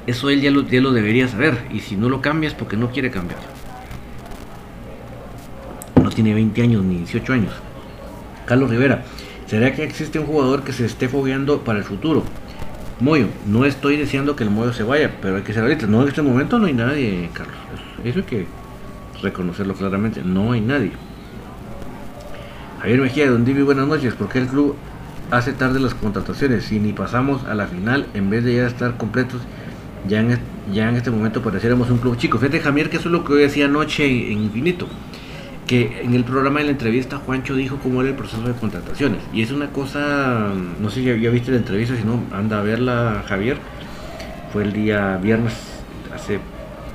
eso 0.07 0.31
él 0.31 0.41
ya 0.41 0.51
lo, 0.51 0.63
ya 0.63 0.81
lo 0.81 0.93
debería 0.93 1.29
saber. 1.29 1.67
Y 1.73 1.81
si 1.81 1.97
no 1.97 2.09
lo 2.09 2.21
cambias, 2.21 2.55
porque 2.55 2.77
no 2.77 2.91
quiere 2.91 3.11
cambiar. 3.11 3.41
No 6.03 6.11
tiene 6.11 6.35
20 6.35 6.63
años 6.63 6.85
ni 6.85 6.99
18 6.99 7.33
años. 7.33 7.53
Carlos 8.47 8.69
Rivera, 8.69 9.05
¿Será 9.47 9.75
que 9.75 9.85
existe 9.85 10.19
un 10.19 10.27
jugador 10.27 10.63
que 10.63 10.73
se 10.73 10.87
esté 10.87 11.09
fogueando 11.09 11.61
para 11.61 11.79
el 11.79 11.85
futuro? 11.85 12.25
Moyo, 12.99 13.27
no 13.47 13.65
estoy 13.67 13.97
diciendo 13.97 14.37
que 14.37 14.45
el 14.45 14.51
Moyo 14.51 14.73
se 14.73 14.83
vaya, 14.83 15.13
pero 15.21 15.37
hay 15.37 15.43
que 15.43 15.53
ser 15.53 15.63
ahorita. 15.63 15.87
No, 15.87 16.03
en 16.03 16.09
este 16.09 16.23
momento 16.23 16.59
no 16.59 16.67
hay 16.67 16.73
nadie, 16.73 17.29
Carlos. 17.33 17.55
Eso 18.03 18.21
hay 18.21 18.25
que 18.25 18.47
reconocerlo 19.23 19.75
claramente. 19.75 20.23
No 20.25 20.53
hay 20.53 20.61
nadie. 20.61 20.93
Javier 22.81 23.01
Mejía, 23.01 23.31
Don 23.31 23.45
Divi, 23.45 23.63
buenas 23.63 23.87
noches. 23.87 24.15
¿Por 24.15 24.29
qué 24.29 24.39
el 24.39 24.47
club 24.47 24.77
hace 25.31 25.53
tarde 25.53 25.79
las 25.79 25.95
contrataciones? 25.95 26.65
Si 26.65 26.81
ni 26.81 26.93
pasamos 26.93 27.45
a 27.45 27.55
la 27.55 27.67
final, 27.67 28.07
en 28.15 28.31
vez 28.31 28.45
de 28.45 28.57
ya 28.57 28.67
estar 28.67 28.97
completos, 28.97 29.43
ya 30.09 30.21
en, 30.21 30.39
ya 30.73 30.89
en 30.89 30.97
este 30.97 31.11
momento 31.11 31.43
pareciéramos 31.43 31.91
un 31.91 31.99
club 31.99 32.17
chico. 32.17 32.39
Fíjate, 32.39 32.61
Javier, 32.61 32.91
que 32.91 32.97
eso 32.97 33.09
es 33.09 33.13
lo 33.13 33.25
que 33.25 33.33
hoy 33.35 33.43
decía 33.43 33.67
anoche 33.67 34.05
en 34.07 34.43
Infinito 34.43 34.89
que 35.67 36.03
en 36.03 36.15
el 36.15 36.25
programa 36.25 36.61
de 36.61 36.67
la 36.67 36.73
entrevista 36.73 37.17
Juancho 37.19 37.55
dijo 37.55 37.79
cómo 37.83 38.03
era 38.03 38.11
el 38.11 38.17
proceso 38.17 38.43
de 38.43 38.53
contrataciones. 38.53 39.21
Y 39.33 39.43
es 39.43 39.51
una 39.51 39.71
cosa, 39.71 40.53
no 40.81 40.91
sé 40.91 41.01
si 41.01 41.21
ya, 41.23 41.31
viste 41.31 41.51
la 41.51 41.57
entrevista, 41.59 41.97
si 41.97 42.05
no, 42.05 42.23
anda 42.33 42.59
a 42.59 42.63
verla 42.63 43.25
Javier. 43.27 43.57
Fue 44.53 44.63
el 44.63 44.73
día 44.73 45.17
viernes, 45.17 45.55
hace 46.15 46.39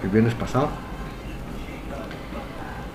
el 0.03 0.09
viernes 0.09 0.33
pasado. 0.33 0.69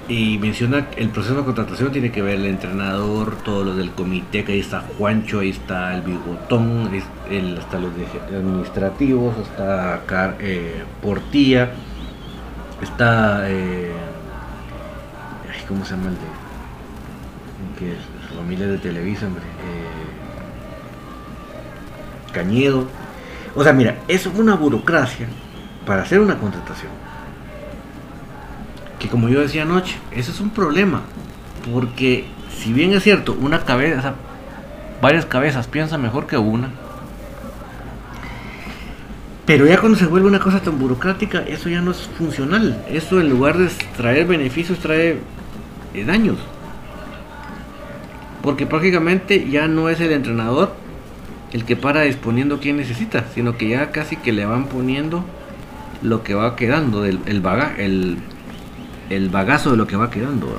Y 0.07 0.39
menciona 0.39 0.89
el 0.97 1.09
proceso 1.09 1.37
de 1.37 1.45
contratación 1.45 1.91
tiene 1.91 2.13
que 2.13 2.21
ver 2.21 2.35
el 2.35 2.45
entrenador, 2.45 3.37
todos 3.37 3.65
los 3.65 3.77
del 3.77 3.91
comité, 3.93 4.45
que 4.45 4.53
ahí 4.53 4.61
está 4.61 4.85
Juancho, 4.99 5.41
ahí 5.41 5.49
está 5.49 5.95
el 5.95 6.03
bigotón, 6.03 6.91
el, 7.31 7.57
hasta 7.57 7.79
los 7.79 7.91
administrativos, 8.29 9.35
está 9.39 10.03
eh, 10.41 10.85
Portilla, 11.03 11.71
está... 12.83 13.51
Eh, 13.51 13.93
¿cómo 15.69 15.85
se 15.85 15.93
llama 15.93 16.09
el 16.09 16.15
de? 16.15 16.21
Que 17.79 17.93
es 17.93 17.99
familia 18.37 18.67
de 18.67 18.79
Televisa, 18.79 19.27
hombre. 19.27 19.43
Eh, 19.43 20.05
Cañedo. 22.33 22.87
O 23.55 23.63
sea, 23.63 23.73
mira, 23.73 23.97
es 24.09 24.27
una 24.27 24.57
burocracia 24.57 25.27
para 25.87 26.03
hacer 26.03 26.21
una 26.21 26.39
contratación. 26.39 26.91
Que 29.05 29.11
como 29.11 29.29
yo 29.29 29.43
decía 29.43 29.65
anoche, 29.65 29.97
eso 30.13 30.33
es 30.33 30.41
un 30.41 30.49
problema. 30.49 31.03
Porque 31.71 32.25
si 32.57 32.73
bien 32.73 32.95
es 32.95 33.03
cierto, 33.03 33.37
una 33.39 33.61
cabeza, 33.61 34.15
varias 35.03 35.27
cabezas 35.27 35.67
piensan 35.67 36.01
mejor 36.01 36.27
que 36.27 36.39
una. 36.39 36.71
Pero 39.45 39.67
ya 39.67 39.79
cuando 39.79 39.99
se 39.99 40.07
vuelve 40.07 40.27
una 40.27 40.39
cosa 40.39 40.61
tan 40.61 40.79
burocrática, 40.79 41.43
eso 41.43 41.69
ya 41.69 41.83
no 41.83 41.91
es 41.91 41.99
funcional. 41.99 42.83
Eso 42.89 43.21
en 43.21 43.29
lugar 43.29 43.59
de 43.59 43.69
traer 43.95 44.27
beneficios, 44.27 44.79
trae 44.79 45.19
eh, 45.93 46.05
daños. 46.07 46.39
Porque 48.41 48.65
prácticamente 48.65 49.51
ya 49.51 49.69
no 49.69 49.91
es 49.91 50.01
el 50.01 50.13
entrenador 50.13 50.73
el 51.53 51.67
que 51.67 51.77
para 51.77 52.01
disponiendo 52.01 52.59
quién 52.59 52.79
necesita, 52.79 53.27
sino 53.35 53.59
que 53.59 53.69
ya 53.69 53.91
casi 53.91 54.17
que 54.17 54.33
le 54.33 54.47
van 54.47 54.65
poniendo 54.65 55.27
lo 56.01 56.23
que 56.23 56.33
va 56.33 56.57
quedando, 56.57 57.05
el, 57.05 57.21
el, 57.27 58.17
el, 59.11 59.29
bagazo 59.29 59.71
de 59.71 59.77
lo 59.77 59.87
que 59.87 59.97
va 59.97 60.11
quedando. 60.11 60.55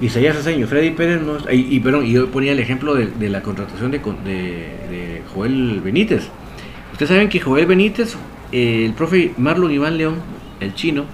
Isaías 0.00 0.36
Aseño, 0.36 0.66
Freddy 0.66 0.90
Pérez, 0.90 1.22
no, 1.22 1.38
y, 1.50 1.76
y, 1.76 2.12
yo 2.12 2.30
ponía 2.30 2.52
el 2.52 2.58
ejemplo 2.58 2.94
de, 2.94 3.30
la 3.30 3.42
contratación 3.42 3.90
de, 3.90 3.98
de, 3.98 5.22
Joel 5.34 5.80
Benítez. 5.82 6.28
Ustedes 6.92 7.08
saben 7.08 7.28
que 7.28 7.40
Joel 7.40 7.66
Benítez, 7.66 8.16
eh, 8.52 8.84
el 8.84 8.92
profe 8.92 9.32
Marlon 9.38 9.70
Iván 9.70 9.96
León, 9.96 10.16
el 10.60 10.74
chino, 10.74 11.04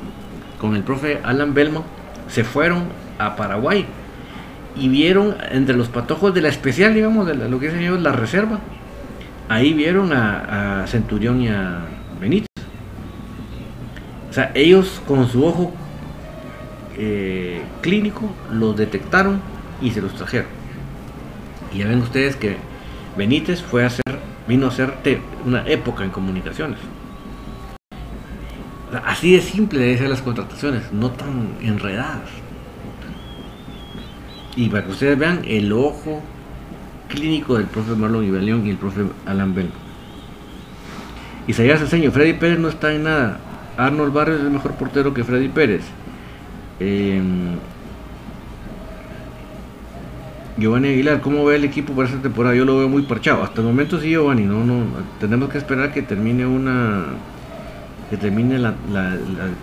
con 0.61 0.74
el 0.74 0.82
profe 0.82 1.20
Alan 1.22 1.55
Belmo, 1.55 1.84
se 2.28 2.45
fueron 2.45 2.84
a 3.18 3.36
Paraguay 3.36 3.86
y 4.76 4.88
vieron 4.88 5.36
entre 5.51 5.76
los 5.76 5.88
patojos 5.88 6.34
de 6.34 6.40
la 6.40 6.49
especial, 6.49 6.95
digamos, 6.95 7.26
de 7.26 7.34
lo 7.34 7.59
que 7.61 7.66
es 7.66 8.01
la 8.01 8.12
reserva, 8.12 8.61
ahí 9.49 9.72
vieron 9.72 10.12
a, 10.12 10.84
Centurión 10.86 11.43
y 11.43 11.49
a 11.49 11.80
Benítez. 12.20 12.51
O 14.33 14.35
sea, 14.35 14.51
ellos 14.55 15.03
con 15.07 15.28
su 15.28 15.45
ojo 15.45 15.74
eh, 16.97 17.61
clínico 17.83 18.33
los 18.51 18.74
detectaron 18.74 19.43
y 19.83 19.91
se 19.91 20.01
los 20.01 20.14
trajeron. 20.14 20.49
Y 21.70 21.80
ya 21.80 21.87
ven 21.87 22.01
ustedes 22.01 22.37
que 22.37 22.57
Benítez 23.14 23.61
fue 23.61 23.85
a 23.85 23.89
hacer, 23.89 24.03
vino 24.49 24.64
a 24.64 24.68
hacer 24.70 24.95
una 25.45 25.68
época 25.68 26.03
en 26.03 26.09
comunicaciones. 26.09 26.78
así 29.05 29.35
de 29.35 29.43
simple 29.43 29.80
deben 29.80 29.99
ser 29.99 30.09
las 30.09 30.22
contrataciones, 30.22 30.91
no 30.95 31.11
tan 31.11 31.55
enredadas. 31.61 32.30
Y 34.57 34.70
para 34.70 34.87
que 34.87 34.93
ustedes 34.93 35.18
vean 35.18 35.43
el 35.45 35.74
ojo 35.74 36.22
clínico 37.11 37.59
del 37.59 37.66
profe 37.66 37.95
Marlon 37.97 38.24
Ibelión 38.24 38.66
y 38.66 38.70
el 38.70 38.78
profe 38.78 39.03
Alan 39.26 39.55
Bell. 39.55 39.68
Isaías 41.47 41.83
enseño, 41.83 42.11
Freddy 42.11 42.33
Pérez 42.33 42.59
no 42.59 42.70
está 42.70 42.95
en 42.95 43.03
nada. 43.03 43.39
Arnold 43.76 44.12
Barrios 44.12 44.40
es 44.40 44.50
mejor 44.50 44.72
portero 44.72 45.14
que 45.14 45.24
Freddy 45.24 45.48
Pérez. 45.48 45.82
Em, 46.80 47.56
Giovanni 50.58 50.88
Aguilar, 50.88 51.20
¿cómo 51.20 51.44
ve 51.44 51.56
el 51.56 51.64
equipo 51.64 51.94
para 51.94 52.08
esta 52.08 52.20
temporada? 52.20 52.54
Yo 52.54 52.64
lo 52.64 52.78
veo 52.78 52.88
muy 52.88 53.02
parchado. 53.02 53.42
Hasta 53.42 53.60
el 53.60 53.66
momento 53.66 54.00
sí, 54.00 54.10
Giovanni, 54.10 54.44
no, 54.44 54.64
no, 54.64 54.84
tenemos 55.20 55.48
que 55.48 55.58
esperar 55.58 55.92
que 55.92 56.02
termine 56.02 56.46
una 56.46 57.06
que 58.10 58.18
termine 58.18 58.58
la 58.58 58.74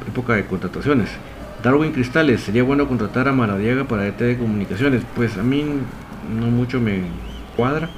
época 0.07 0.33
de 0.33 0.45
contrataciones. 0.45 1.09
Darwin 1.63 1.91
Cristales, 1.91 2.41
sería 2.41 2.63
bueno 2.63 2.87
contratar 2.87 3.27
a 3.27 3.33
Maradiaga 3.33 3.83
para 3.83 4.07
ET 4.07 4.17
de 4.17 4.37
comunicaciones. 4.37 5.03
Pues 5.15 5.37
a 5.37 5.43
mí 5.43 5.65
no 6.39 6.47
mucho 6.47 6.79
me 6.79 7.01
cuadra. 7.57 7.89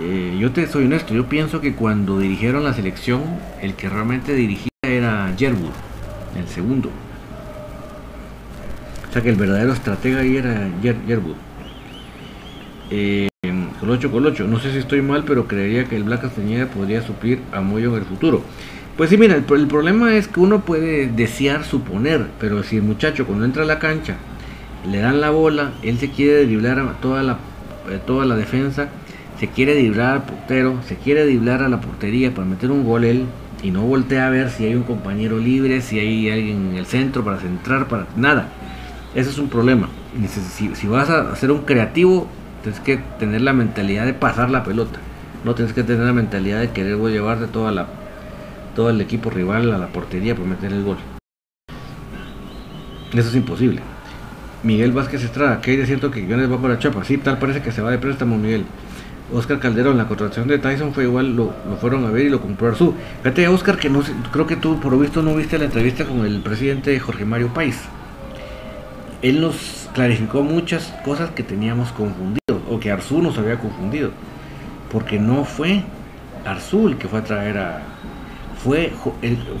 Eh, 0.00 0.36
yo 0.40 0.50
te 0.50 0.66
soy 0.66 0.86
honesto, 0.86 1.14
yo 1.14 1.26
pienso 1.26 1.60
que 1.60 1.74
cuando 1.74 2.18
dirigieron 2.18 2.64
la 2.64 2.72
selección, 2.72 3.22
el 3.60 3.74
que 3.74 3.88
realmente 3.88 4.34
dirigía 4.34 4.73
era 4.86 5.32
Jerwood, 5.36 5.72
el 6.38 6.48
segundo. 6.48 6.90
O 9.08 9.12
sea 9.12 9.22
que 9.22 9.30
el 9.30 9.36
verdadero 9.36 9.72
estratega 9.72 10.20
ahí 10.20 10.36
era 10.36 10.68
Jerwood. 10.82 11.36
Eh, 12.90 13.28
Colocho 13.80 14.10
Colocho, 14.10 14.46
no 14.46 14.58
sé 14.58 14.72
si 14.72 14.78
estoy 14.78 15.02
mal, 15.02 15.24
pero 15.26 15.46
creería 15.46 15.84
que 15.84 15.96
el 15.96 16.04
Black 16.04 16.22
Castañeda 16.22 16.66
podría 16.66 17.02
suplir 17.02 17.40
a 17.52 17.60
Moyo 17.60 17.90
en 17.90 18.02
el 18.02 18.04
futuro. 18.04 18.42
Pues 18.96 19.10
sí, 19.10 19.18
mira, 19.18 19.34
el, 19.34 19.42
problema 19.42 20.14
es 20.14 20.28
que 20.28 20.40
uno 20.40 20.60
puede 20.60 21.08
desear 21.08 21.64
suponer, 21.64 22.26
pero 22.40 22.62
si 22.62 22.76
el 22.76 22.82
muchacho 22.82 23.26
cuando 23.26 23.44
entra 23.44 23.64
a 23.64 23.66
la 23.66 23.78
cancha 23.78 24.16
le 24.90 24.98
dan 24.98 25.20
la 25.20 25.30
bola, 25.30 25.72
él 25.82 25.98
se 25.98 26.10
quiere 26.10 26.46
driblar 26.46 26.78
a 26.78 26.92
toda 27.00 27.22
la, 27.22 27.38
eh, 27.90 27.98
toda 28.06 28.24
la 28.24 28.36
defensa, 28.36 28.88
se 29.38 29.48
quiere 29.48 29.74
driblar 29.74 30.14
al 30.14 30.22
portero, 30.22 30.78
se 30.86 30.96
quiere 30.96 31.24
driblar 31.26 31.62
a 31.62 31.68
la 31.68 31.80
portería 31.80 32.32
para 32.32 32.46
meter 32.46 32.70
un 32.70 32.84
gol 32.84 33.04
él 33.04 33.26
y 33.64 33.70
no 33.70 33.80
voltea 33.80 34.26
a 34.26 34.30
ver 34.30 34.50
si 34.50 34.66
hay 34.66 34.74
un 34.74 34.82
compañero 34.82 35.38
libre, 35.38 35.80
si 35.80 35.98
hay 35.98 36.30
alguien 36.30 36.70
en 36.70 36.76
el 36.76 36.84
centro 36.84 37.24
para 37.24 37.38
centrar, 37.38 37.88
para 37.88 38.06
nada. 38.14 38.48
Ese 39.14 39.30
es 39.30 39.38
un 39.38 39.48
problema. 39.48 39.88
Si, 40.28 40.74
si 40.74 40.86
vas 40.86 41.08
a 41.08 41.34
ser 41.34 41.50
un 41.50 41.62
creativo, 41.62 42.28
tienes 42.62 42.78
que 42.80 42.98
tener 43.18 43.40
la 43.40 43.54
mentalidad 43.54 44.04
de 44.04 44.12
pasar 44.12 44.50
la 44.50 44.64
pelota. 44.64 44.98
No 45.44 45.54
tienes 45.54 45.72
que 45.72 45.82
tener 45.82 46.04
la 46.04 46.12
mentalidad 46.12 46.60
de 46.60 46.70
querer 46.70 46.98
llevarte 46.98 47.46
toda 47.46 47.72
la 47.72 47.86
todo 48.74 48.90
el 48.90 49.00
equipo 49.00 49.30
rival 49.30 49.72
a 49.72 49.78
la 49.78 49.86
portería 49.86 50.34
para 50.34 50.48
meter 50.48 50.72
el 50.72 50.84
gol. 50.84 50.98
Eso 53.12 53.28
es 53.28 53.34
imposible. 53.34 53.80
Miguel 54.62 54.92
Vázquez 54.92 55.22
Estrada, 55.22 55.60
que 55.60 55.70
hay 55.70 55.76
de 55.76 55.86
cierto 55.86 56.10
que 56.10 56.22
Guiones 56.22 56.50
va 56.50 56.60
para 56.60 56.78
Chapa. 56.78 57.04
Sí, 57.04 57.16
tal 57.18 57.38
parece 57.38 57.62
que 57.62 57.70
se 57.72 57.80
va 57.80 57.90
de 57.90 57.98
préstamo 57.98 58.36
Miguel. 58.36 58.64
Oscar 59.34 59.58
Calderón, 59.58 59.98
la 59.98 60.06
contratación 60.06 60.48
de 60.48 60.58
Tyson 60.58 60.94
fue 60.94 61.04
igual, 61.04 61.34
lo, 61.34 61.52
fueron 61.80 62.04
a 62.06 62.10
ver 62.10 62.26
y 62.26 62.28
lo 62.30 62.40
compró 62.40 62.68
Arzú. 62.68 62.94
Fíjate, 63.22 63.48
Oscar, 63.48 63.76
que 63.78 63.90
no, 63.90 64.02
creo 64.32 64.46
que 64.46 64.56
tú 64.56 64.80
por 64.80 64.92
lo 64.92 64.98
visto 64.98 65.22
no 65.22 65.34
viste 65.34 65.58
la 65.58 65.64
entrevista 65.64 66.04
con 66.04 66.24
el 66.24 66.40
presidente 66.40 66.98
Jorge 67.00 67.24
Mario 67.24 67.48
País. 67.48 67.80
Él 69.22 69.40
nos 69.40 69.88
clarificó 69.92 70.42
muchas 70.42 70.94
cosas 71.04 71.30
que 71.30 71.42
teníamos 71.42 71.90
confundido, 71.92 72.62
o 72.70 72.78
que 72.78 72.90
Arzú 72.90 73.20
nos 73.22 73.36
había 73.36 73.58
confundido. 73.58 74.10
Porque 74.90 75.18
no 75.18 75.44
fue 75.44 75.82
Arzú 76.44 76.88
el 76.88 76.96
que 76.96 77.08
fue 77.08 77.18
a 77.18 77.24
traer 77.24 77.58
a, 77.58 77.82
fue 78.62 78.92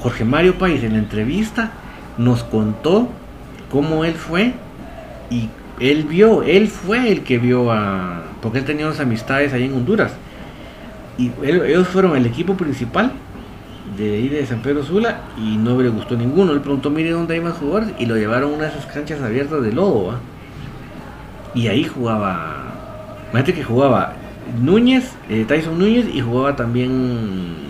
Jorge 0.00 0.24
Mario 0.24 0.56
País 0.56 0.82
en 0.82 0.92
la 0.92 0.98
entrevista 0.98 1.72
nos 2.16 2.44
contó 2.44 3.08
cómo 3.70 4.04
él 4.04 4.14
fue 4.14 4.54
y 5.30 5.48
él 5.80 6.04
vio, 6.04 6.42
él 6.42 6.68
fue 6.68 7.10
el 7.10 7.22
que 7.22 7.38
vio 7.38 7.70
a, 7.72 8.22
porque 8.40 8.58
él 8.58 8.64
tenía 8.64 8.86
unas 8.86 9.00
amistades 9.00 9.52
ahí 9.52 9.64
en 9.64 9.74
Honduras 9.74 10.12
y 11.18 11.30
ellos 11.42 11.88
fueron 11.88 12.16
el 12.16 12.26
equipo 12.26 12.56
principal 12.56 13.12
de 13.96 14.14
ahí 14.14 14.28
de 14.28 14.46
San 14.46 14.60
Pedro 14.60 14.82
Sula 14.82 15.20
y 15.36 15.56
no 15.56 15.80
le 15.80 15.88
gustó 15.88 16.16
ninguno. 16.16 16.52
Él 16.52 16.60
preguntó, 16.60 16.90
mire 16.90 17.10
dónde 17.10 17.34
hay 17.34 17.40
más 17.40 17.54
jugadores 17.54 17.90
y 17.98 18.06
lo 18.06 18.16
llevaron 18.16 18.52
a 18.52 18.54
una 18.56 18.64
de 18.64 18.70
esas 18.70 18.86
canchas 18.86 19.22
abiertas 19.22 19.62
de 19.62 19.72
lodo. 19.72 20.18
Y 21.54 21.68
ahí 21.68 21.84
jugaba, 21.84 22.74
imagínate 23.30 23.54
que 23.54 23.62
jugaba 23.62 24.14
Núñez, 24.60 25.12
eh, 25.28 25.44
Tyson 25.46 25.78
Núñez 25.78 26.06
y 26.12 26.20
jugaba 26.20 26.56
también 26.56 27.64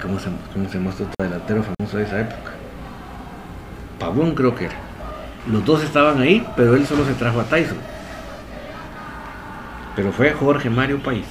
¿Cómo 0.00 0.18
se, 0.18 0.30
cómo 0.52 0.68
se 0.68 0.78
muestra 0.78 1.06
otro 1.06 1.26
delantero 1.26 1.62
famoso 1.62 1.98
de 1.98 2.04
esa 2.04 2.20
época? 2.20 2.52
Pavón 3.98 4.34
creo 4.34 4.54
que 4.54 4.64
era. 4.64 4.89
Los 5.46 5.64
dos 5.64 5.82
estaban 5.82 6.20
ahí, 6.20 6.46
pero 6.56 6.74
él 6.74 6.86
solo 6.86 7.04
se 7.04 7.14
trajo 7.14 7.40
a 7.40 7.44
Tyson. 7.44 7.78
Pero 9.96 10.12
fue 10.12 10.32
Jorge 10.32 10.70
Mario 10.70 10.98
País. 11.02 11.26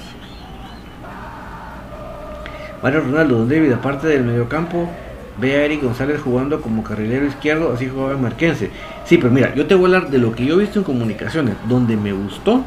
Mario 2.82 3.00
Ronaldo, 3.00 3.38
Don 3.38 3.48
David, 3.48 3.72
aparte 3.72 4.06
del 4.06 4.24
mediocampo, 4.24 4.90
ve 5.38 5.56
a 5.56 5.64
Eric 5.64 5.82
González 5.82 6.20
jugando 6.20 6.60
como 6.60 6.82
carrilero 6.82 7.26
izquierdo, 7.26 7.72
así 7.72 7.88
jugaba 7.88 8.16
Marquense. 8.16 8.70
Sí, 9.04 9.18
pero 9.18 9.30
mira, 9.30 9.54
yo 9.54 9.66
te 9.66 9.74
voy 9.74 9.92
a 9.92 9.96
hablar 9.96 10.10
de 10.10 10.18
lo 10.18 10.34
que 10.34 10.44
yo 10.44 10.54
he 10.54 10.58
visto 10.60 10.78
en 10.78 10.84
comunicaciones. 10.84 11.56
Donde 11.68 11.96
me 11.96 12.12
gustó 12.12 12.64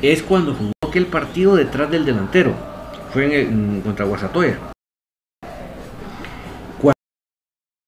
es 0.00 0.22
cuando 0.22 0.54
jugó 0.54 0.72
aquel 0.86 1.06
partido 1.06 1.56
detrás 1.56 1.90
del 1.90 2.04
delantero. 2.04 2.52
Fue 3.12 3.42
en 3.42 3.80
contra 3.80 4.04
Guasatoya. 4.04 4.58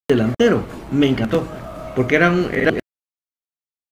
delantero. 0.09 0.65
Me 0.91 1.09
encantó. 1.09 1.47
Porque 1.95 2.17
era 2.17 2.31
un, 2.31 2.49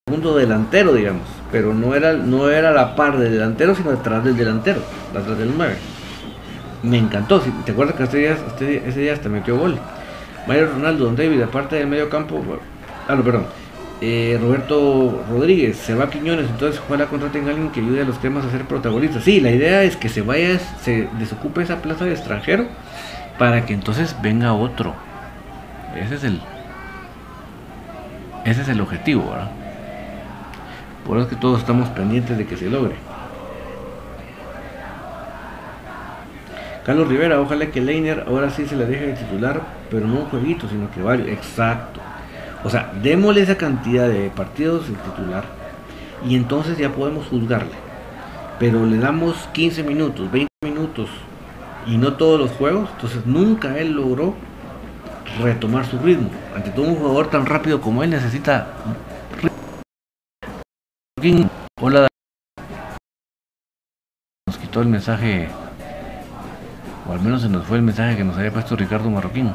segundo 0.09 0.37
delantero, 0.37 0.95
digamos. 0.95 1.23
Pero 1.53 1.75
no 1.75 1.95
era, 1.95 2.13
no 2.15 2.51
era 2.51 2.73
la 2.73 2.97
par 2.97 3.19
del 3.19 3.33
delantero, 3.33 3.75
sino 3.75 3.91
detrás 3.91 4.25
del 4.25 4.37
delantero. 4.37 4.81
Detrás 5.13 5.39
del 5.39 5.53
9. 5.57 5.75
Me 6.83 6.99
encantó. 6.99 7.41
Si 7.41 7.51
¿Te 7.51 7.73
acuerdas 7.73 7.97
que 7.97 8.05
ese 8.05 8.19
día, 8.19 8.33
este, 8.33 8.89
ese 8.89 9.01
día 9.01 9.13
hasta 9.13 9.29
metió 9.29 9.59
gol? 9.59 9.79
Mario 10.47 10.69
Ronaldo, 10.75 11.05
Don 11.05 11.17
David, 11.17 11.43
aparte 11.43 11.77
del 11.77 11.87
medio 11.87 12.09
campo. 12.09 12.43
Ah, 13.07 13.15
no, 13.15 13.23
perdón. 13.23 13.47
Eh, 14.01 14.39
Roberto 14.41 15.25
Rodríguez, 15.29 15.77
se 15.77 15.95
va 15.95 16.05
a 16.05 16.11
Quiñones, 16.11 16.49
entonces 16.49 16.81
ojalá 16.87 17.07
contraten 17.07 17.47
a 17.47 17.51
alguien 17.51 17.71
que 17.71 17.81
ayude 17.81 18.03
a 18.03 18.05
los 18.05 18.21
temas 18.21 18.45
a 18.45 18.51
ser 18.51 18.65
protagonistas. 18.65 19.25
Sí, 19.25 19.41
la 19.41 19.51
idea 19.51 19.83
es 19.83 19.97
que 19.97 20.09
se 20.09 20.23
vaya, 20.23 20.59
se 20.83 21.09
desocupe 21.19 21.63
esa 21.63 21.83
plaza 21.83 22.05
de 22.05 22.13
extranjero 22.13 22.67
para 23.39 23.67
que 23.67 23.75
entonces 23.75 24.15
venga 24.23 24.53
otro 24.53 24.95
ese 25.97 26.15
es 26.17 26.25
el. 26.25 26.41
Ese 28.45 28.63
es 28.63 28.69
el 28.69 28.81
objetivo, 28.81 29.31
¿verdad? 29.31 29.51
Por 31.07 31.17
eso 31.17 31.27
es 31.27 31.35
que 31.35 31.41
todos 31.41 31.61
estamos 31.61 31.89
pendientes 31.91 32.37
de 32.37 32.47
que 32.47 32.57
se 32.57 32.69
logre. 32.69 32.95
Carlos 36.85 37.09
Rivera, 37.09 37.41
ojalá 37.41 37.67
que 37.67 37.83
Leiner 37.83 38.25
ahora 38.27 38.49
sí 38.49 38.67
se 38.67 38.75
le 38.75 38.87
deje 38.87 39.09
de 39.09 39.13
titular, 39.13 39.61
pero 39.91 40.07
no 40.07 40.21
un 40.21 40.25
jueguito, 40.27 40.69
sino 40.69 40.91
que 40.91 41.03
varios. 41.03 41.29
Exacto. 41.29 42.01
O 42.65 42.71
sea, 42.71 42.93
démosle 43.03 43.43
esa 43.43 43.57
cantidad 43.57 44.09
de 44.09 44.31
partidos 44.31 44.89
de 44.89 44.95
titular 44.95 45.45
y 46.27 46.35
entonces 46.35 46.79
ya 46.79 46.91
podemos 46.91 47.27
juzgarle. 47.27 47.75
Pero 48.59 48.87
le 48.87 48.99
damos 48.99 49.37
15 49.53 49.83
minutos, 49.83 50.31
20 50.33 50.49
minutos 50.65 51.11
y 51.87 51.97
no 51.97 52.15
todos 52.15 52.41
los 52.41 52.51
juegos, 52.53 52.89
entonces 52.95 53.25
nunca 53.27 53.79
él 53.79 53.93
logró 53.93 54.35
retomar 55.43 55.87
su 55.87 55.99
ritmo. 55.99 56.31
Ante 56.57 56.71
todo 56.71 56.87
un 56.87 56.97
jugador 56.97 57.29
tan 57.29 57.47
rápido 57.47 57.81
como 57.81 58.03
él 58.03 58.11
necesita 58.11 58.69
Hola 61.81 62.07
nos 64.47 64.57
quitó 64.57 64.83
el 64.83 64.87
mensaje 64.87 65.49
o 67.09 67.13
al 67.13 67.21
menos 67.21 67.43
se 67.43 67.49
nos 67.49 67.67
fue 67.67 67.79
el 67.79 67.83
mensaje 67.83 68.17
que 68.17 68.23
nos 68.23 68.37
había 68.37 68.53
puesto 68.53 68.77
Ricardo 68.77 69.11
Marroquín. 69.11 69.53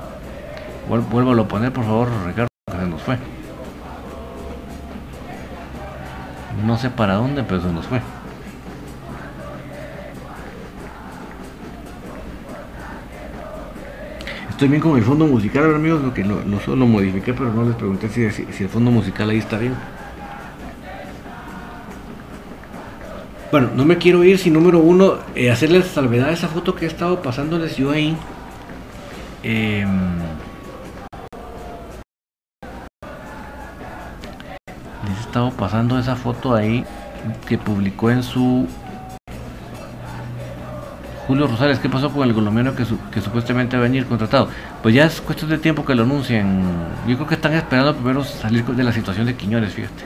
Vuélvalo 0.90 1.44
a 1.44 1.48
poner 1.48 1.72
por 1.72 1.86
favor 1.86 2.10
Ricardo 2.26 2.50
que 2.70 2.78
se 2.78 2.86
nos 2.86 3.02
fue. 3.02 3.18
No 6.66 6.78
sé 6.78 6.90
para 6.90 7.14
dónde, 7.14 7.44
pero 7.44 7.62
se 7.62 7.72
nos 7.72 7.88
fue. 7.88 8.02
Estoy 14.50 14.68
bien 14.68 14.82
con 14.82 14.98
el 14.98 15.04
fondo 15.04 15.28
musical, 15.28 15.74
amigos, 15.74 16.02
lo 16.02 16.14
que 16.14 16.26
lo, 16.26 16.44
solo 16.60 16.86
modifiqué, 16.86 17.34
pero 17.34 17.54
no 17.54 17.64
les 17.64 17.76
pregunté 17.76 18.10
si, 18.10 18.30
si, 18.32 18.64
el 18.64 18.70
fondo 18.70 18.92
musical 18.92 19.30
ahí 19.30 19.38
está 19.38 19.58
bien. 19.58 19.76
Bueno, 23.54 23.70
no 23.76 23.86
me 23.86 24.00
quiero 24.00 24.24
ir 24.24 24.40
sin 24.40 24.54
número 24.54 24.80
uno, 24.80 25.20
eh, 25.36 25.52
hacerles 25.52 25.86
salvedad 25.86 26.32
esa 26.32 26.48
foto 26.48 26.74
que 26.74 26.86
he 26.86 26.88
estado 26.88 27.22
pasándoles 27.22 27.78
yo 27.78 27.92
ahí. 27.92 28.18
Eh, 29.44 29.86
les 35.06 35.18
he 35.18 35.22
estado 35.22 35.52
pasando 35.52 36.00
esa 36.00 36.16
foto 36.16 36.56
ahí 36.56 36.84
que 37.48 37.60
publicó 37.60 38.10
en 38.10 38.24
su 38.24 38.68
Julio 41.28 41.46
Rosales, 41.46 41.78
¿qué 41.78 41.90
pasó 41.90 42.10
con 42.10 42.28
el 42.28 42.34
colombiano 42.34 42.76
que, 42.76 42.86
que 43.12 43.22
supuestamente 43.22 43.78
va 43.78 43.84
a 43.84 43.88
venir 43.88 44.08
contratado? 44.08 44.50
Pues 44.82 44.96
ya 44.96 45.06
es 45.06 45.22
cuestión 45.22 45.52
de 45.52 45.60
tiempo 45.60 45.86
que 45.86 45.94
lo 45.94 46.02
anuncien. 46.02 46.60
Yo 47.08 47.18
creo 47.18 47.28
que 47.28 47.36
están 47.36 47.54
esperando 47.54 47.94
primero 47.94 48.24
salir 48.24 48.66
de 48.66 48.84
la 48.84 48.92
situación 48.92 49.28
de 49.28 49.36
Quiñones, 49.36 49.76
fíjate. 49.76 50.06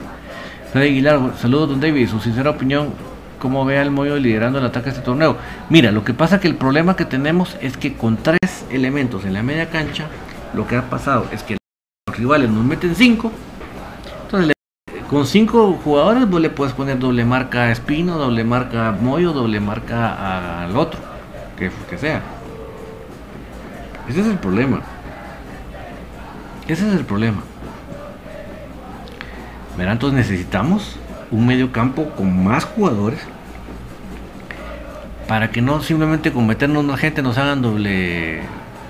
Freddy 0.70 0.88
Aguilar, 0.88 1.32
saludos 1.40 1.70
don 1.70 1.80
David, 1.80 2.10
su 2.10 2.20
sincera 2.20 2.50
opinión, 2.50 2.92
¿cómo 3.38 3.64
ve 3.64 3.78
al 3.78 3.90
Moyo 3.90 4.16
liderando 4.16 4.58
el 4.58 4.66
ataque 4.66 4.86
de 4.86 4.90
este 4.90 5.02
torneo? 5.02 5.36
Mira, 5.68 5.90
lo 5.92 6.04
que 6.04 6.14
pasa 6.14 6.40
que 6.40 6.48
el 6.48 6.56
problema 6.56 6.96
que 6.96 7.04
tenemos 7.04 7.56
es 7.60 7.76
que 7.76 7.94
con 7.94 8.16
tres 8.16 8.66
elementos 8.70 9.24
en 9.24 9.34
la 9.34 9.42
media 9.42 9.70
cancha, 9.70 10.06
lo 10.54 10.66
que 10.66 10.76
ha 10.76 10.88
pasado 10.90 11.26
es 11.32 11.42
que 11.42 11.56
los 12.06 12.16
rivales 12.16 12.50
nos 12.50 12.64
meten 12.64 12.94
cinco, 12.94 13.32
entonces 14.24 14.54
con 15.08 15.26
cinco 15.26 15.78
jugadores 15.82 16.28
vos 16.28 16.40
le 16.40 16.50
puedes 16.50 16.74
poner 16.74 16.98
doble 16.98 17.24
marca 17.24 17.64
a 17.64 17.72
Espino, 17.72 18.18
doble 18.18 18.44
marca 18.44 18.88
a 18.88 18.92
Moyo, 18.92 19.32
doble 19.32 19.60
marca 19.60 20.64
al 20.64 20.76
otro, 20.76 21.00
que 21.56 21.98
sea. 21.98 22.22
Ese 24.08 24.20
es 24.20 24.26
el 24.26 24.38
problema. 24.38 24.80
Ese 26.66 26.86
es 26.88 26.94
el 26.94 27.04
problema. 27.04 27.42
Verán, 29.76 29.92
entonces 29.92 30.18
necesitamos 30.18 30.96
un 31.30 31.46
medio 31.46 31.72
campo 31.72 32.10
con 32.16 32.44
más 32.44 32.64
jugadores 32.64 33.20
para 35.26 35.50
que 35.50 35.60
no 35.60 35.82
simplemente 35.82 36.32
con 36.32 36.46
meternos 36.46 36.84
más 36.84 36.98
gente 36.98 37.22
nos 37.22 37.36
hagan 37.36 37.60
doble 37.60 38.40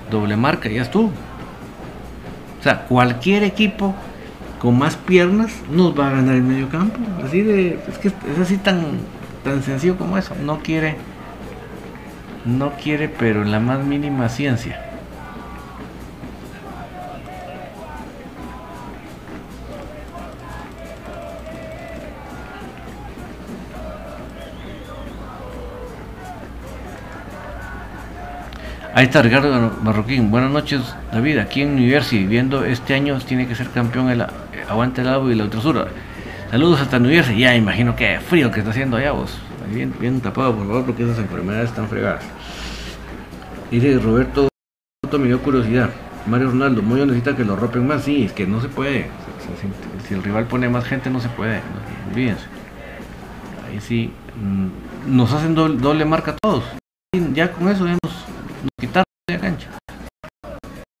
doble 0.09 0.35
marca 0.35 0.69
y 0.69 0.75
ya 0.75 0.81
estuvo. 0.81 1.11
O 2.59 2.63
sea, 2.63 2.85
cualquier 2.85 3.43
equipo 3.43 3.95
con 4.59 4.77
más 4.77 4.95
piernas 4.95 5.51
nos 5.71 5.97
va 5.97 6.07
a 6.07 6.11
ganar 6.11 6.35
el 6.35 6.43
medio 6.43 6.69
campo. 6.69 6.99
Así 7.23 7.41
de, 7.41 7.79
es 7.87 7.97
que 7.97 8.09
es 8.09 8.39
así 8.41 8.57
tan, 8.57 8.83
tan 9.43 9.63
sencillo 9.63 9.97
como 9.97 10.17
eso. 10.17 10.35
No 10.43 10.59
quiere, 10.59 10.95
no 12.45 12.71
quiere, 12.73 13.07
pero 13.07 13.43
la 13.43 13.59
más 13.59 13.83
mínima 13.85 14.29
ciencia. 14.29 14.88
Ahí 28.99 29.05
está 29.05 29.21
Ricardo 29.21 29.71
Marroquín. 29.81 30.29
Buenas 30.29 30.51
noches, 30.51 30.81
David. 31.13 31.37
Aquí 31.37 31.61
en 31.61 31.77
New 31.77 31.89
Jersey, 31.89 32.25
viendo 32.25 32.65
este 32.65 32.93
año 32.93 33.17
tiene 33.19 33.47
que 33.47 33.55
ser 33.55 33.69
campeón 33.69 34.09
el 34.09 34.25
Aguante 34.67 34.99
el 34.99 35.07
Lado 35.07 35.31
y 35.31 35.35
la 35.35 35.45
Ultrasura. 35.45 35.87
Saludos 36.51 36.81
hasta 36.81 36.99
New 36.99 37.09
Jersey. 37.09 37.39
Ya, 37.39 37.55
imagino 37.55 37.95
que 37.95 38.19
frío 38.19 38.51
que 38.51 38.59
está 38.59 38.71
haciendo 38.71 38.97
allá 38.97 39.13
vos. 39.13 39.37
Bien, 39.73 39.93
bien 40.01 40.19
tapado, 40.19 40.53
por 40.53 40.67
favor, 40.67 40.85
porque 40.85 41.03
esas 41.03 41.17
enfermedades 41.17 41.69
están 41.69 41.87
fregadas. 41.87 42.25
Dice 43.71 43.97
Roberto, 43.99 44.49
me 45.17 45.27
dio 45.27 45.41
curiosidad. 45.41 45.91
Mario 46.27 46.49
Ronaldo, 46.49 46.81
Moyo 46.81 47.05
necesita 47.05 47.37
que 47.37 47.45
lo 47.45 47.55
rompen 47.55 47.87
más. 47.87 48.03
Sí, 48.03 48.25
es 48.25 48.33
que 48.33 48.45
no 48.45 48.59
se 48.59 48.67
puede. 48.67 49.05
Si, 50.09 50.13
el 50.13 50.21
rival 50.21 50.43
pone 50.47 50.67
más 50.67 50.83
gente, 50.83 51.09
no 51.09 51.21
se 51.21 51.29
puede. 51.29 51.61
olvídense. 52.11 52.47
Ahí 53.65 53.79
sí, 53.79 54.11
mm, 54.35 55.15
nos 55.15 55.31
hacen 55.31 55.55
doble, 55.55 56.03
marca 56.03 56.35
todos. 56.41 56.65
Ya 57.33 57.49
con 57.53 57.69
eso 57.69 57.87
ya 57.87 57.95
nos 58.61 58.71
quitaron 58.79 59.05
la 59.27 59.37
media 59.37 59.49
cancha. 59.49 59.69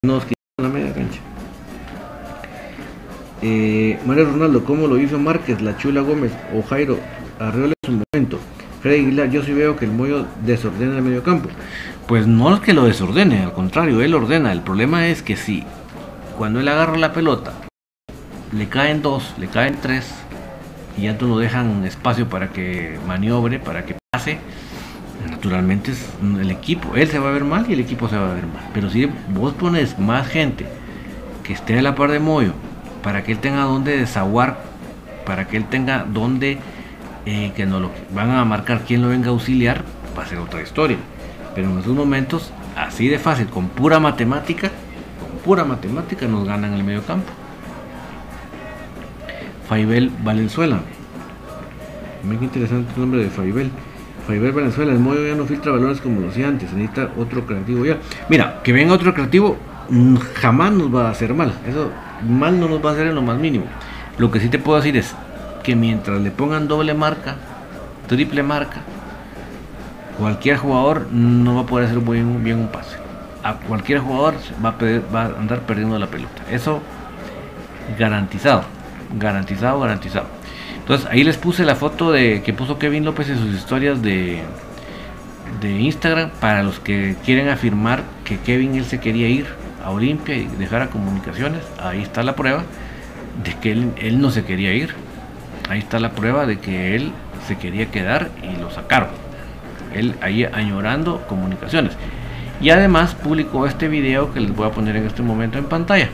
Nos 0.03 0.23
quitaron 0.23 0.61
la 0.61 0.69
media 0.69 0.93
cancha. 0.93 1.19
Eh, 3.41 3.99
María 4.05 4.25
Ronaldo, 4.25 4.65
¿cómo 4.65 4.87
lo 4.87 4.97
hizo 4.97 5.17
Márquez, 5.17 5.61
La 5.61 5.77
Chula 5.77 6.01
Gómez 6.01 6.31
o 6.53 6.61
Jairo 6.61 6.99
en 7.39 7.73
su 7.83 7.91
momento? 7.91 8.39
Freddy 8.81 9.05
Aguilar, 9.05 9.29
yo 9.29 9.43
sí 9.43 9.53
veo 9.53 9.75
que 9.75 9.85
el 9.85 9.91
Moyo 9.91 10.25
desordena 10.45 10.97
el 10.97 11.03
medio 11.03 11.23
campo. 11.23 11.49
Pues 12.07 12.27
no 12.27 12.53
es 12.53 12.61
que 12.61 12.73
lo 12.73 12.85
desordene, 12.85 13.43
al 13.43 13.53
contrario, 13.53 14.01
él 14.01 14.13
ordena. 14.13 14.51
El 14.51 14.61
problema 14.61 15.07
es 15.07 15.21
que 15.21 15.35
si 15.35 15.63
cuando 16.37 16.59
él 16.59 16.67
agarra 16.67 16.97
la 16.97 17.13
pelota, 17.13 17.53
le 18.51 18.67
caen 18.67 19.01
dos, 19.01 19.33
le 19.37 19.47
caen 19.47 19.77
tres, 19.81 20.09
y 20.97 21.03
ya 21.03 21.13
no 21.13 21.37
dejan 21.37 21.85
espacio 21.85 22.27
para 22.29 22.49
que 22.49 22.97
maniobre, 23.05 23.59
para 23.59 23.85
que 23.85 23.95
pase, 24.11 24.39
naturalmente 25.27 25.91
es 25.91 26.09
el 26.21 26.51
equipo. 26.51 26.95
Él 26.95 27.07
se 27.07 27.19
va 27.19 27.29
a 27.29 27.31
ver 27.31 27.43
mal 27.43 27.65
y 27.69 27.73
el 27.73 27.79
equipo 27.79 28.07
se 28.07 28.17
va 28.17 28.31
a 28.31 28.33
ver 28.33 28.47
mal. 28.47 28.69
Pero 28.73 28.89
si 28.89 29.09
vos 29.29 29.53
pones 29.53 29.97
más 29.99 30.27
gente 30.27 30.65
que 31.43 31.53
esté 31.53 31.77
a 31.79 31.81
la 31.81 31.95
par 31.95 32.11
de 32.11 32.19
Moyo, 32.19 32.53
para 33.03 33.23
que 33.23 33.31
él 33.31 33.39
tenga 33.39 33.63
donde 33.63 33.97
desaguar, 33.97 34.59
para 35.25 35.47
que 35.47 35.57
él 35.57 35.65
tenga 35.65 36.03
donde 36.03 36.59
eh, 37.25 37.51
que 37.55 37.65
no 37.65 37.79
lo 37.79 37.91
van 38.13 38.31
a 38.31 38.43
marcar 38.45 38.83
quién 38.85 39.01
lo 39.01 39.09
venga 39.09 39.27
a 39.27 39.31
auxiliar, 39.31 39.83
va 40.17 40.23
a 40.23 40.27
ser 40.27 40.39
otra 40.39 40.61
historia. 40.61 40.97
Pero 41.55 41.69
en 41.69 41.79
esos 41.79 41.95
momentos, 41.95 42.51
así 42.75 43.07
de 43.07 43.19
fácil, 43.19 43.47
con 43.47 43.67
pura 43.69 43.99
matemática, 43.99 44.69
con 45.19 45.39
pura 45.43 45.63
matemática 45.63 46.27
nos 46.27 46.45
ganan 46.45 46.73
el 46.73 46.83
medio 46.83 47.03
campo. 47.03 47.31
Faibel 49.67 50.11
Valenzuela. 50.23 50.79
Muy 52.23 52.37
interesante 52.37 52.91
el 52.95 52.99
nombre 52.99 53.23
de 53.23 53.29
Faibel. 53.29 53.71
Faibel 54.29 54.51
Venezuela, 54.51 54.91
el 54.93 54.99
Moyo 54.99 55.25
ya 55.25 55.33
no 55.33 55.45
filtra 55.45 55.71
balones 55.71 56.01
como 56.01 56.21
lo 56.21 56.29
hacía 56.29 56.47
antes, 56.47 56.71
necesita 56.71 57.09
otro 57.17 57.47
creativo 57.47 57.83
ya. 57.83 57.97
Mira, 58.29 58.61
que 58.63 58.71
venga 58.71 58.93
otro 58.93 59.11
creativo 59.11 59.57
mm, 59.89 60.17
jamás 60.35 60.71
nos 60.71 60.93
va 60.93 61.07
a 61.07 61.09
hacer 61.09 61.33
mal, 61.33 61.51
eso 61.67 61.89
mal 62.29 62.59
no 62.59 62.69
nos 62.69 62.85
va 62.85 62.91
a 62.91 62.93
hacer 62.93 63.07
en 63.07 63.15
lo 63.15 63.23
más 63.23 63.39
mínimo. 63.39 63.65
Lo 64.19 64.29
que 64.29 64.39
sí 64.39 64.47
te 64.49 64.59
puedo 64.59 64.77
decir 64.77 64.95
es 64.97 65.15
que 65.63 65.75
mientras 65.75 66.21
le 66.21 66.29
pongan 66.29 66.67
doble 66.67 66.93
marca, 66.93 67.37
triple 68.05 68.43
marca, 68.43 68.81
cualquier 70.19 70.57
jugador 70.57 71.07
no 71.11 71.55
va 71.55 71.61
a 71.61 71.65
poder 71.65 71.87
hacer 71.87 71.97
bien, 71.97 72.43
bien 72.43 72.59
un 72.59 72.67
pase. 72.67 72.97
A 73.43 73.55
cualquier 73.55 73.97
jugador 73.97 74.35
va 74.63 75.21
a 75.21 75.25
andar 75.39 75.61
perdiendo 75.61 75.97
la 75.97 76.05
pelota. 76.05 76.43
Eso 76.51 76.83
garantizado, 77.97 78.61
garantizado, 79.17 79.79
garantizado. 79.79 80.38
Entonces 80.89 81.07
ahí 81.11 81.23
les 81.23 81.37
puse 81.37 81.65
la 81.65 81.75
foto 81.75 82.11
de 82.11 82.41
que 82.41 82.51
puso 82.51 82.79
Kevin 82.79 83.05
López 83.05 83.29
en 83.29 83.37
sus 83.37 83.53
historias 83.53 84.01
de, 84.01 84.39
de 85.61 85.79
Instagram 85.81 86.31
para 86.41 86.63
los 86.63 86.79
que 86.79 87.15
quieren 87.23 87.47
afirmar 87.47 88.01
que 88.23 88.39
Kevin 88.39 88.73
él 88.73 88.85
se 88.85 88.99
quería 88.99 89.29
ir 89.29 89.45
a 89.85 89.91
Olimpia 89.91 90.35
y 90.35 90.47
dejar 90.47 90.81
a 90.81 90.87
comunicaciones. 90.87 91.61
Ahí 91.79 92.01
está 92.01 92.23
la 92.23 92.35
prueba 92.35 92.63
de 93.43 93.53
que 93.53 93.71
él, 93.71 93.93
él 93.97 94.19
no 94.19 94.31
se 94.31 94.45
quería 94.45 94.73
ir. 94.73 94.95
Ahí 95.69 95.77
está 95.77 95.99
la 95.99 96.13
prueba 96.13 96.47
de 96.47 96.57
que 96.57 96.95
él 96.95 97.11
se 97.47 97.55
quería 97.59 97.91
quedar 97.91 98.31
y 98.41 98.59
lo 98.59 98.71
sacaron. 98.71 99.09
Él 99.93 100.15
ahí 100.21 100.43
añorando 100.43 101.21
comunicaciones. 101.27 101.93
Y 102.61 102.71
además 102.71 103.13
publicó 103.13 103.67
este 103.67 103.89
video 103.89 104.33
que 104.33 104.39
les 104.39 104.55
voy 104.55 104.65
a 104.65 104.71
poner 104.71 104.95
en 104.95 105.05
este 105.05 105.21
momento 105.21 105.59
en 105.59 105.65
pantalla. 105.65 106.09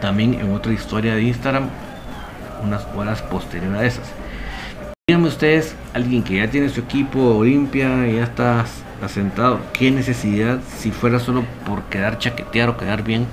También 0.00 0.32
en 0.32 0.54
otra 0.54 0.72
historia 0.72 1.14
de 1.14 1.24
Instagram 1.24 1.68
unas 2.64 2.86
horas 2.96 3.22
posteriores 3.22 3.80
a 3.80 3.84
esas. 3.84 4.12
Díganme 5.06 5.28
ustedes, 5.28 5.76
alguien 5.92 6.22
que 6.22 6.36
ya 6.36 6.48
tiene 6.48 6.70
su 6.70 6.80
equipo 6.80 7.36
Olimpia 7.36 8.08
y 8.08 8.16
ya 8.16 8.24
está 8.24 8.64
asentado, 9.02 9.60
qué 9.74 9.90
necesidad, 9.90 10.60
si 10.78 10.90
fuera 10.90 11.18
solo 11.18 11.44
por 11.66 11.82
quedar 11.84 12.18
chaquetear 12.18 12.70
o 12.70 12.76
quedar 12.78 13.02
bien, 13.02 13.26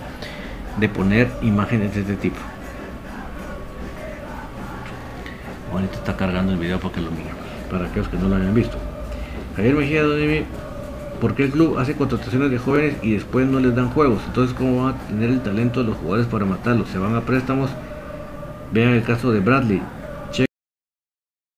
de 0.77 0.89
poner 0.89 1.31
imágenes 1.41 1.95
de 1.95 2.01
este 2.01 2.15
tipo. 2.15 2.37
Ahorita 5.71 5.93
está 5.93 6.17
cargando 6.17 6.51
el 6.51 6.59
video 6.59 6.77
porque 6.79 6.99
lo 6.99 7.09
miran, 7.11 7.35
para 7.69 7.85
aquellos 7.85 8.09
que 8.09 8.17
no 8.17 8.27
lo 8.27 8.35
hayan 8.35 8.53
visto. 8.53 8.77
Javier 9.55 9.75
Mejía, 9.75 10.03
¿por 11.21 11.35
qué 11.35 11.45
el 11.45 11.51
club 11.51 11.77
hace 11.77 11.95
contrataciones 11.95 12.51
de 12.51 12.57
jóvenes 12.57 12.95
y 13.01 13.13
después 13.13 13.47
no 13.47 13.61
les 13.61 13.73
dan 13.73 13.91
juegos? 13.91 14.21
Entonces, 14.27 14.53
¿cómo 14.57 14.83
van 14.83 14.95
a 14.95 14.97
tener 15.07 15.29
el 15.29 15.41
talento 15.41 15.81
de 15.81 15.87
los 15.87 15.97
jugadores 15.97 16.27
para 16.27 16.43
matarlos? 16.43 16.89
Se 16.89 16.97
van 16.97 17.15
a 17.15 17.21
préstamos. 17.21 17.69
Vean 18.71 18.93
el 18.93 19.03
caso 19.03 19.31
de 19.31 19.39
Bradley. 19.39 19.81
Check 20.31 20.45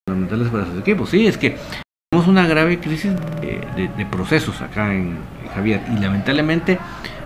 fundamentales 0.08 0.50
para 0.50 0.66
sus 0.66 0.80
equipos. 0.80 1.10
Sí, 1.10 1.28
es 1.28 1.38
que 1.38 1.58
tenemos 2.10 2.28
una 2.28 2.48
grave 2.48 2.80
crisis 2.80 3.14
de, 3.42 4.08
procesos 4.12 4.62
acá 4.62 4.94
en, 4.94 5.18
Javier 5.54 5.82
y 5.96 6.00
lamentablemente 6.00 6.80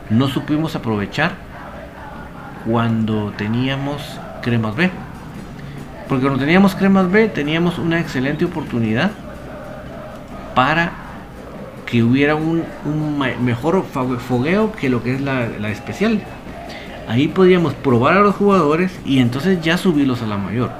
no 0.09 0.27
supimos 0.27 0.75
aprovechar 0.75 1.35
cuando 2.65 3.31
teníamos 3.37 4.19
cremas 4.41 4.75
B. 4.75 4.91
Porque 6.09 6.23
cuando 6.23 6.39
teníamos 6.39 6.75
cremas 6.75 7.09
B 7.09 7.29
teníamos 7.29 7.79
una 7.79 7.99
excelente 8.01 8.43
oportunidad 8.43 9.11
para 10.55 10.91
que 11.85 12.03
hubiera 12.03 12.35
un, 12.35 12.65
mejor 13.41 13.85
fogueo 13.85 14.73
que 14.73 14.89
lo 14.89 15.03
que 15.03 15.15
es 15.15 15.21
la, 15.21 15.69
especial. 15.69 16.21
Ahí 17.07 17.29
podíamos 17.29 17.73
probar 17.73 18.17
a 18.17 18.21
los 18.21 18.35
jugadores 18.35 18.91
y 19.05 19.19
entonces 19.19 19.61
ya 19.61 19.77
subirlos 19.77 20.21
a 20.21 20.27
la 20.27 20.37
mayor. 20.37 20.71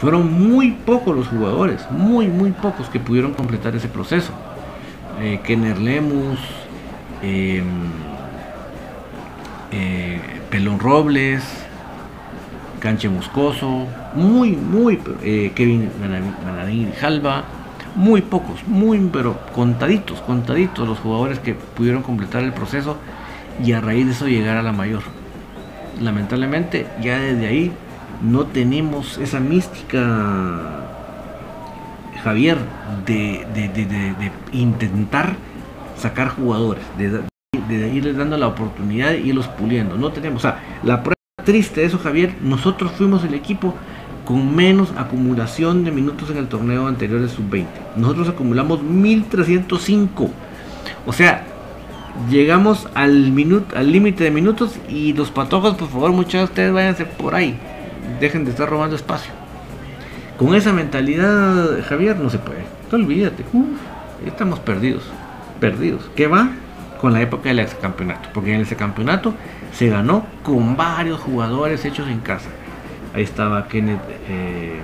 Fueron 0.00 0.32
muy 0.48 0.70
pocos 0.70 1.16
los 1.16 1.26
jugadores, 1.26 1.90
muy, 1.90 2.28
muy 2.28 2.52
pocos 2.52 2.88
que 2.88 3.00
pudieron 3.00 3.34
completar 3.34 3.74
ese 3.74 3.88
proceso. 3.88 4.32
Eh, 5.20 5.40
Kenner 5.42 5.78
Lemus, 5.78 6.38
em, 7.22 7.64
eh, 9.72 10.20
Pelón 10.50 10.78
Robles, 10.78 11.42
Canche 12.78 13.08
Moscoso, 13.08 13.86
muy, 14.14 14.52
muy, 14.52 15.00
eh, 15.22 15.52
Kevin 15.54 15.90
Manadín 16.44 16.92
Jalba, 17.00 17.44
muy 17.96 18.22
pocos, 18.22 18.66
muy, 18.66 18.98
pero 19.12 19.38
contaditos, 19.54 20.20
contaditos 20.20 20.86
los 20.86 20.98
jugadores 20.98 21.38
que 21.38 21.54
pudieron 21.54 22.02
completar 22.02 22.44
el 22.44 22.52
proceso 22.52 22.96
y 23.64 23.72
a 23.72 23.80
raíz 23.80 24.06
de 24.06 24.12
eso 24.12 24.28
llegar 24.28 24.56
a 24.56 24.62
la 24.62 24.72
mayor. 24.72 25.02
Lamentablemente, 26.00 26.86
ya 27.00 27.18
desde 27.18 27.46
ahí 27.46 27.72
no 28.22 28.46
tenemos 28.46 29.18
esa 29.18 29.40
mística, 29.40 30.00
Javier, 32.22 32.58
de, 33.06 33.46
de, 33.54 34.32
intentar 34.52 35.36
sacar 35.96 36.28
jugadores, 36.28 36.84
de, 36.98 37.22
irles 37.92 38.16
dando 38.16 38.36
la 38.36 38.48
oportunidad 38.48 39.12
y 39.12 39.28
irlos 39.28 39.48
puliendo. 39.48 39.96
No 39.96 40.10
tenemos, 40.10 40.44
o 40.44 40.48
sea, 40.48 40.62
la 40.82 41.02
prueba 41.02 41.14
triste 41.44 41.80
de 41.80 41.86
eso, 41.86 41.98
Javier, 41.98 42.34
nosotros 42.42 42.92
fuimos 42.92 43.24
el 43.24 43.34
equipo 43.34 43.74
con 44.24 44.56
menos 44.56 44.92
acumulación 44.96 45.84
de 45.84 45.90
minutos 45.90 46.30
en 46.30 46.38
el 46.38 46.48
torneo 46.48 46.86
anterior 46.86 47.20
de 47.20 47.28
sub-20. 47.28 47.66
Nosotros 47.96 48.28
acumulamos 48.28 48.82
1305. 48.82 50.30
O 51.06 51.12
sea, 51.12 51.44
llegamos 52.30 52.88
al 52.94 53.32
minuto 53.32 53.76
al 53.76 53.90
límite 53.90 54.24
de 54.24 54.30
minutos 54.30 54.76
y 54.88 55.12
los 55.12 55.30
patojos, 55.30 55.74
por 55.74 55.88
favor, 55.88 56.12
muchachos, 56.12 56.50
ustedes 56.50 56.72
váyanse 56.72 57.04
por 57.04 57.34
ahí. 57.34 57.58
Dejen 58.20 58.44
de 58.44 58.50
estar 58.50 58.68
robando 58.68 58.96
espacio. 58.96 59.32
Con 60.38 60.54
esa 60.54 60.72
mentalidad, 60.72 61.84
Javier, 61.88 62.16
no 62.18 62.30
se 62.30 62.38
puede. 62.38 62.64
Olvídate. 62.92 63.44
estamos 64.26 64.58
perdidos. 64.60 65.04
Perdidos. 65.60 66.10
¿Qué 66.14 66.26
va? 66.26 66.50
Con 67.00 67.12
la 67.12 67.20
época 67.20 67.48
del 67.48 67.60
ex 67.60 67.74
campeonato. 67.74 68.28
Porque 68.32 68.54
en 68.54 68.60
ese 68.60 68.76
campeonato 68.76 69.34
se 69.72 69.88
ganó 69.88 70.26
con 70.42 70.76
varios 70.76 71.20
jugadores 71.20 71.84
hechos 71.84 72.08
en 72.08 72.20
casa 72.20 72.48
Ahí 73.14 73.22
estaba 73.22 73.68
Kenneth, 73.68 74.00
eh, 74.28 74.80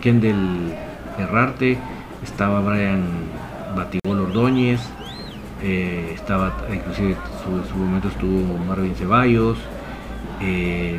Kendall 0.00 0.74
Herrarte, 1.18 1.78
estaba 2.24 2.60
Brian 2.60 3.04
Batigol 3.76 4.20
Ordóñez, 4.22 4.80
eh, 5.62 6.12
estaba 6.14 6.56
inclusive 6.72 7.10
en 7.10 7.68
su 7.68 7.76
momento 7.76 8.08
estuvo 8.08 8.56
Marvin 8.58 8.94
Ceballos, 8.94 9.58
eh, 10.40 10.98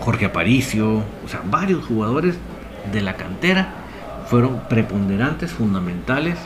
Jorge 0.00 0.26
Aparicio, 0.26 1.02
o 1.24 1.28
sea, 1.28 1.40
varios 1.44 1.84
jugadores 1.84 2.36
de 2.92 3.00
la 3.00 3.14
cantera 3.14 3.68
fueron 4.26 4.60
preponderantes, 4.68 5.52
fundamentales 5.52 6.38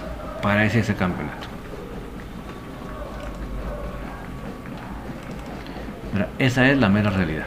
para 0.43 0.65
ese 0.65 0.95
campeonato. 0.95 1.47
esa 6.39 6.71
es 6.71 6.79
la 6.79 6.89
mera 6.89 7.11
realidad. 7.11 7.47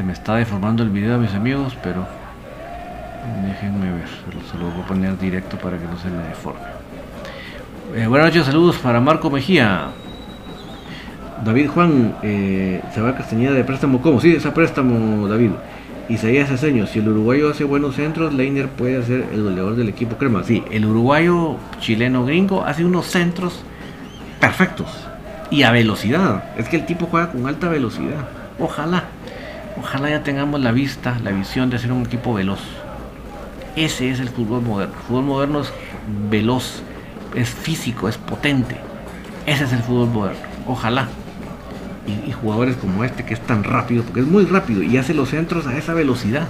Se 0.00 0.06
me 0.06 0.14
está 0.14 0.36
deformando 0.36 0.82
el 0.82 0.88
video, 0.88 1.18
mis 1.18 1.34
amigos, 1.34 1.76
pero 1.82 2.06
déjenme 3.44 3.92
ver. 3.92 4.08
Se 4.50 4.56
lo 4.56 4.70
voy 4.70 4.82
a 4.82 4.86
poner 4.86 5.18
directo 5.18 5.58
para 5.58 5.76
que 5.76 5.84
no 5.84 5.98
se 5.98 6.08
me 6.08 6.22
deforme. 6.22 6.60
Eh, 7.94 8.06
buenas 8.06 8.28
noches, 8.28 8.46
saludos 8.46 8.78
para 8.78 8.98
Marco 8.98 9.28
Mejía. 9.28 9.88
David 11.44 11.68
Juan, 11.68 12.14
se 12.22 13.00
va 13.02 13.10
a 13.10 13.14
Castañeda 13.14 13.52
de 13.52 13.62
préstamo. 13.62 14.00
¿Cómo? 14.00 14.22
Sí, 14.22 14.36
ese 14.36 14.50
préstamo, 14.52 15.28
David. 15.28 15.50
Isaías 16.08 16.50
Aceño, 16.50 16.86
si 16.86 17.00
el 17.00 17.08
uruguayo 17.10 17.50
hace 17.50 17.64
buenos 17.64 17.96
centros, 17.96 18.32
Leiner 18.32 18.68
puede 18.68 19.02
ser 19.02 19.26
el 19.34 19.42
goleador 19.42 19.76
del 19.76 19.90
equipo 19.90 20.16
crema. 20.16 20.44
Sí, 20.44 20.64
el 20.70 20.86
uruguayo 20.86 21.56
chileno 21.78 22.24
gringo 22.24 22.64
hace 22.64 22.86
unos 22.86 23.04
centros 23.04 23.60
perfectos 24.40 24.88
y 25.50 25.64
a 25.64 25.70
velocidad. 25.70 26.44
Es 26.56 26.70
que 26.70 26.76
el 26.76 26.86
tipo 26.86 27.04
juega 27.04 27.30
con 27.30 27.46
alta 27.46 27.68
velocidad. 27.68 28.26
Ojalá, 28.58 29.04
ojalá 29.78 30.10
ya 30.10 30.22
tengamos 30.22 30.60
la 30.60 30.72
vista, 30.72 31.18
la 31.22 31.30
visión 31.30 31.70
de 31.70 31.78
ser 31.78 31.92
un 31.92 32.06
equipo 32.06 32.34
veloz. 32.34 32.60
Ese 33.76 34.10
es 34.10 34.20
el 34.20 34.28
fútbol 34.28 34.62
moderno. 34.62 34.94
El 34.94 35.02
fútbol 35.02 35.24
moderno 35.24 35.60
es 35.60 35.72
veloz, 36.30 36.82
es 37.34 37.48
físico, 37.48 38.08
es 38.08 38.18
potente. 38.18 38.76
Ese 39.46 39.64
es 39.64 39.72
el 39.72 39.82
fútbol 39.82 40.08
moderno. 40.08 40.40
Ojalá 40.66 41.08
y, 42.06 42.32
jugadores 42.32 42.76
como 42.76 43.04
este 43.04 43.24
que 43.24 43.34
es 43.34 43.40
tan 43.40 43.64
rápido, 43.64 44.02
porque 44.02 44.20
es 44.20 44.26
muy 44.26 44.44
rápido 44.44 44.82
y 44.82 44.96
hace 44.96 45.14
los 45.14 45.30
centros 45.30 45.66
a 45.66 45.76
esa 45.76 45.94
velocidad. 45.94 46.48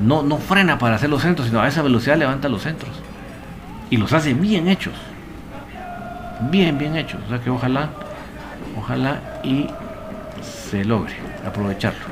No, 0.00 0.22
no 0.22 0.38
frena 0.38 0.78
para 0.78 0.96
hacer 0.96 1.10
los 1.10 1.22
centros, 1.22 1.48
sino 1.48 1.60
a 1.60 1.68
esa 1.68 1.82
velocidad 1.82 2.16
levanta 2.16 2.48
los 2.48 2.62
centros. 2.62 2.92
Y 3.90 3.96
los 3.98 4.12
hace 4.12 4.34
bien 4.34 4.68
hechos. 4.68 4.94
Bien, 6.50 6.78
bien 6.78 6.96
hechos. 6.96 7.20
O 7.26 7.28
sea 7.28 7.40
que 7.40 7.50
ojalá, 7.50 7.90
ojalá 8.76 9.20
y 9.44 9.68
se 10.40 10.84
logre 10.84 11.31
aprovecharlo. 11.44 12.06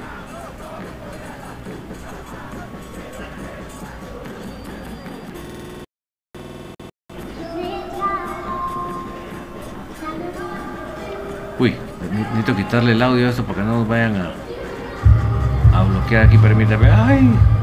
Uy, 11.59 11.75
necesito 12.11 12.57
quitarle 12.57 12.93
el 12.93 13.03
audio 13.03 13.27
a 13.27 13.31
esto 13.31 13.45
porque 13.45 13.61
no 13.61 13.81
nos 13.81 13.89
vayan 13.89 14.17
a, 14.17 15.79
a 15.79 15.83
bloquear 15.83 16.27
aquí. 16.27 16.39
Permítame. 16.39 16.91
¡Ay! 16.91 17.60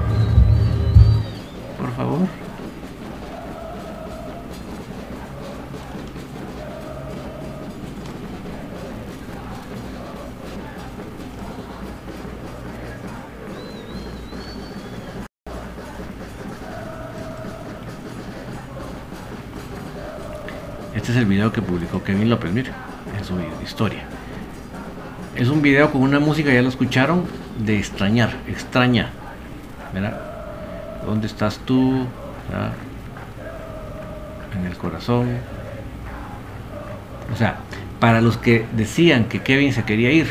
El 21.18 21.26
video 21.26 21.52
que 21.52 21.62
publicó 21.62 22.04
Kevin 22.04 22.30
López, 22.30 22.52
mire 22.52 22.72
en 23.18 23.24
su 23.24 23.36
historia. 23.64 24.04
Es 25.36 25.50
un 25.50 25.62
video 25.62 25.92
con 25.92 26.02
una 26.02 26.20
música, 26.20 26.52
ya 26.52 26.62
lo 26.62 26.70
escucharon, 26.70 27.26
de 27.60 27.78
extrañar, 27.78 28.32
extraña. 28.48 29.10
¿Verdad? 29.94 30.20
¿Dónde 31.06 31.28
estás 31.28 31.60
tú? 31.60 32.06
En 34.58 34.66
el 34.66 34.76
corazón. 34.78 35.38
O 37.34 37.38
sea, 37.38 37.58
para 38.00 38.22
los 38.22 38.38
que 38.38 38.66
decían 38.76 39.26
que 39.26 39.42
Kevin 39.42 39.74
se 39.74 39.84
quería 39.84 40.12
ir, 40.12 40.28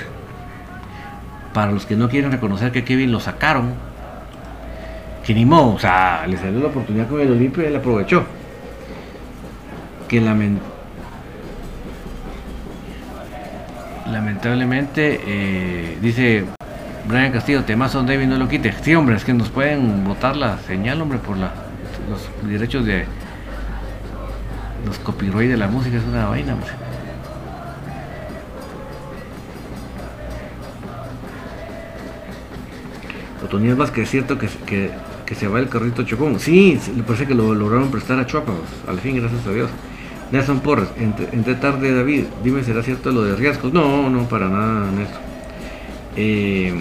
para 1.52 1.72
los 1.72 1.86
que 1.86 1.96
no 1.96 2.08
quieren 2.08 2.32
reconocer 2.32 2.72
que 2.72 2.84
Kevin 2.84 3.12
lo 3.12 3.20
sacaron, 3.20 3.74
que 5.24 5.34
ni 5.34 5.44
modo, 5.44 5.74
o 5.74 5.78
sea, 5.78 6.26
le 6.26 6.36
salió 6.36 6.60
la 6.60 6.68
oportunidad 6.68 7.08
con 7.08 7.20
el 7.20 7.30
Olimpio 7.30 7.62
y 7.62 7.66
él 7.66 7.76
aprovechó. 7.76 8.24
Que 10.08 10.20
lamentablemente 10.20 10.75
lamentablemente, 14.46 15.20
eh, 15.26 15.98
dice 16.00 16.44
Brian 17.08 17.32
Castillo, 17.32 17.64
temazo 17.64 18.02
David 18.02 18.26
no 18.26 18.36
lo 18.36 18.48
quite. 18.48 18.72
Sí, 18.82 18.94
hombre, 18.94 19.16
es 19.16 19.24
que 19.24 19.32
nos 19.32 19.48
pueden 19.48 20.04
votar 20.04 20.36
la 20.36 20.58
señal, 20.58 21.00
hombre, 21.00 21.18
por 21.18 21.36
los 21.36 21.50
derechos 22.42 22.84
de 22.84 23.06
los 24.84 24.98
copyright 25.00 25.50
de 25.50 25.56
la 25.56 25.66
música, 25.66 25.96
es 25.96 26.04
una 26.04 26.26
vaina, 26.26 26.54
hombre. 26.54 26.70
Otoniel 33.44 33.80
es 33.80 34.10
cierto 34.10 34.38
que, 34.38 34.48
que, 34.66 34.90
que, 35.24 35.34
se 35.34 35.46
va 35.46 35.60
el 35.60 35.68
carrito 35.68 36.02
Chocón. 36.02 36.40
Sí, 36.40 36.80
parece 37.06 37.26
que 37.26 37.34
lo 37.34 37.54
lograron 37.54 37.90
prestar 37.90 38.18
a 38.18 38.26
Chuapa, 38.26 38.52
al 38.88 38.98
fin, 38.98 39.16
gracias 39.16 39.46
a 39.46 39.52
Dios. 39.52 39.70
Nelson 40.32 40.60
Porres, 40.60 40.88
entre, 40.98 41.54
tarde 41.54 41.94
David, 41.94 42.24
dime, 42.42 42.64
¿será 42.64 42.82
cierto 42.82 43.12
lo 43.12 43.22
de 43.22 43.36
riesgos? 43.36 43.72
No, 43.72 44.10
no, 44.10 44.28
para 44.28 44.48
nada, 44.48 44.90
Nelson. 44.90 45.20
Eh, 46.16 46.74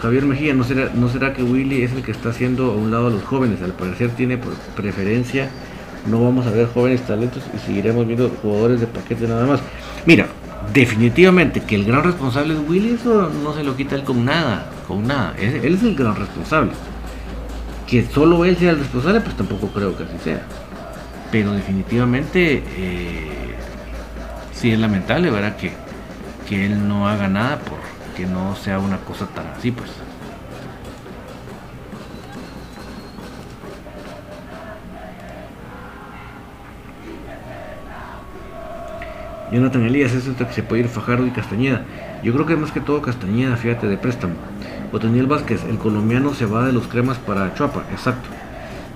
Javier 0.00 0.24
Mejía, 0.24 0.54
¿no 0.54 0.64
será, 0.64 0.90
¿no 0.94 1.08
será 1.08 1.32
que 1.32 1.42
Willy 1.42 1.82
es 1.82 1.92
el 1.92 2.02
que 2.02 2.10
está 2.10 2.30
haciendo 2.30 2.72
a 2.72 2.74
un 2.74 2.90
lado 2.90 3.06
a 3.06 3.10
los 3.10 3.22
jóvenes? 3.22 3.62
Al 3.62 3.72
parecer 3.72 4.10
tiene 4.10 4.38
preferencia, 4.76 5.48
no 6.08 6.22
vamos 6.22 6.46
a 6.46 6.50
ver 6.50 6.66
jóvenes 6.66 7.02
talentos 7.02 7.42
y 7.54 7.58
seguiremos 7.58 8.06
viendo 8.06 8.28
jugadores 8.28 8.80
de 8.80 8.86
paquete 8.88 9.28
nada 9.28 9.46
más. 9.46 9.60
Mira, 10.04 10.26
definitivamente 10.72 11.60
que 11.60 11.76
el 11.76 11.84
gran 11.84 12.02
responsable 12.02 12.54
es 12.54 12.60
Willy, 12.68 12.94
eso 12.94 13.30
no 13.44 13.54
se 13.54 13.62
lo 13.62 13.76
quita 13.76 13.94
él 13.94 14.02
con 14.02 14.24
nada, 14.24 14.70
con 14.88 15.06
nada. 15.06 15.34
Él 15.38 15.74
es 15.74 15.82
el 15.82 15.94
gran 15.94 16.16
responsable. 16.16 16.72
Que 17.86 18.04
solo 18.04 18.44
él 18.44 18.56
sea 18.56 18.70
el 18.70 18.78
responsable, 18.78 19.20
pues 19.20 19.36
tampoco 19.36 19.68
creo 19.68 19.96
que 19.96 20.04
así 20.04 20.16
sea. 20.24 20.42
Pero 21.32 21.52
definitivamente 21.52 22.62
eh, 22.76 23.54
sí 24.52 24.70
es 24.70 24.78
lamentable, 24.78 25.30
¿verdad? 25.30 25.56
Que, 25.56 25.72
que 26.48 26.66
él 26.66 26.86
no 26.86 27.08
haga 27.08 27.26
nada 27.26 27.58
por 27.58 27.78
que 28.16 28.26
no 28.26 28.54
sea 28.54 28.78
una 28.78 28.98
cosa 28.98 29.26
tan 29.26 29.46
así, 29.48 29.70
pues. 29.70 29.90
Jonathan 39.50 39.84
Elías, 39.84 40.12
es 40.12 40.24
que 40.24 40.52
se 40.52 40.62
puede 40.62 40.82
ir 40.82 40.88
Fajardo 40.88 41.26
y 41.26 41.30
Castañeda. 41.30 41.82
Yo 42.22 42.32
creo 42.32 42.46
que 42.46 42.56
más 42.56 42.72
que 42.72 42.80
todo 42.80 43.02
Castañeda, 43.02 43.56
fíjate, 43.56 43.86
de 43.86 43.98
préstamo. 43.98 44.34
Otoniel 44.92 45.26
Vázquez, 45.26 45.64
el 45.64 45.78
colombiano 45.78 46.32
se 46.34 46.46
va 46.46 46.66
de 46.66 46.72
los 46.72 46.86
cremas 46.86 47.18
para 47.18 47.52
Chuapa, 47.54 47.84
exacto. 47.90 48.28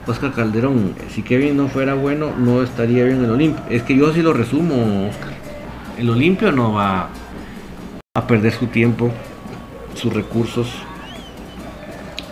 Oscar 0.06 0.32
Calderón, 0.32 0.94
si 1.10 1.22
Kevin 1.22 1.56
no 1.56 1.68
fuera 1.68 1.94
bueno, 1.94 2.32
no 2.36 2.62
estaría 2.62 3.04
bien 3.04 3.24
el 3.24 3.30
Olimpio. 3.30 3.64
Es 3.68 3.82
que 3.82 3.96
yo 3.96 4.12
sí 4.12 4.22
lo 4.22 4.32
resumo, 4.32 5.08
Oscar. 5.08 5.34
El 5.98 6.10
Olimpio 6.10 6.52
no 6.52 6.72
va 6.72 7.10
a 8.14 8.26
perder 8.26 8.52
su 8.52 8.66
tiempo, 8.68 9.10
sus 9.94 10.12
recursos 10.12 10.72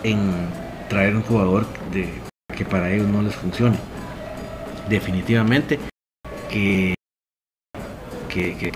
en 0.03 0.31
traer 0.87 1.15
un 1.15 1.23
jugador 1.23 1.65
que 2.55 2.65
para 2.65 2.91
ellos 2.91 3.07
no 3.07 3.21
les 3.21 3.35
funcione. 3.35 3.77
Definitivamente 4.87 5.79
que, 6.49 6.95
que, 8.29 8.71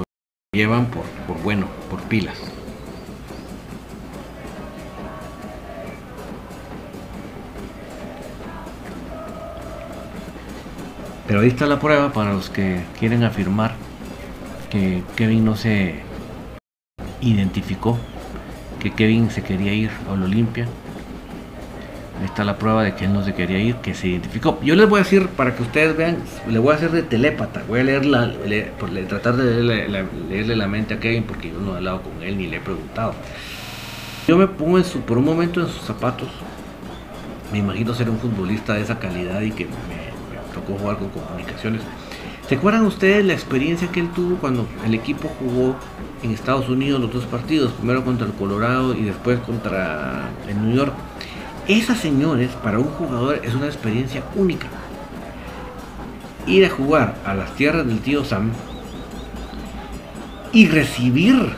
llevan 0.54 0.88
por 0.88 1.06
bueno, 1.42 1.68
por 1.90 2.02
pilas. 2.04 2.49
Pero 11.30 11.42
ahí 11.42 11.48
está 11.50 11.68
la 11.68 11.80
prueba 11.80 12.12
para 12.12 12.34
los 12.34 12.50
que 12.50 12.82
quieren 12.98 13.24
afirmar 13.24 13.74
que 14.72 15.04
Kevin 15.16 15.46
no 15.46 15.56
se 15.56 15.94
identificó 17.22 18.00
que 18.80 18.92
Kevin 18.94 19.30
se 19.30 19.44
quería 19.44 19.72
ir 19.72 19.92
a 20.08 20.14
Olimpia. 20.14 20.66
Ahí 22.20 22.26
está 22.26 22.44
la 22.44 22.58
prueba 22.58 22.84
de 22.84 22.96
que 22.96 23.06
él 23.06 23.14
no 23.14 23.24
se 23.24 23.36
quería 23.36 23.60
ir, 23.60 23.76
que 23.76 23.94
se 23.94 24.08
identificó. 24.08 24.60
Yo 24.64 24.74
les 24.76 24.90
voy 24.90 25.02
a 25.02 25.04
decir, 25.04 25.28
para 25.28 25.56
que 25.56 25.62
ustedes 25.62 25.96
vean, 25.96 26.18
le 26.50 26.58
voy 26.58 26.74
a 26.74 26.78
hacer 26.78 26.90
de 26.90 27.04
telépata. 27.04 27.62
Voy 27.68 27.82
a 27.82 27.84
leer 27.84 28.06
la, 28.06 28.34
tratar 29.08 29.38
de 29.38 29.62
leerle, 29.62 30.56
la 30.56 30.68
mente 30.68 30.96
a 30.96 31.00
Kevin 31.00 31.26
porque 31.26 31.52
yo 31.52 31.60
no 31.60 31.74
he 31.74 31.78
hablado 31.78 32.02
con 32.02 32.24
él 32.24 32.40
ni 32.40 32.48
le 32.48 32.58
he 32.58 32.60
preguntado. 32.60 33.14
Yo 34.28 34.36
me 34.36 34.48
pongo 34.48 34.80
en 34.80 34.84
su, 34.84 35.02
por 35.02 35.20
un 35.20 35.26
momento 35.26 35.62
en 35.62 35.68
sus 35.68 35.84
zapatos. 35.84 36.30
Me 37.52 37.60
imagino 37.60 37.94
ser 37.94 38.10
un 38.10 38.18
futbolista 38.18 38.74
de 38.74 38.82
esa 38.82 38.98
calidad 38.98 39.42
y 39.42 39.52
que 39.52 39.66
me 39.66 39.99
tocó 40.54 40.78
jugar 40.78 40.98
con 40.98 41.10
comunicaciones. 41.10 41.82
¿Se 42.48 42.56
acuerdan 42.56 42.86
ustedes 42.86 43.26
la 43.26 43.34
experiencia 43.34 43.90
que 43.90 44.00
él 44.00 44.10
tuvo 44.10 44.38
cuando 44.38 44.68
el 44.86 44.96
equipo 44.96 45.30
jugó 45.40 45.76
en 46.24 46.32
Estados 46.32 46.70
Unidos 46.70 47.00
los 47.00 47.14
dos 47.14 47.26
partidos, 47.26 47.72
primero 47.74 48.04
contra 48.04 48.28
el 48.28 48.34
Colorado 48.34 48.94
y 48.94 49.04
después 49.04 49.40
contra 49.40 50.30
el 50.48 50.62
New 50.62 50.76
York. 50.76 50.94
Esas 51.68 52.00
señores, 52.00 52.52
para 52.64 52.80
un 52.80 52.88
jugador, 52.88 53.42
es 53.44 53.54
una 53.54 53.68
experiencia 53.68 54.24
única. 54.36 54.68
Ir 56.48 56.66
a 56.66 56.70
jugar 56.70 57.16
a 57.26 57.34
las 57.36 57.56
tierras 57.56 57.86
del 57.86 58.00
tío 58.00 58.26
Sam 58.26 58.52
y 60.52 60.68
recibir 60.68 61.54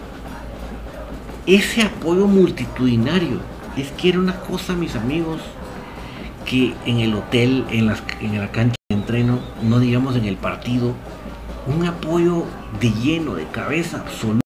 ese 1.46 1.84
apoyo 1.84 2.28
multitudinario. 2.28 3.40
Es 3.78 3.90
que 3.92 4.10
era 4.10 4.20
una 4.20 4.36
cosa, 4.42 4.74
mis 4.74 4.96
amigos, 4.96 5.42
que 6.46 6.74
en 6.86 7.00
el 7.00 7.16
hotel, 7.16 7.66
en, 7.72 7.88
las, 7.88 8.04
en 8.20 8.38
la 8.38 8.52
cancha 8.52 8.76
entreno, 9.02 9.40
no 9.64 9.80
digamos 9.80 10.16
en 10.16 10.26
el 10.26 10.38
partido, 10.38 10.94
un 11.68 11.86
apoyo 11.86 12.46
de 12.80 12.92
lleno, 12.92 13.36
de 13.36 13.46
cabeza 13.48 13.98
absoluta 13.98 14.42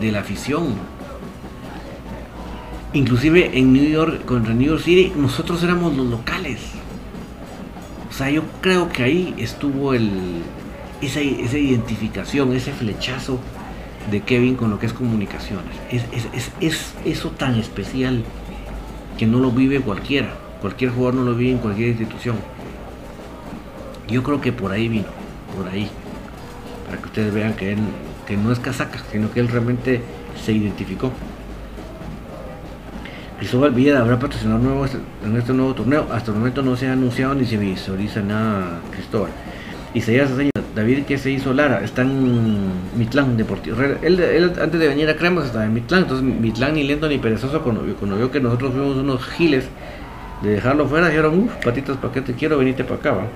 de 0.00 0.12
la 0.12 0.20
afición. 0.20 0.74
Inclusive 2.92 3.58
en 3.58 3.72
New 3.72 3.88
York, 3.88 4.24
contra 4.24 4.54
New 4.54 4.68
York 4.68 4.82
City, 4.82 5.12
nosotros 5.16 5.62
éramos 5.62 5.96
los 5.96 6.06
locales. 6.06 6.60
O 8.10 8.12
sea, 8.12 8.30
yo 8.30 8.42
creo 8.60 8.88
que 8.88 9.02
ahí 9.02 9.34
estuvo 9.38 9.92
el, 9.94 10.42
esa, 11.00 11.20
identificación, 11.20 12.52
ese 12.54 12.72
flechazo 12.72 13.38
de 14.10 14.20
Kevin 14.20 14.56
con 14.56 14.70
lo 14.70 14.78
que 14.78 14.86
es 14.86 14.92
comunicaciones. 14.92 15.74
Es, 15.90 16.50
es, 16.60 16.94
eso 17.04 17.30
tan 17.30 17.56
especial 17.56 18.24
que 19.18 19.26
no 19.26 19.38
lo 19.38 19.50
vive 19.50 19.80
cualquiera. 19.80 20.34
Cualquier 20.60 20.90
jugador 20.90 21.14
no 21.14 21.22
lo 21.24 21.34
vive 21.34 21.52
en 21.52 21.58
cualquier 21.58 21.88
institución. 21.90 22.36
Yo 24.08 24.22
creo 24.22 24.40
que 24.40 24.52
por 24.52 24.72
ahí 24.72 24.88
vino, 24.88 25.08
por 25.56 25.68
ahí. 25.68 25.90
Para 26.86 26.98
que 26.98 27.04
ustedes 27.06 27.34
vean 27.34 27.54
que 27.54 27.72
él 27.72 27.78
que 28.26 28.36
no 28.36 28.52
es 28.52 28.58
casaca, 28.58 28.98
sino 29.10 29.32
que 29.32 29.40
él 29.40 29.48
realmente 29.48 30.02
se 30.44 30.52
identificó. 30.52 31.12
Cristóbal 33.38 33.72
Villa 33.72 34.00
habrá 34.00 34.18
patrocinado 34.18 34.58
nuevo 34.58 34.86
en 35.24 35.36
este 35.36 35.52
nuevo 35.52 35.74
torneo. 35.74 36.06
Hasta 36.10 36.32
el 36.32 36.38
momento 36.38 36.62
no 36.62 36.76
se 36.76 36.88
ha 36.88 36.92
anunciado 36.92 37.34
ni 37.34 37.44
se 37.44 37.56
visualiza 37.56 38.20
nada, 38.20 38.80
Cristóbal. 38.90 39.30
Isaías 39.94 40.30
David, 40.74 41.04
¿qué 41.04 41.16
se 41.16 41.30
hizo 41.30 41.54
Lara? 41.54 41.82
Está 41.82 42.02
en 42.02 42.70
Mitlán 42.98 43.36
Deportivo. 43.36 43.76
Él, 43.80 44.52
antes 44.60 44.78
de 44.78 44.88
venir 44.88 45.08
a 45.08 45.16
Cremas 45.16 45.46
estaba 45.46 45.64
en 45.64 45.72
Mitlán. 45.72 46.02
Entonces 46.02 46.24
Mitlán 46.24 46.74
ni 46.74 46.82
lento 46.82 47.08
ni 47.08 47.18
perezoso 47.18 47.62
cuando, 47.62 47.82
cuando 47.98 48.16
vio 48.16 48.30
que 48.30 48.40
nosotros 48.40 48.72
fuimos 48.72 48.96
unos 48.96 49.24
giles 49.24 49.66
de 50.42 50.50
dejarlo 50.50 50.86
fuera, 50.86 51.08
dijeron, 51.08 51.38
uff, 51.38 51.64
patitas, 51.64 51.96
¿para 51.96 52.12
qué 52.12 52.20
te 52.20 52.34
quiero? 52.34 52.58
Venite 52.58 52.84
para 52.84 52.96
acá, 52.96 53.12
¿va? 53.12 53.26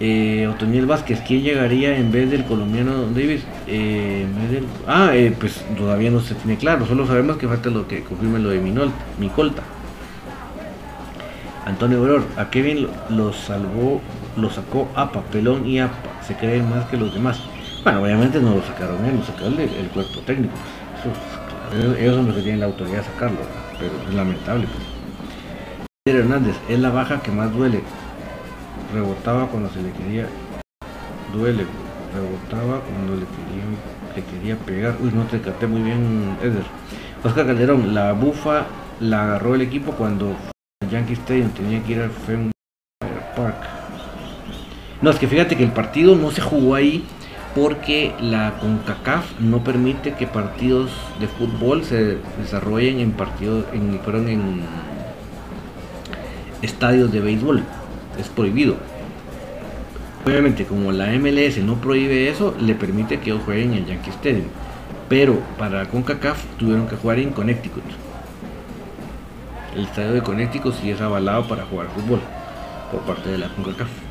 Eh, 0.00 0.48
Otoniel 0.48 0.86
Vázquez, 0.86 1.20
¿quién 1.26 1.42
llegaría 1.42 1.96
en 1.96 2.10
vez 2.10 2.30
del 2.30 2.44
colombiano 2.44 3.06
Davis? 3.14 3.42
Eh, 3.68 4.26
ah, 4.86 5.10
eh, 5.14 5.34
pues 5.38 5.64
todavía 5.76 6.10
no 6.10 6.20
se 6.20 6.34
tiene 6.34 6.56
claro, 6.56 6.86
solo 6.86 7.06
sabemos 7.06 7.36
que 7.36 7.46
falta 7.46 7.70
lo 7.70 7.86
que 7.86 8.02
confirme 8.02 8.38
lo 8.38 8.50
de 8.50 8.58
Minol, 8.58 8.90
Micolta. 9.18 9.62
Antonio 11.66 12.02
Bror, 12.02 12.24
a 12.36 12.50
Kevin 12.50 12.88
lo, 13.10 13.32
salvó, 13.32 14.00
lo 14.36 14.50
sacó 14.50 14.88
a 14.96 15.12
papelón 15.12 15.66
y 15.66 15.78
APA, 15.78 15.94
se 16.26 16.34
cree 16.34 16.62
más 16.62 16.86
que 16.86 16.96
los 16.96 17.14
demás. 17.14 17.40
Bueno, 17.84 18.02
obviamente 18.02 18.40
no 18.40 18.56
lo 18.56 18.62
sacaron 18.62 19.04
él, 19.04 19.16
lo 19.16 19.24
sacaron 19.24 19.60
el, 19.60 19.86
cuerpo 19.88 20.20
técnico. 20.26 20.54
ellos 21.98 22.16
son 22.16 22.26
los 22.26 22.34
que 22.34 22.42
tienen 22.42 22.60
la 22.60 22.66
autoridad 22.66 22.98
de 22.98 23.04
sacarlo, 23.04 23.38
pero 23.78 23.92
es 24.08 24.14
lamentable. 24.14 24.66
Pues. 24.66 26.16
Hernández, 26.16 26.56
es 26.68 26.80
la 26.80 26.90
baja 26.90 27.22
que 27.22 27.30
más 27.30 27.52
duele 27.52 27.82
rebotaba 28.92 29.46
cuando 29.48 29.70
se 29.70 29.82
le 29.82 29.90
quería 29.92 30.26
duele 31.32 31.64
rebotaba 32.14 32.80
cuando 32.80 33.14
le 33.14 33.26
quería 33.26 33.64
le 34.14 34.22
quería 34.24 34.56
pegar. 34.56 34.96
Uy 35.02 35.10
no 35.14 35.24
te 35.24 35.40
capté 35.40 35.66
muy 35.66 35.82
bien 35.82 36.36
Eder. 36.42 36.64
Oscar 37.24 37.46
Calderón 37.46 37.94
la 37.94 38.12
bufa 38.12 38.66
la 39.00 39.24
agarró 39.24 39.54
el 39.54 39.62
equipo 39.62 39.92
cuando 39.92 40.34
Yankee 40.90 41.14
Stadium 41.14 41.50
tenía 41.50 41.82
que 41.82 41.92
ir 41.92 42.00
al 42.00 42.10
Fenway 42.10 42.52
Park. 43.36 43.56
No 45.00 45.10
es 45.10 45.18
que 45.18 45.26
fíjate 45.26 45.56
que 45.56 45.64
el 45.64 45.72
partido 45.72 46.14
no 46.14 46.30
se 46.30 46.40
jugó 46.40 46.74
ahí 46.74 47.04
porque 47.54 48.14
la 48.20 48.54
CONCACAF 48.60 49.40
no 49.40 49.62
permite 49.64 50.14
que 50.14 50.26
partidos 50.26 50.90
de 51.20 51.28
fútbol 51.28 51.84
se 51.84 52.18
desarrollen 52.40 53.00
en 53.00 53.12
partidos 53.12 53.64
en, 53.72 54.00
en 54.28 54.62
estadios 56.62 57.12
de 57.12 57.20
béisbol 57.20 57.62
es 58.18 58.28
prohibido. 58.28 58.76
Obviamente, 60.24 60.64
como 60.64 60.92
la 60.92 61.06
MLS 61.18 61.58
no 61.58 61.76
prohíbe 61.76 62.28
eso, 62.28 62.54
le 62.60 62.74
permite 62.74 63.18
que 63.18 63.30
ellos 63.30 63.42
jueguen 63.44 63.74
en 63.74 63.86
Yankee 63.86 64.10
Stadium. 64.10 64.46
Pero 65.08 65.40
para 65.58 65.88
CONCACAF 65.88 66.44
tuvieron 66.58 66.86
que 66.86 66.96
jugar 66.96 67.18
en 67.18 67.30
Connecticut. 67.30 67.82
El 69.74 69.84
estadio 69.84 70.12
de 70.12 70.22
Connecticut 70.22 70.74
sí 70.74 70.90
es 70.90 71.00
avalado 71.00 71.48
para 71.48 71.64
jugar 71.64 71.88
fútbol 71.88 72.20
por 72.90 73.00
parte 73.00 73.30
de 73.30 73.38
la 73.38 73.48
CONCACAF. 73.48 74.01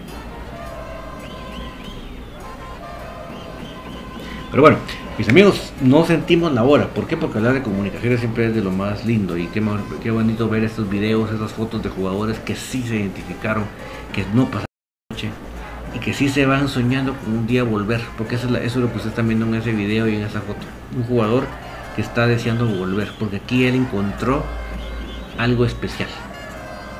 Pero 4.51 4.63
bueno, 4.63 4.77
mis 5.17 5.29
amigos, 5.29 5.71
no 5.81 6.05
sentimos 6.05 6.51
la 6.51 6.63
hora. 6.63 6.87
¿Por 6.87 7.07
qué? 7.07 7.15
Porque 7.15 7.37
hablar 7.37 7.53
de 7.53 7.61
comunicaciones 7.61 8.19
siempre 8.19 8.47
es 8.47 8.55
de 8.55 8.61
lo 8.61 8.69
más 8.69 9.05
lindo. 9.05 9.37
Y 9.37 9.47
qué, 9.47 9.63
qué 10.03 10.11
bonito 10.11 10.49
ver 10.49 10.65
estos 10.65 10.89
videos, 10.89 11.31
esas 11.31 11.53
fotos 11.53 11.81
de 11.81 11.89
jugadores 11.89 12.37
que 12.39 12.57
sí 12.57 12.83
se 12.83 12.97
identificaron, 12.97 13.63
que 14.13 14.25
no 14.33 14.45
pasaron 14.45 14.65
noche 15.09 15.29
y 15.95 15.99
que 15.99 16.13
sí 16.13 16.27
se 16.27 16.45
van 16.45 16.67
soñando 16.67 17.15
con 17.15 17.33
un 17.33 17.47
día 17.47 17.63
volver. 17.63 18.01
Porque 18.17 18.35
eso 18.35 18.53
es, 18.57 18.75
lo 18.75 18.89
que 18.89 18.97
ustedes 18.97 19.13
están 19.13 19.29
viendo 19.29 19.45
en 19.45 19.55
ese 19.55 19.71
video 19.71 20.09
y 20.09 20.17
en 20.17 20.23
esa 20.23 20.41
foto. 20.41 20.59
Un 20.97 21.03
jugador 21.03 21.45
que 21.95 22.01
está 22.01 22.27
deseando 22.27 22.65
volver. 22.65 23.09
Porque 23.17 23.37
aquí 23.37 23.65
él 23.65 23.75
encontró 23.75 24.43
algo 25.37 25.63
especial. 25.63 26.09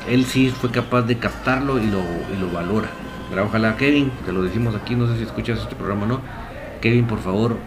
Él 0.08 0.24
sí 0.24 0.52
fue 0.52 0.72
capaz 0.72 1.02
de 1.02 1.18
captarlo 1.18 1.80
y 1.80 1.88
lo, 1.88 1.99
y 1.99 2.39
lo 2.39 2.49
valora. 2.49 2.88
Pero 3.30 3.45
ojalá 3.45 3.76
Kevin, 3.76 4.10
te 4.26 4.32
lo 4.32 4.41
decimos 4.41 4.74
aquí, 4.74 4.95
no 4.95 5.08
sé 5.08 5.18
si 5.18 5.24
escuchas 5.24 5.60
este 5.60 5.76
programa 5.76 6.06
o 6.06 6.08
no. 6.08 6.41
Kevin, 6.82 7.05
por 7.05 7.19
favor, 7.19 7.57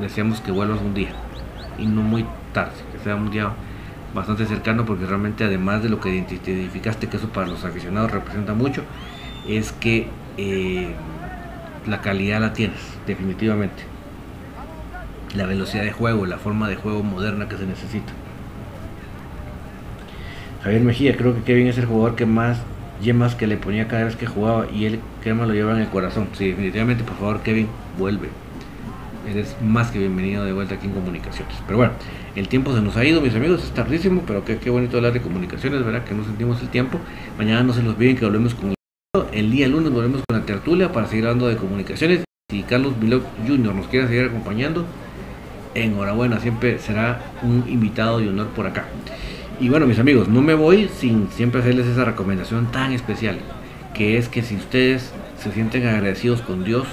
deseamos 0.00 0.40
que 0.40 0.52
vuelvas 0.52 0.80
un 0.80 0.94
día. 0.94 1.10
Y 1.78 1.86
no 1.86 2.02
muy 2.02 2.26
tarde, 2.52 2.72
que 2.92 2.98
sea 3.02 3.16
un 3.16 3.30
día 3.30 3.50
bastante 4.14 4.44
cercano 4.44 4.84
porque 4.84 5.06
realmente 5.06 5.44
además 5.44 5.82
de 5.82 5.88
lo 5.88 6.00
que 6.00 6.10
identificaste, 6.10 7.08
que 7.08 7.16
eso 7.16 7.28
para 7.28 7.46
los 7.46 7.64
aficionados 7.64 8.10
representa 8.10 8.54
mucho, 8.54 8.82
es 9.48 9.72
que 9.72 10.08
eh, 10.36 10.92
la 11.86 12.00
calidad 12.00 12.40
la 12.40 12.52
tienes, 12.52 12.80
definitivamente. 13.06 13.82
La 15.34 15.46
velocidad 15.46 15.84
de 15.84 15.92
juego, 15.92 16.26
la 16.26 16.38
forma 16.38 16.68
de 16.68 16.76
juego 16.76 17.02
moderna 17.02 17.48
que 17.48 17.56
se 17.56 17.66
necesita. 17.66 18.12
Javier 20.62 20.82
Mejía, 20.82 21.16
creo 21.16 21.34
que 21.34 21.42
Kevin 21.42 21.68
es 21.68 21.78
el 21.78 21.86
jugador 21.86 22.16
que 22.16 22.26
más 22.26 22.58
yemas 23.00 23.34
que 23.34 23.46
le 23.46 23.56
ponía 23.56 23.88
cada 23.88 24.04
vez 24.04 24.16
que 24.16 24.26
jugaba 24.26 24.66
y 24.70 24.84
él 24.84 25.00
más 25.34 25.48
lo 25.48 25.54
lleva 25.54 25.72
en 25.72 25.78
el 25.78 25.88
corazón. 25.88 26.28
Sí, 26.36 26.48
definitivamente, 26.48 27.04
por 27.04 27.16
favor, 27.16 27.40
Kevin, 27.40 27.68
vuelve. 27.98 28.28
Eres 29.28 29.56
más 29.62 29.90
que 29.90 29.98
bienvenido 29.98 30.44
de 30.44 30.52
vuelta 30.52 30.76
aquí 30.76 30.86
en 30.86 30.92
Comunicaciones. 30.94 31.54
Pero 31.66 31.78
bueno, 31.78 31.92
el 32.36 32.48
tiempo 32.48 32.74
se 32.74 32.80
nos 32.80 32.96
ha 32.96 33.04
ido, 33.04 33.20
mis 33.20 33.34
amigos, 33.34 33.62
es 33.64 33.70
tardísimo, 33.70 34.22
pero 34.26 34.44
qué, 34.44 34.58
qué 34.58 34.70
bonito 34.70 34.96
hablar 34.96 35.12
de 35.12 35.20
comunicaciones, 35.20 35.84
¿verdad? 35.84 36.04
Que 36.04 36.14
no 36.14 36.24
sentimos 36.24 36.60
el 36.62 36.68
tiempo. 36.68 36.98
Mañana 37.36 37.62
no 37.62 37.72
se 37.72 37.82
nos 37.82 37.94
olviden 37.94 38.16
que 38.16 38.24
volvemos 38.24 38.54
con 38.54 38.74
el 39.32 39.50
día 39.50 39.66
lunes 39.66 39.92
volvemos 39.92 40.22
con 40.28 40.38
la 40.38 40.46
tertulia 40.46 40.92
para 40.92 41.08
seguir 41.08 41.24
hablando 41.24 41.48
de 41.48 41.56
comunicaciones. 41.56 42.22
Si 42.48 42.62
Carlos 42.62 42.94
Villoc 43.00 43.24
Jr. 43.44 43.74
nos 43.74 43.88
quiere 43.88 44.06
seguir 44.06 44.26
acompañando, 44.26 44.86
enhorabuena, 45.74 46.38
siempre 46.38 46.78
será 46.78 47.20
un 47.42 47.64
invitado 47.68 48.20
de 48.20 48.28
honor 48.28 48.46
por 48.48 48.68
acá. 48.68 48.84
Y 49.58 49.68
bueno, 49.68 49.86
mis 49.86 49.98
amigos, 49.98 50.28
no 50.28 50.42
me 50.42 50.54
voy 50.54 50.88
sin 50.96 51.28
siempre 51.30 51.60
hacerles 51.60 51.88
esa 51.88 52.04
recomendación 52.04 52.70
tan 52.70 52.92
especial, 52.92 53.38
que 53.94 54.16
es 54.16 54.28
que 54.28 54.42
si 54.42 54.54
ustedes 54.54 55.12
se 55.42 55.50
sienten 55.50 55.88
agradecidos 55.88 56.40
con 56.42 56.62
Dios, 56.62 56.86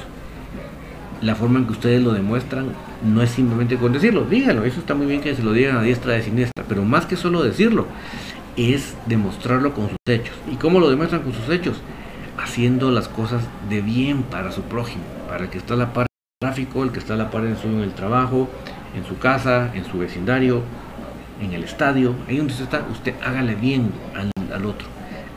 la 1.22 1.36
forma 1.36 1.60
en 1.60 1.66
que 1.66 1.72
ustedes 1.72 2.02
lo 2.02 2.12
demuestran 2.14 2.68
no 3.04 3.22
es 3.22 3.30
simplemente 3.30 3.78
con 3.78 3.94
decirlo, 3.94 4.26
díganlo, 4.26 4.64
eso 4.66 4.80
está 4.80 4.96
muy 4.96 5.08
bien 5.08 5.22
que 5.22 5.36
se 5.36 5.44
lo 5.44 5.54
digan 5.54 5.78
a 5.78 5.82
diestra 5.82 6.14
de 6.14 6.22
siniestra, 6.22 6.64
pero 6.68 6.84
más 6.84 7.06
que 7.06 7.16
solo 7.16 7.44
decirlo, 7.44 7.88
es 8.56 8.96
demostrarlo 9.06 9.74
con 9.74 9.90
sus 9.90 9.98
hechos. 10.08 10.36
¿Y 10.52 10.56
cómo 10.56 10.80
lo 10.80 10.90
demuestran 10.90 11.22
con 11.22 11.34
sus 11.34 11.50
hechos? 11.50 11.82
haciendo 12.38 12.92
las 12.92 13.08
cosas 13.08 13.44
de 13.70 13.82
bien 13.82 14.24
para 14.24 14.52
su 14.52 14.62
prójimo, 14.62 15.04
para 15.28 15.46
el 15.46 15.50
que 15.50 15.58
está 15.58 15.74
a 15.74 15.78
la 15.78 15.94
par 15.94 16.06
del 16.06 16.50
tráfico, 16.50 16.84
el 16.84 16.92
que 16.92 17.00
está 17.00 17.16
a 17.16 17.18
la 17.18 17.30
par 17.30 17.46
en, 17.46 17.58
su, 17.58 17.68
en 17.68 17.82
el 17.82 17.94
trabajo, 17.94 18.48
en 18.96 19.06
su 19.06 19.18
casa, 19.18 19.72
en 19.74 19.86
su 19.86 19.98
vecindario, 19.98 20.62
en 21.42 21.54
el 21.54 21.64
estadio, 21.64 22.16
ahí 22.28 22.38
donde 22.38 22.54
usted 22.54 22.66
está, 22.66 22.86
usted 22.92 23.16
hágale 23.24 23.56
bien 23.56 23.92
al, 24.16 24.66
otro, 24.66 24.88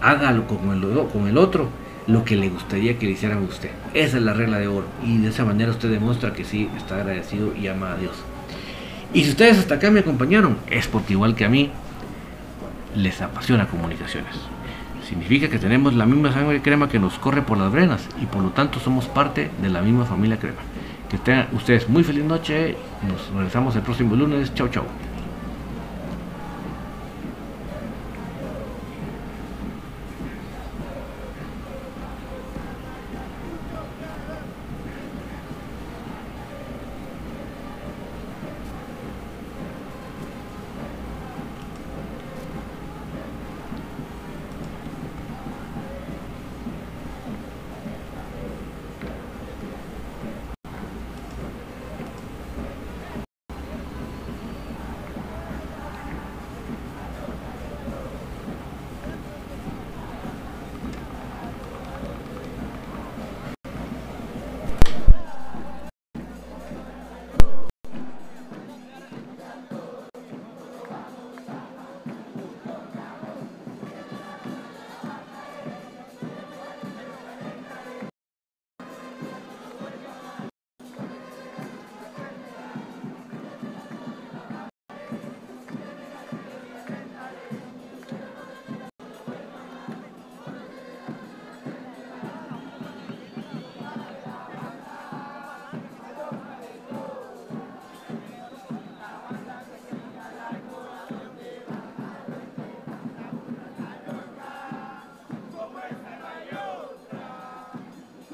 hágalo 0.01 0.47
con 0.47 0.71
el, 0.71 1.09
con 1.09 1.27
el 1.27 1.37
otro 1.37 1.69
lo 2.07 2.25
que 2.25 2.37
le 2.37 2.49
gustaría 2.49 2.99
que 2.99 3.07
le 3.07 3.13
hicieran 3.13 3.39
a 3.39 3.43
usted. 3.43 3.71
Esa 3.95 4.17
es 4.17 4.23
la 4.23 4.33
regla 4.33 4.59
de 4.59 4.69
oro 4.69 4.87
y 5.05 5.19
de 5.19 5.29
esa 5.29 5.45
manera 5.45 5.71
usted 5.71 5.91
demuestra 5.91 6.33
que 6.33 6.45
sí 6.45 6.69
está 6.77 6.97
agradecido 6.97 7.55
y 7.57 7.69
ama 7.69 7.93
a 7.93 7.97
Dios. 7.97 8.17
Y 9.13 9.25
si 9.25 9.31
ustedes 9.31 9.59
hasta 9.59 9.77
acá 9.77 9.91
me 9.91 10.01
acompañaron, 10.01 10.57
es 10.69 10.87
porque 10.87 11.15
igual 11.15 11.35
que 11.35 11.45
a 11.45 11.49
mí, 11.49 11.71
les 12.95 13.21
apasiona 13.21 13.67
comunicaciones. 13.67 14.35
Significa 15.09 15.49
que 15.49 15.59
tenemos 15.59 15.95
la 15.95 16.07
misma 16.07 16.33
sangre 16.33 16.63
crema 16.63 16.89
que 16.89 17.01
nos 17.01 17.19
corre 17.19 17.43
por 17.43 17.59
las 17.59 17.73
venas 17.73 18.07
y 18.23 18.27
por 18.27 18.43
lo 18.43 18.51
tanto 18.51 18.79
somos 18.79 19.07
parte 19.07 19.51
de 19.61 19.69
la 19.69 19.83
misma 19.83 20.05
familia 20.05 20.39
crema. 20.39 20.61
Que 21.09 21.19
tengan 21.19 21.49
ustedes 21.53 21.89
muy 21.89 22.05
feliz 22.05 22.25
noche. 22.25 22.77
Nos 23.09 23.29
regresamos 23.35 23.75
el 23.75 23.83
próximo 23.83 24.15
lunes. 24.15 24.55
Chau, 24.55 24.69
chau. 24.69 24.85